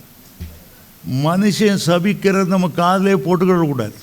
மனுஷன் 1.24 1.84
சபிக்கிறது 1.86 2.54
நம்ம 2.54 2.70
காதலே 2.80 3.14
போட்டுக்கிடக்கூடாது 3.26 3.98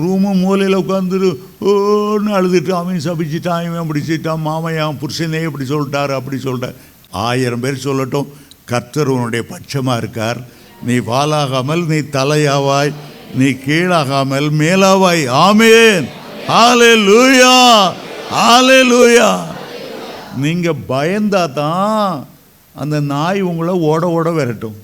ரூமு 0.00 0.30
மூலையில் 0.42 0.80
உட்காந்துரு 0.82 1.28
ஓன்னு 1.70 2.30
அழுதுட்டு 2.38 2.72
அவன் 2.80 3.04
சபிச்சிட்டான் 3.06 3.66
இவன் 3.68 3.88
பிடிச்சிட்டான் 3.90 4.44
மாமையான் 4.48 5.00
புருஷனே 5.02 5.40
இப்படி 5.48 5.66
சொல்லிட்டார் 5.72 6.12
அப்படி 6.18 6.38
சொல்லிட்டார். 6.44 6.78
ஆயிரம் 7.26 7.62
பேர் 7.64 7.84
சொல்லட்டும் 7.86 8.30
கர்த்தர் 8.70 9.12
உன்னுடைய 9.14 9.42
பட்சமாக 9.50 10.00
இருக்கார். 10.02 10.40
நீ 10.86 10.94
வாலாகாமல் 11.10 11.84
நீ 11.92 11.98
தலையாவாய் 12.16 12.92
நீ 13.40 13.48
கீழாகாமல் 13.64 14.48
மேலாவாய். 14.60 15.22
ஆமேன். 15.46 16.06
ஆலே 16.62 16.92
லூயா 17.08 17.54
ஆலே 18.48 18.80
லூயா 18.90 19.30
நீங்கள் 20.42 20.82
பயந்தா 20.90 21.44
தான் 21.60 22.12
அந்த 22.82 22.96
நாய் 23.12 23.40
உங்களை 23.50 23.74
ஓட 23.90 24.02
ஓட 24.16 24.28
விரட்டும். 24.38 24.78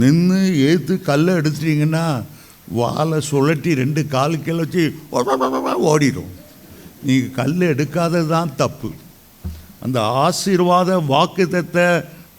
நின்று 0.00 0.40
ஏற்று 0.68 0.94
கல்லை 1.08 1.32
எடுத்துட்டீங்கன்னா 1.40 2.06
வாழை 2.78 3.18
சுழட்டி 3.30 3.70
ரெண்டு 3.80 4.00
காலு 4.14 4.36
கீழே 4.44 4.60
வச்சு 4.62 4.84
ஓடிடும். 5.90 6.32
நீங்கள் 7.06 7.36
கல் 7.38 7.68
எடுக்காதது 7.72 8.28
தான் 8.36 8.54
தப்பு. 8.60 8.90
அந்த 9.84 9.98
ஆசீர்வாத 10.24 10.98
வாக்குத்தத்தை 11.12 11.86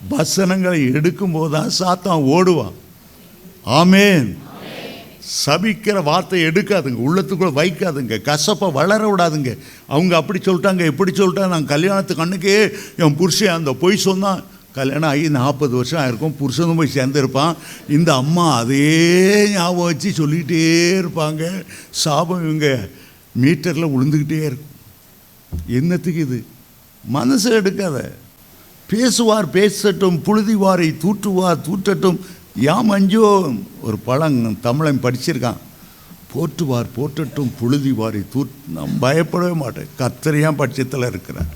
வசனங்களை 0.09 0.87
எடுக்கும்போது 0.87 1.49
தான் 1.49 1.71
சாத்தான் 1.79 2.23
ஓடுவான். 2.23 2.73
ஆமேன். 3.65 4.37
சபிக்கிற 5.45 6.03
வார்த்தை 6.03 6.43
எடுக்காதுங்க. 6.43 6.97
உள்ளத்துக்குள்ளே 7.07 7.53
வைக்காதுங்க. 7.53 8.21
கசப்பை 8.21 8.71
வளர 8.71 9.15
விடாதுங்க. 9.15 9.57
அவங்க 9.87 10.15
அப்படி 10.15 10.39
சொல்லிட்டாங்க 10.39 10.85
எப்படி 10.85 11.11
சொல்லிட்டாங்க. 11.11 11.47
நான் 11.47 11.65
கல்யாணத்துக்கு 11.65 12.25
அன்னைக்கே 12.25 12.73
என் 12.97 13.15
புருஷன் 13.15 13.53
அந்த 13.53 13.73
பொய் 13.73 13.97
சொன்னான். 13.97 14.43
கல்யாணம் 14.73 15.09
ஆகி 15.09 15.29
நாற்பது 15.29 15.75
வருஷம் 15.75 16.01
ஆயிருக்கும். 16.01 16.33
புருஷனும் 16.39 16.75
போய் 16.75 16.91
சேர்ந்துருப்பான். 16.93 17.55
இந்த 17.89 18.15
அம்மா 18.15 18.57
அதே 18.57 19.49
ஞாபகம் 19.49 19.85
வச்சு 19.85 20.11
சொல்லிக்கிட்டே 20.11 20.91
இருப்பாங்க. 20.91 21.63
சாபம் 21.89 22.43
இவங்க 22.43 22.87
மீட்டரில் 23.41 23.91
விழுந்துக்கிட்டே 23.91 24.43
இருக்கும். 24.43 24.75
என்னத்துக்கு 25.67 26.19
இது? 26.19 26.45
மனசு 27.05 27.61
எடுக்காத. 27.61 28.11
பேசுவார் 28.91 29.49
பேசட்டும் 29.49 30.17
புழுதிவாரை 30.25 30.89
தூற்றுவார் 31.03 31.63
தூற்றட்டும். 31.67 32.19
யாம் 32.67 32.91
அஞ்சோ? 32.91 33.25
ஒரு 33.81 33.97
பழம் 34.07 34.59
தமிழன் 34.61 35.03
படிச்சிருக்கான். 35.03 35.59
போற்றுவார் 36.33 36.87
போற்றட்டும் 36.97 37.51
புழுதிவாரை 37.59 38.21
தூட் 38.33 38.53
நான் 38.75 38.93
பயப்படவே 39.01 39.53
மாட்டேன். 39.63 39.89
கத்தரியான் 39.99 40.59
பட்சத்தில் 40.61 41.09
இருக்கிறேன் 41.11 41.49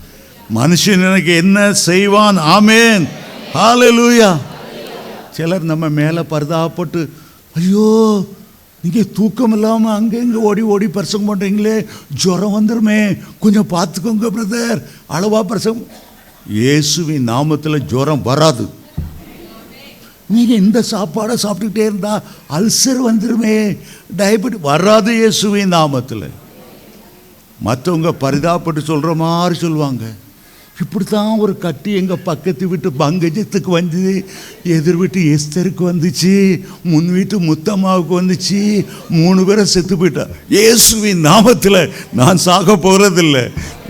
மனுஷன் 0.56 1.06
எனக்கு 1.10 1.34
என்ன 1.36 1.74
செய்வான்? 1.88 2.38
ஆமேன். 2.56 3.08
ஹalleluya. 3.56 4.30
சிலர் 5.36 5.72
நம்ம 5.72 5.90
மேலே 5.90 6.22
பரிதாபப்பட்டு 6.34 7.02
ஐயோ 7.56 7.90
நீங்கள் 8.84 9.12
தூக்கம் 9.14 9.54
இல்லாமல் 9.56 9.96
அங்கே 9.96 10.20
இங்கே 10.26 10.40
ஓடி 10.50 10.62
ஓடி 10.74 10.88
பிரசங்கம் 10.88 11.30
பண்ணுறீங்களே 11.30 11.76
ஜுரம் 12.22 12.56
வந்துருமே. 12.58 13.02
கொஞ்சம் 13.40 13.72
பார்த்துக்கோங்க 13.76 14.30
பிரதர் 14.38 14.80
அளவாக 15.08 15.44
பிரசங்கம் 15.44 15.88
இயேசுவின் 16.58 17.28
நாமத்தில் 17.30 17.86
ஜுரம் 17.92 18.24
வராது. 18.30 18.66
நீங்கள் 20.34 20.62
இந்த 20.64 20.80
சாப்பாடை 20.92 21.36
சாப்பிட்டுக்கிட்டே 21.44 21.86
இருந்தால் 21.90 22.24
அல்சர் 22.58 23.02
வந்துருமே. 23.08 23.58
டயபெட்டிக் 24.18 24.70
வராது 24.72 25.14
இயேசுவின் 25.16 25.74
நாமத்தில். 25.74 26.28
மற்றவங்க 27.66 28.12
பரிதாப்பட்டு 28.24 28.82
சொல்கிற 28.90 29.14
மாதிரி 29.14 29.56
சொல்லுவாங்க. 29.60 30.04
இப்படி 30.84 31.06
தான் 31.06 31.40
ஒரு 31.44 31.54
கட்டி 31.66 31.92
எங்கள் 32.00 32.24
பக்கத்து 32.30 32.70
வீட்டு 32.72 32.90
பங்கஜத்துக்கு 33.02 33.72
வந்தது. 33.78 34.14
எதிர் 34.76 35.00
வீட்டு 35.02 35.20
எஸ்தருக்கு 35.36 35.84
வந்துச்சு. 35.92 36.34
முன் 36.92 37.10
வீட்டு 37.16 37.40
முத்தம்மாவுக்கு 37.50 38.14
வந்துச்சு. 38.22 38.62
மூணு 39.20 39.42
பேரை 39.46 39.66
செத்து 39.74 39.98
போயிட்டா. 39.98 40.26
இயேசுவின் 40.56 41.26
நாமத்தில் 41.30 41.82
நான் 42.22 42.44
சாக 42.48 42.76
போகிறதில்ல 42.86 43.40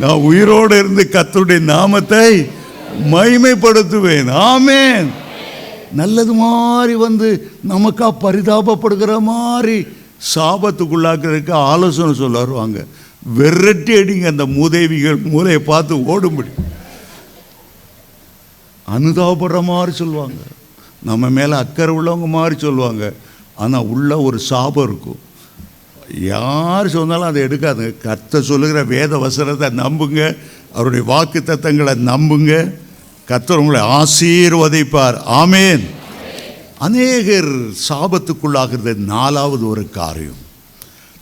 நான் 0.03 0.25
உயிரோடு 0.29 0.77
இருந்து 0.81 1.05
கத்தருடைய 1.15 1.61
நாமத்தை 1.73 2.27
மைமைப்படுத்துவேன் 3.13 4.31
ஆமேன். 4.51 5.07
நல்லது 5.99 6.33
மாதிரி 6.43 6.93
வந்து 7.07 7.29
நமக்கா 7.69 8.07
பரிதாபப்படுகிற 8.25 9.13
மாதிரி 9.31 9.77
சாபத்துக்குள்ளாக்குறதுக்கு 10.33 11.53
ஆலோசனை 11.71 12.13
சொல்ல 12.19 12.35
வருவாங்க. 12.43 12.79
விரட்டி 13.37 13.93
அடிங்க 13.97 14.27
அந்த 14.31 14.45
மூதேவிகள் 14.57 15.17
மூலையை 15.31 15.59
பார்த்து 15.71 15.95
ஓடும்படி. 16.13 16.51
அனுதாபப்படுற 18.91 19.63
மாதிரி 19.63 19.95
சொல்லுவாங்க. 19.95 20.33
நம்ம 21.03 21.29
மேலே 21.29 21.53
அக்கறை 21.53 21.95
உள்ளவங்க 21.95 22.27
மாதிரி 22.27 22.59
சொல்லுவாங்க. 22.59 23.13
ஆனால் 23.55 23.85
உள்ள 23.85 24.21
ஒரு 24.21 24.39
சாபம் 24.39 24.83
இருக்கும். 24.83 25.19
யார் 26.19 26.89
சொன்னாலும் 26.89 27.25
அதை 27.25 27.43
எடுக்காதுங்க. 27.43 27.97
கத்தை 27.97 28.41
சொல்லுகிற 28.41 28.83
வேத 28.83 29.17
வசனத்தை 29.17 29.69
நம்புங்க. 29.69 30.37
அவருடைய 30.73 31.05
வாக்கு 31.05 31.43
தத்தங்களை 31.45 31.95
நம்புங்க. 32.05 32.73
கத்தர் 33.27 33.55
உங்களை 33.55 33.81
ஆசீர்வதிப்பார். 33.81 35.17
ஆமேன். 35.25 35.85
அநேகர் 36.77 37.51
சாபத்துக்குள்ளாகிறது. 37.89 38.95
நாலாவது 38.95 39.67
ஒரு 39.67 39.89
காரியம். 39.89 40.39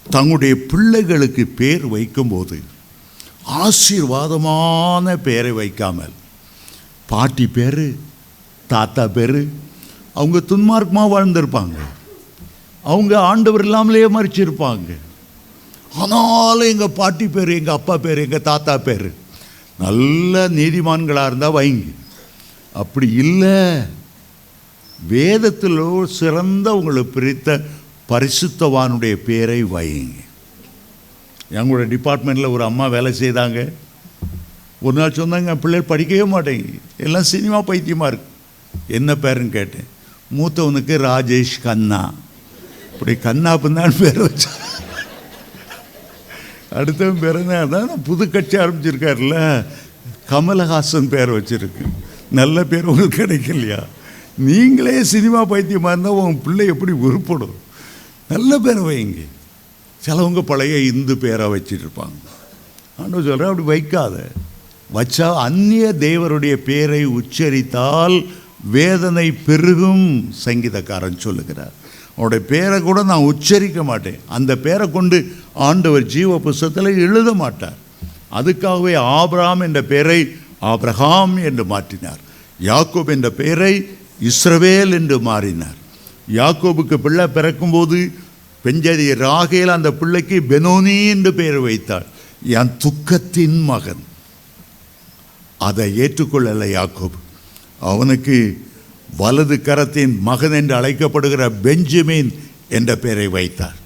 தங்களுடைய 0.10 0.56
பிள்ளைகளுக்கு 0.68 1.46
பேர் 1.46 1.88
வைக்கும்போது 1.88 2.62
ஆசீர்வாதமான 3.50 5.16
பேரை 5.16 5.52
வைக்காமல் 5.52 6.18
பாட்டி 7.12 7.46
பேர் 7.58 7.86
தாத்தா 8.74 9.04
பேர் 9.18 9.40
அவங்க 10.20 10.40
துன்மார்க்கமாக 10.50 11.14
வாழ்ந்திருப்பாங்க. 11.14 11.78
அவங்க 12.92 13.14
ஆண்டவர் 13.30 13.64
இல்லாமலே 13.68 14.08
மறிச்சிருப்பாங்க 14.18 14.90
ஆனாலும் 16.02 16.72
எங்கள் 16.74 16.98
பாட்டி 17.00 17.28
பேர் 17.36 17.52
எங்கள் 17.60 17.78
அப்பா 17.80 17.96
பேர் 18.06 18.24
எங்கள் 18.26 18.48
தாத்தா 18.50 18.76
பேர் 18.88 19.08
நல்ல 19.84 20.44
நீதிமான்களாக 20.60 21.30
இருந்தால் 21.30 21.58
வைங்க. 21.58 21.88
அப்படி 22.82 23.08
இல்லை 23.24 23.58
வேதத்தில் 25.00 25.82
சிறந்த 26.20 26.68
உங்களை 26.78 27.04
பிரித்த 27.16 27.60
பரிசுத்தவானுடைய 28.12 29.16
பேரை 29.30 29.60
வைங்க. 29.76 30.18
எங்களோட 31.58 31.86
டிபார்ட்மெண்ட்டில் 31.96 32.54
ஒரு 32.56 32.64
அம்மா 32.70 32.88
வேலை 32.96 33.12
செய்தாங்க. 33.22 33.60
ஒரு 34.82 35.00
நாள் 35.00 35.12
சொன்னாங்க 35.12 35.56
பிள்ளைகள் 35.56 35.98
படிக்கவே 35.98 36.30
மாட்டேங்க. 36.32 36.80
எல்லாம் 36.98 37.24
சினிமா 37.24 37.62
பைத்தியமாக 37.62 38.12
இருக்கு. 38.12 38.32
என்ன 38.88 39.16
பேருன்னு 39.16 39.50
கேட்டேன். 39.50 39.88
மூத்தவனுக்கு 40.38 41.04
ராஜேஷ் 41.04 41.62
கண்ணா. 41.62 42.14
இப்படி 42.94 43.16
கண்ணா 43.16 43.58
பின்னான்னு 43.58 44.00
பேர் 44.00 44.22
வச்சா. 44.22 44.48
அடுத்தவன் 46.72 47.20
பேர் 47.20 47.36
என்ன? 47.36 47.66
அதான் 47.66 48.04
புது 48.04 48.30
கட்சி 48.30 48.58
ஆரம்பிச்சிருக்காருல்ல. 48.58 49.66
கமலஹாசன் 50.30 51.08
பேர் 51.08 51.30
வச்சுருக்கு. 51.30 51.86
நல்ல 52.32 52.64
பேர் 52.64 52.86
உங்களுக்கு 52.86 53.26
கிடைக்கலையா? 53.26 53.84
நீங்களே 54.38 55.04
சினிமா 55.04 55.46
பைத்தியமாக 55.46 56.00
இருந்தால் 56.00 56.26
உன் 56.26 56.42
பிள்ளை 56.42 56.66
எப்படி 56.66 56.92
உருப்படும்? 56.92 57.56
நல்ல 58.30 58.58
பேரை 58.58 58.84
வைங்க. 58.84 59.26
சிலவங்க 60.06 60.42
பழைய 60.42 60.80
இந்து 60.80 61.18
பேராக 61.18 61.58
வச்சிட்டு 61.58 61.86
இருப்பாங்க 61.86 62.20
ஆண்டவர் 62.98 63.26
சொல்கிறேன் 63.26 63.50
அப்படி 63.50 63.68
வைக்காத. 63.68 64.28
வச்சா 64.94 65.36
அந்நிய 65.36 65.96
தேவருடைய 66.00 66.54
பேரை 66.54 67.06
உச்சரித்தால் 67.08 68.26
வேதனை 68.72 69.32
பெருகும் 69.32 70.34
சங்கீதக்காரன் 70.46 71.18
சொல்லுகிறார். 71.18 71.72
அவருடைய 72.16 72.46
பேரை 72.46 72.82
கூட 72.82 73.04
நான் 73.04 73.20
உச்சரிக்க 73.20 73.84
மாட்டேன். 73.84 74.20
அந்த 74.28 74.56
பேரை 74.56 74.92
கொண்டு 74.92 75.32
ஆண்டவர் 75.54 76.06
ஜீவ 76.06 76.40
புஸ்தத்தில் 76.40 76.98
எழுத 76.98 77.34
மாட்டார். 77.34 77.78
அதுக்காகவே 78.32 78.94
ஆப்ராம் 78.96 79.62
என்ற 79.62 79.82
பெயரை 79.82 80.36
ஆப்ரஹாம் 80.62 81.44
என்று 81.44 81.64
மாற்றினார். 81.64 82.22
யாக்கோப் 82.64 83.08
என்ற 83.08 83.30
பெயரை 83.30 83.90
இஸ்ரவேல் 84.22 84.92
என்று 84.92 85.20
மாறினார். 85.20 85.78
யாக்கோபுக்கு 86.34 86.94
பிள்ளை 86.94 87.28
பிறக்கும்போது 87.28 88.12
பெஞ்சதி 88.66 89.16
ராகேல் 89.16 89.76
அந்த 89.78 89.92
பிள்ளைக்கு 89.92 90.44
பெனோனி 90.50 91.10
என்று 91.10 91.34
பெயர் 91.34 91.60
வைத்தாள். 91.60 92.06
என் 92.44 92.72
துக்கத்தின் 92.78 93.64
மகன். 93.64 94.08
அதை 95.68 95.86
ஏற்றுக்கொள்ளலை 96.04 96.68
யாக்கோப். 96.78 97.18
அவனுக்கு 97.92 98.38
வலது 99.22 99.56
கரத்தின் 99.68 100.14
மகன் 100.28 100.56
என்று 100.60 100.74
அழைக்கப்படுகிற 100.80 101.44
பெஞ்சமின் 101.66 102.32
என்ற 102.78 102.96
பெயரை 103.04 103.28
வைத்தார். 103.36 103.78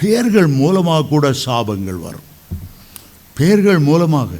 பெயர்கள் 0.00 0.48
மூலமாக 0.60 1.08
கூட 1.12 1.26
சாபங்கள் 1.44 2.00
வரும். 2.06 2.26
பெயர்கள் 3.38 3.80
மூலமாக 3.88 4.30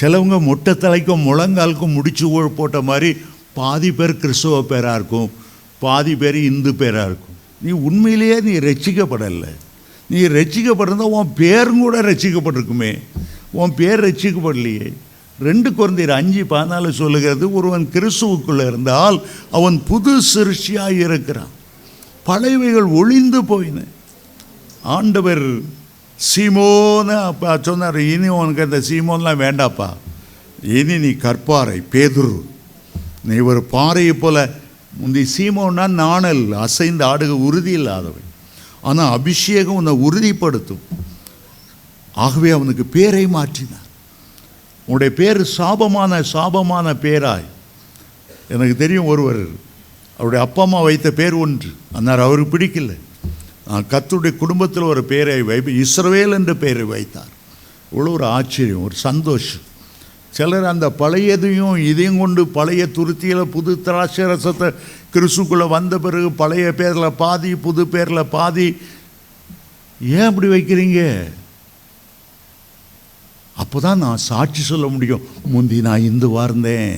சிலவங்க 0.00 0.36
மொட்டை 0.48 0.72
தலைக்கும் 0.74 1.26
முழங்காலுக்கும் 1.28 1.96
முடிச்சு 1.96 2.26
போட்ட 2.56 2.80
மாதிரி 2.88 3.10
பாதி 3.58 3.90
பேர் 3.98 4.20
கிறிஸ்தவ 4.22 4.62
பேராக 4.70 4.98
இருக்கும் 4.98 5.30
பாதி 5.84 6.14
பேர் 6.16 6.38
இந்து 6.50 6.72
பேராக 6.80 7.08
இருக்கும். 7.10 7.36
நீ 7.64 7.70
உண்மையிலேயே 7.88 8.36
நீ 8.40 8.54
ரசிக்கப்படலை 8.68 9.52
நீ 10.10 10.20
ரட்சிக்கப்பட்டிருந்தா 10.36 11.08
உன் 11.16 11.32
பேரும் 11.34 11.82
கூட 11.84 12.02
ரசிக்கப்பட்டிருக்குமே 12.02 12.92
உன் 13.60 13.74
பேர் 13.74 14.04
ரசிக்கப்படலையே 14.04 14.88
ரெண்டு 15.38 15.72
குழந்தையர் 15.72 16.10
அஞ்சு 16.10 16.42
பதினாலு 16.50 16.90
சொல்லுகிறது 16.90 17.52
ஒருவன் 17.52 17.88
கிறிஸ்துவுக்குள்ளே 17.92 18.66
இருந்தால் 18.66 19.26
அவன் 19.50 19.82
புது 19.86 20.20
சிருஷ்டியாக 20.34 20.90
இருக்கிறான். 20.90 21.52
பழையவைகள் 22.26 22.88
ஒளிந்து 23.00 23.44
போயின. 23.44 23.84
ஆண்டவர் 24.82 25.44
சீமோன்னு 26.18 27.22
அப்பா 27.22 27.58
சொன்னார் 27.62 28.00
இனி 28.00 28.28
உனக்கு 28.28 28.62
அந்த 28.62 28.78
சீமோன்லாம் 28.88 29.42
வேண்டாப்பா. 29.44 29.88
இனி 30.62 30.98
நீ 30.98 31.08
கற்பாறை 31.08 31.82
பேதுரு. 31.92 32.40
நீ 33.24 33.36
ஒரு 33.36 33.62
பாறையை 33.62 34.12
போல 34.12 34.54
முந்தி 34.96 35.28
சீமோன்னா 35.36 35.88
நாணல் 35.88 36.52
அசைந்து 36.52 37.04
ஆடுக 37.04 37.28
உறுதி 37.28 37.70
இல்லாதவன் 37.70 38.28
ஆனால் 38.80 39.12
அபிஷேகம் 39.12 39.74
உன்னை 39.74 39.92
உறுதிப்படுத்தும். 39.92 40.82
ஆகவே 42.14 42.50
அவனுக்கு 42.50 42.84
பேரை 42.84 43.26
மாற்றினார் 43.26 43.88
உன்னுடைய 44.86 45.14
பேர் 45.14 45.40
சாபமான 45.56 46.24
சாபமான 46.32 46.94
பேராய். 46.94 47.48
எனக்கு 48.48 48.76
தெரியும் 48.76 49.04
ஒருவர் 49.04 49.46
அவருடைய 50.14 50.44
அப்பா 50.44 50.62
அம்மா 50.62 50.80
வைத்த 50.80 51.10
பேர் 51.10 51.32
ஒன்று. 51.32 51.70
அன்னார் 51.92 52.20
அவருக்கு 52.20 52.58
பிடிக்கல. 52.58 52.96
நான் 53.68 53.84
கத்துடைய 53.90 54.36
குடும்பத்தில் 54.36 54.82
ஒரு 54.82 55.04
பேரை 55.04 55.42
வை 55.42 55.58
இஸ்ரவேல் 55.58 56.32
என்ற 56.32 56.54
பெயரை 56.54 56.82
வைத்தார். 56.82 57.32
இவ்வளோ 57.92 58.12
ஒரு 58.12 58.24
ஆச்சரியம் 58.24 58.82
ஒரு 58.82 58.94
சந்தோஷம். 58.94 59.60
சிலர் 60.30 60.64
அந்த 60.64 60.92
பழையதையும் 60.98 61.76
இதையும் 61.76 62.18
கொண்டு 62.18 62.46
பழைய 62.46 62.86
துருத்தியில் 62.86 63.42
புது 63.42 63.82
திராட்சை 63.82 64.24
ரசத்தை 64.24 64.74
கிறிஸ்துக்குள்ளே 65.12 65.68
வந்த 65.68 65.98
பிறகு 65.98 66.32
பழைய 66.32 66.72
பேரில் 66.72 67.12
பாதி 67.12 67.54
புது 67.56 67.86
பேரில் 67.86 68.26
பாதி. 68.26 68.76
ஏன் 70.00 70.20
அப்படி 70.20 70.46
வைக்கிறீங்க? 70.48 71.32
அப்போ 73.56 73.80
தான் 73.80 74.02
நான் 74.04 74.24
சாட்சி 74.30 74.62
சொல்ல 74.62 74.86
முடியும். 74.86 75.24
முந்தி 75.52 75.78
நான் 75.88 76.06
இந்துவாக 76.10 76.48
இருந்தேன் 76.48 76.92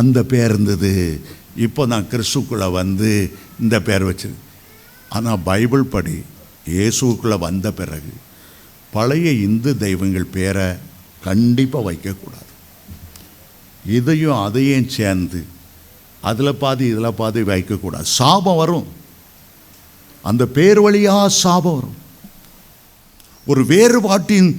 அந்த 0.00 0.18
பேர் 0.32 0.50
இருந்தது. 0.50 0.92
இப்போ 1.66 1.86
நான் 1.86 2.10
கிறிஸ்துக்குள்ளே 2.12 2.68
வந்து 2.72 3.10
இந்த 3.60 3.76
பேர் 3.80 4.04
வச்சது 4.10 4.38
ஆனால் 5.08 5.42
பைபிள் 5.48 5.84
படி 5.94 6.16
இயேசுக்குள்ளே 6.74 7.38
வந்த 7.38 7.72
பிறகு 7.72 8.12
பழைய 8.92 9.28
இந்து 9.46 9.70
தெய்வங்கள் 9.84 10.32
பேரை 10.36 10.68
கண்டிப்பாக 11.24 11.86
வைக்கக்கூடாது 11.88 12.50
இதையும் 13.96 14.40
அதையும் 14.46 14.88
சேர்ந்து 14.96 15.40
அதில் 16.20 16.60
பாதி 16.62 16.84
இதில் 16.86 17.18
பாதி 17.20 17.40
வைக்கக்கூடாது 17.42 18.08
சாபம் 18.18 18.58
வரும். 18.62 18.88
அந்த 20.24 20.46
பேர் 20.46 20.80
வழியாக 20.80 21.28
சாபம் 21.28 21.76
வரும். 21.78 21.96
ஒரு 23.46 23.62
வேறுபாட்டின் 23.72 24.50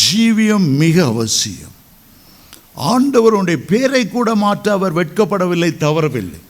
ஜீவியம் 0.00 0.66
மிக 0.82 0.96
அவசியம். 1.04 1.74
ஆண்டவருடைய 2.92 3.58
பேரை 3.70 4.02
கூட 4.08 4.34
மாற்ற 4.34 4.72
அவர் 4.72 4.96
வெட்கப்படவில்லை 4.98 5.70
தவறவில்லை. 5.84 6.40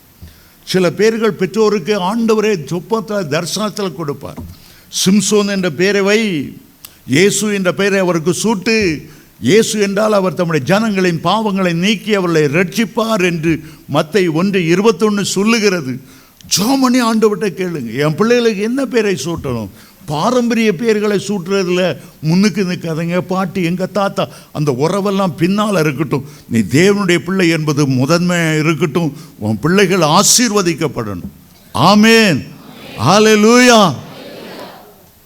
சில 0.67 0.85
பேர்கள் 0.99 1.39
பெற்றோருக்கு 1.41 1.95
ஆண்டவரே 2.11 2.53
சொப்பத்தில் 2.71 3.31
தரிசனத்தில் 3.33 3.99
கொடுப்பார். 3.99 4.41
சிம்சோன் 5.03 5.53
என்ற 5.57 5.69
பெயரை 5.81 6.03
வை 6.09 6.21
இயேசு 7.15 7.55
என்ற 7.55 7.71
பெயரை 7.81 7.99
அவருக்கு 7.99 8.33
சூட்டு. 8.43 8.77
இயேசு 9.41 9.81
என்றால் 9.81 10.13
அவர் 10.13 10.39
தம்முடைய 10.39 10.65
ஜனங்களின் 10.67 11.21
பாவங்களை 11.25 11.73
நீக்கி 11.85 12.13
அவர்களை 12.15 12.45
ரட்சிப்பார் 12.59 13.25
என்று 13.31 13.53
மத்தை 13.97 14.25
ஒன்று 14.41 14.61
இருபத்தொன்று 14.67 15.25
சொல்லுகிறது. 15.37 15.95
ஜோமணி 16.57 17.01
ஆண்டவர்கிட்ட 17.09 17.49
கேளுங்க. 17.61 17.91
என் 18.05 18.17
பிள்ளைகளுக்கு 18.21 18.63
என்ன 18.63 18.87
பேரை 18.87 19.15
சூட்டணும்? 19.25 19.71
பாரம்பரிய 20.07 20.73
பேர்களை 20.73 21.21
சூட்டுறதுல 21.29 22.01
முன்னுக்கு 22.23 22.65
நிற்காதங்க. 22.65 23.19
பாட்டி 23.19 23.63
எங்கள் 23.63 23.93
தாத்தா 23.93 24.29
அந்த 24.53 24.73
உறவெல்லாம் 24.73 25.35
பின்னால் 25.37 25.79
இருக்கட்டும். 25.79 26.25
நீ 26.49 26.59
தேவனுடைய 26.59 27.19
பிள்ளை 27.19 27.49
என்பது 27.49 27.87
முதன்மையாக 27.87 28.59
இருக்கட்டும். 28.59 29.17
உன் 29.39 29.59
பிள்ளைகள் 29.59 30.01
ஆசீர்வதிக்கப்படணும். 30.01 31.31
ஆமேன். 31.75 32.47
ஹalleluya. 32.99 33.95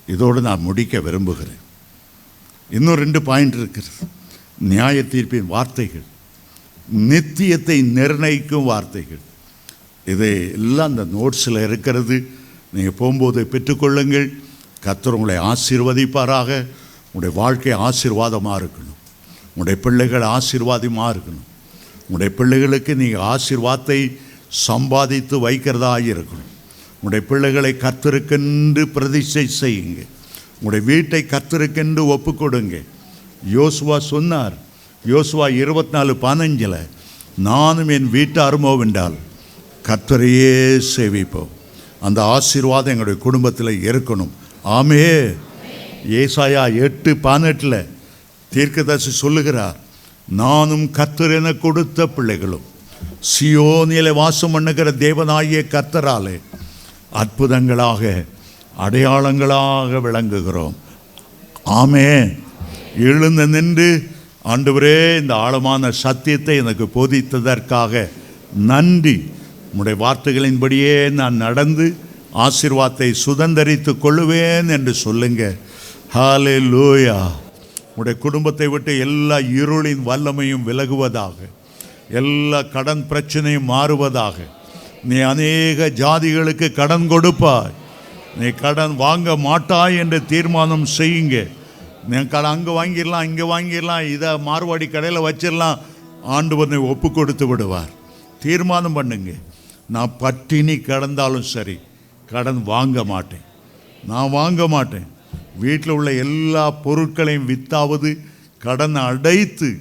இதோடு 0.07 0.41
நான் 0.41 0.61
முடிக்க 0.61 1.01
விரும்புகிறேன். 1.01 1.64
இன்னும் 2.70 2.95
ரெண்டு 2.95 3.22
பாயிண்ட் 3.22 3.55
இருக்கிறது. 3.55 3.95
நியாய 4.59 5.01
தீர்ப்பின் 5.01 5.47
வார்த்தைகள். 5.47 6.03
நித்தியத்தை 6.99 7.83
நிர்ணயிக்கும் 7.83 8.64
வார்த்தைகள். 8.64 9.18
இது 10.07 10.51
எல்லாம் 10.55 10.97
அந்த 10.97 11.05
நோட்ஸில் 11.05 11.64
இருக்கிறது. 11.64 12.29
நீங்கள் 12.72 12.93
போகும்போது 12.93 13.49
பெற்றுக்கொள்ளுங்கள். 13.53 14.41
கத்தர் 14.87 15.16
உங்களை 15.18 15.37
ஆசீர்வதிப்பாராக. 15.51 16.51
உங்களுடைய 17.07 17.32
வாழ்க்கை 17.43 17.72
ஆசீர்வாதமாக 17.87 18.59
இருக்கணும். 18.62 18.97
உங்களுடைய 19.49 19.78
பிள்ளைகள் 19.84 20.26
ஆசீர்வாதமாக 20.37 21.12
இருக்கணும். 21.14 21.47
உங்களுடைய 22.01 22.30
பிள்ளைகளுக்கு 22.39 22.93
நீங்கள் 22.97 23.26
ஆசீர்வாதத்தை 23.34 24.01
சம்பாதித்து 24.49 25.37
வைக்கிறதாக 25.49 26.03
இருக்கணும். 26.12 26.51
உங்களுடைய 26.95 27.22
பிள்ளைகளை 27.30 27.72
கத்திருக்கென்று 27.84 28.82
பிரதிஷ்டை 28.97 29.47
செய்யுங்க. 29.61 30.03
உங்களுடைய 30.59 30.82
வீட்டை 30.91 31.20
கத்திருக்கென்று 31.32 32.03
ஒப்பு 32.14 32.34
கொடுங்க. 32.34 32.76
யோசுவா 33.57 33.99
சொன்னார் 34.12 34.55
யோசுவா 35.07 35.47
இருபத்தி 35.62 35.93
நாலு 35.97 36.12
பதினஞ்சில் 36.22 36.78
நானும் 37.49 37.91
என் 37.97 38.09
வீட்டாருமோ 38.12 38.70
வென்றால் 38.80 39.16
கத்தரையே 39.89 40.57
சேவிப்போம். 40.95 41.53
அந்த 42.01 42.20
ஆசீர்வாதம் 42.34 42.93
எங்களுடைய 42.95 43.18
குடும்பத்தில் 43.26 43.82
இருக்கணும். 43.89 44.32
ஆமே. 44.67 45.35
ஏசாயா 46.11 46.81
எட்டு 46.81 47.17
பதினெட்டில் 47.17 47.89
தீர்க்கதாசி 48.55 49.12
சொல்லுகிறார் 49.23 49.77
நானும் 50.29 50.85
கத்தர் 50.85 51.37
என 51.37 51.53
கொடுத்த 51.53 52.07
பிள்ளைகளும் 52.07 52.75
சியோனிலே 53.41 54.12
வாசம் 54.12 54.51
பண்ணுகிற 54.51 54.91
தேவனாகிய 54.91 55.62
கத்தராலே 55.71 56.41
அற்புதங்களாக 57.12 58.25
அடையாளங்களாக 58.79 59.99
விளங்குகிறோம். 59.99 60.75
ஆமே. 61.67 62.39
எழுந்து 62.97 63.47
நின்று 63.47 64.11
ஆண்டவரே 64.45 65.21
இந்த 65.21 65.35
ஆழமான 65.35 65.91
சத்தியத்தை 65.91 66.57
எனக்கு 66.57 66.89
போதித்ததற்காக 66.95 68.09
நன்றி. 68.57 69.31
உடைய 69.75 69.99
வார்த்தைகளின்படியே 70.05 71.11
நான் 71.11 71.35
நடந்து 71.35 71.97
ஆசிர்வாத்தை 72.45 73.09
சுதந்தரித்து 73.24 73.93
கொள்ளுவேன் 74.05 74.68
என்று 74.76 74.93
சொல்லுங்க. 75.05 75.43
ஹாலே 76.14 76.57
லூயா 76.72 77.18
உடைய 77.99 78.16
குடும்பத்தை 78.24 78.66
விட்டு 78.72 78.93
எல்லா 79.07 79.37
இருளின் 79.61 80.03
வல்லமையும் 80.09 80.66
விலகுவதாக 80.68 81.39
எல்லா 82.20 82.61
கடன் 82.74 83.03
பிரச்சனையும் 83.11 83.70
மாறுவதாக. 83.72 84.37
நீ 85.09 85.16
அநேக 85.30 85.89
ஜாதிகளுக்கு 86.03 86.68
கடன் 86.80 87.07
கொடுப்பாய். 87.12 87.74
நீ 88.39 88.49
கடன் 88.62 88.95
வாங்க 89.05 89.37
மாட்டாய் 89.49 89.99
என்று 90.03 90.18
தீர்மானம் 90.32 90.87
செய்யுங்க. 90.99 91.37
நீ 92.11 92.16
கடன் 92.34 92.55
அங்கே 92.55 92.72
வாங்கிடலாம் 92.78 93.26
இங்கே 93.30 93.47
வாங்கிடலாம் 93.53 94.05
இதை 94.14 94.30
மார்வாடி 94.49 94.87
கடையில் 94.91 95.26
வச்சிடலாம். 95.26 95.80
ஆண்டு 96.37 96.55
வந்து 96.62 96.78
ஒப்பு 96.93 97.09
கொடுத்து 97.11 97.45
விடுவார். 97.51 97.93
தீர்மானம் 98.45 98.97
பண்ணுங்க. 98.99 99.32
நான் 99.95 100.16
பட்டினி 100.22 100.74
கிடந்தாலும் 100.89 101.51
சரி 101.55 101.76
கடன் 102.27 102.62
வாங்க 102.62 103.05
மாட்டேன். 103.05 103.41
நான் 104.07 104.31
வாங்க 104.31 104.68
மாட்டேன். 104.68 105.07
வீட்டில் 105.59 105.93
உள்ள 105.93 106.12
எல்லா 106.12 106.70
பொருட்களையும் 106.70 107.49
வித்தாவது 107.49 108.18
கடன் 108.59 108.95
அடைத்து 108.95 109.79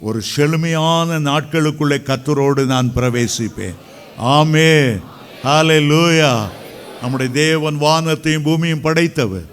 ஒரு 0.00 0.22
செழுமையான 0.22 1.18
நாட்களுக்குள்ளே 1.18 1.98
கத்தரோடு 1.98 2.64
நான் 2.64 2.92
பிரவேசிப்பேன். 2.96 3.74
ஆமே 4.20 5.00
ஹாலே 5.44 5.78
லூயா 5.78 6.48
நம்முடைய 7.00 7.32
தேவன் 7.32 7.76
வானத்தையும் 7.76 8.42
பூமியும் 8.42 8.80
படைத்தவர். 8.80 9.52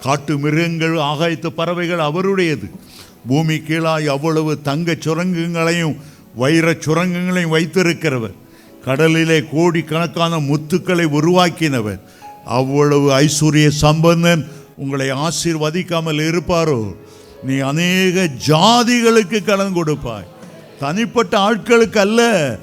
காட்டு 0.00 0.38
மிருகங்கள் 0.38 0.94
ஆகாயத்து 0.94 1.46
பறவைகள் 1.46 1.98
அவருடையது. 1.98 2.70
பூமி 3.28 3.58
கீழாய் 3.58 4.06
அவ்வளவு 4.06 4.60
தங்கச் 4.64 5.08
சுரங்கங்களையும் 5.08 5.96
வைரச் 6.38 6.88
சுரங்கங்களையும் 6.88 7.52
வைத்திருக்கிறவர். 7.52 8.34
கடலிலே 8.84 9.44
கோடிக்கணக்கான 9.52 10.36
முத்துக்களை 10.36 11.06
உருவாக்கினவர். 11.06 12.00
அவ்வளவு 12.44 13.10
ஐஸ்வர்ய 13.20 13.68
சம்பந்தன் 13.68 14.50
உங்களை 14.76 15.10
ஆசீர்வதிக்காமல் 15.10 16.22
இருப்பாரோ? 16.22 16.94
நீ 17.42 17.58
அநேக 17.58 18.28
ஜாதிகளுக்கு 18.46 19.44
கடன் 19.44 19.72
கொடுப்பாய். 19.72 20.26
தனிப்பட்ட 20.78 21.38
ஆட்களுக்கு 21.38 21.98
அல்ல 21.98 22.56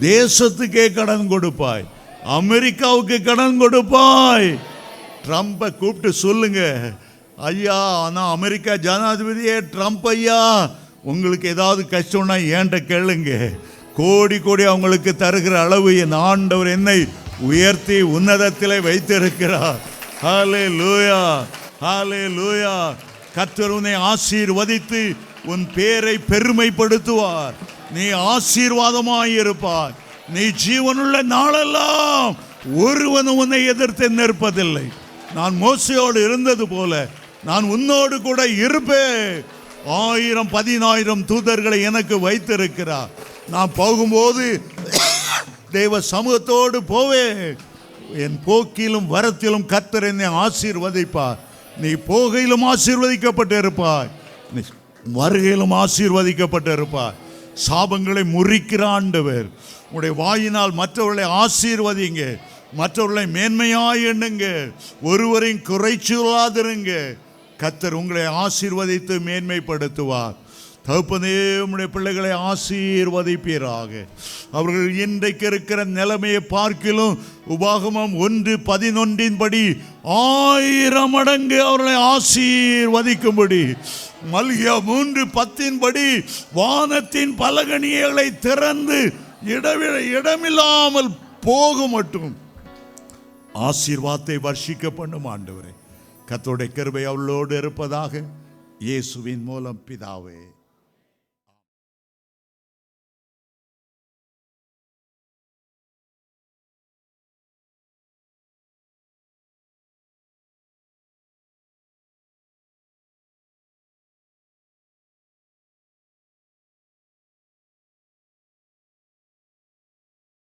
தேசத்துக்கே 0.00 0.92
கடன் 0.92 1.28
கொடுப்பாய். 1.28 1.84
அமெரிக்காவுக்கு 2.24 3.22
கடன் 3.22 3.58
கொடுப்பாய். 3.58 4.58
ட்ரம்ப்பை 5.26 5.58
கூப்பிட்டு 5.58 6.12
சொல்லுங்க. 6.12 6.92
ஐயா 7.36 8.00
ஆனால் 8.02 8.32
அமெரிக்கா 8.32 8.72
ஜனாதிபதியே 8.72 9.60
ட்ரம்ப் 9.72 10.06
ஐயா. 10.06 10.70
உங்களுக்கு 11.02 11.48
ஏதாவது 11.48 11.86
கஷ்டம்னா 11.90 12.38
ஏன்ட்ட 12.54 12.78
கேளுங்க. 12.88 13.58
கோடி 13.96 14.38
கோடி 14.38 14.64
அவங்களுக்கு 14.70 15.12
தருகிற 15.18 15.54
அளவு 15.64 15.90
என் 15.98 16.16
ஆண்டவர் 16.30 16.66
என்னை 16.66 16.98
உயர்த்தி 17.40 18.02
உன்னதத்திலே 18.16 18.78
வைத்திருக்கிறார். 18.86 19.80
ஹாலே 20.22 20.64
லூயா 20.80 21.22
ஹாலே 21.80 22.22
லூயா 22.38 22.74
கத்தர் 23.36 23.74
உன்னை 23.76 23.94
ஆசீர்வதித்து 24.10 25.02
உன் 25.44 25.64
பேரை 25.74 26.14
பெருமைப்படுத்துவார். 26.30 27.56
நீ 27.94 28.06
ஆசீர்வாதமாயிருப்பாய் 28.32 29.96
நீ 30.34 30.44
ஜீவனுள்ள 30.64 31.16
நாளெல்லாம் 31.34 32.36
ஒருவனும் 32.74 33.36
உன்னை 33.36 33.60
எதிர்த்து 33.66 34.06
நிற்பதில்லை. 34.10 34.86
நான் 35.34 35.54
மோசையோடு 35.62 36.20
இருந்தது 36.24 36.66
போல 36.68 36.92
நான் 37.44 37.64
உன்னோடு 37.64 38.16
கூட 38.20 38.46
இருப்பேன். 38.46 39.44
ஆயிரம் 39.86 40.50
பதினாயிரம் 40.50 41.26
தூதர்களை 41.30 41.78
எனக்கு 41.82 42.20
வைத்திருக்கிறார். 42.20 43.10
நான் 43.48 43.74
போகும்போது 43.76 44.62
தெய்வ 45.70 45.98
சமூகத்தோடு 46.10 46.78
போவேன். 46.86 47.56
என் 48.14 48.38
போக்கிலும் 48.46 49.10
வரத்திலும் 49.14 49.68
கத்தர் 49.72 50.06
என்னை 50.08 50.26
ஆசீர்வதிப்பார். 50.26 51.38
நீ 51.76 51.88
போகையிலும் 51.88 52.66
ஆசீர்வதிக்கப்பட்டு 52.72 53.58
இருப்பாய் 53.58 54.10
நீ 54.54 54.60
வருகையிலும் 55.20 55.74
ஆசீர்வதிக்கப்பட்டு 55.82 56.72
இருப்பாய் 56.72 57.18
சாபங்களை 57.66 58.22
முறிக்கிற 58.36 58.82
ஆண்டவர். 58.84 59.46
உடைய 59.90 60.14
வாயினால் 60.14 60.72
மற்றவர்களை 60.72 61.26
ஆசீர்வதிங்க. 61.42 62.38
மற்றவர்களை 62.72 63.24
மேன்மையாய் 63.36 64.02
எண்ணுங்க. 64.12 64.46
ஒருவரையும் 65.02 65.66
குறைச்சொல்லாதிருங்க 65.68 67.16
கத்தர் 67.58 67.98
உங்களை 68.00 68.22
ஆசீர்வதித்து 68.22 69.14
மேன்மைப்படுத்துவார். 69.28 70.36
தகப்பனே 70.86 71.34
உம்முடைய 71.62 71.86
பிள்ளைகளை 71.86 72.30
ஆசீர்வதிப்பீராக. 72.30 73.92
அவர்கள் 74.52 74.98
இன்றைக்கு 75.04 75.46
இருக்கிற 75.46 75.84
நிலைமையை 75.84 76.40
பார்க்கிலும் 76.40 77.18
உபாகமம் 77.54 78.14
ஒன்று 78.18 78.56
பதினொன்றின்படி 78.70 79.62
ஆயிரம் 80.04 81.10
மடங்கு 81.10 81.58
அவர்களை 81.64 81.96
ஆசீர்வதிக்கும்படி 82.12 83.62
மல்கியா 84.32 84.74
மூன்று 84.82 85.26
பத்தின்படி 85.26 86.06
வானத்தின் 86.54 87.34
பலகணிகளை 87.42 88.38
திறந்து 88.38 89.12
இடவிட 89.54 89.94
இடமில்லாமல் 90.16 91.10
போக 91.40 91.86
மட்டும். 91.86 92.36
ஆசீர்வாதத்தை 93.54 94.36
வர்ஷிக்க 94.48 94.86
பண்ணும் 94.90 95.26
ஆண்டவரே. 95.34 95.72
கத்தோடைய 96.30 96.72
கருவை 96.72 97.04
அவளோடு 97.04 97.56
இருப்பதாக 97.56 98.22
இயேசுவின் 98.78 99.42
மூலம் 99.42 99.80
பிதாவே. 99.88 100.38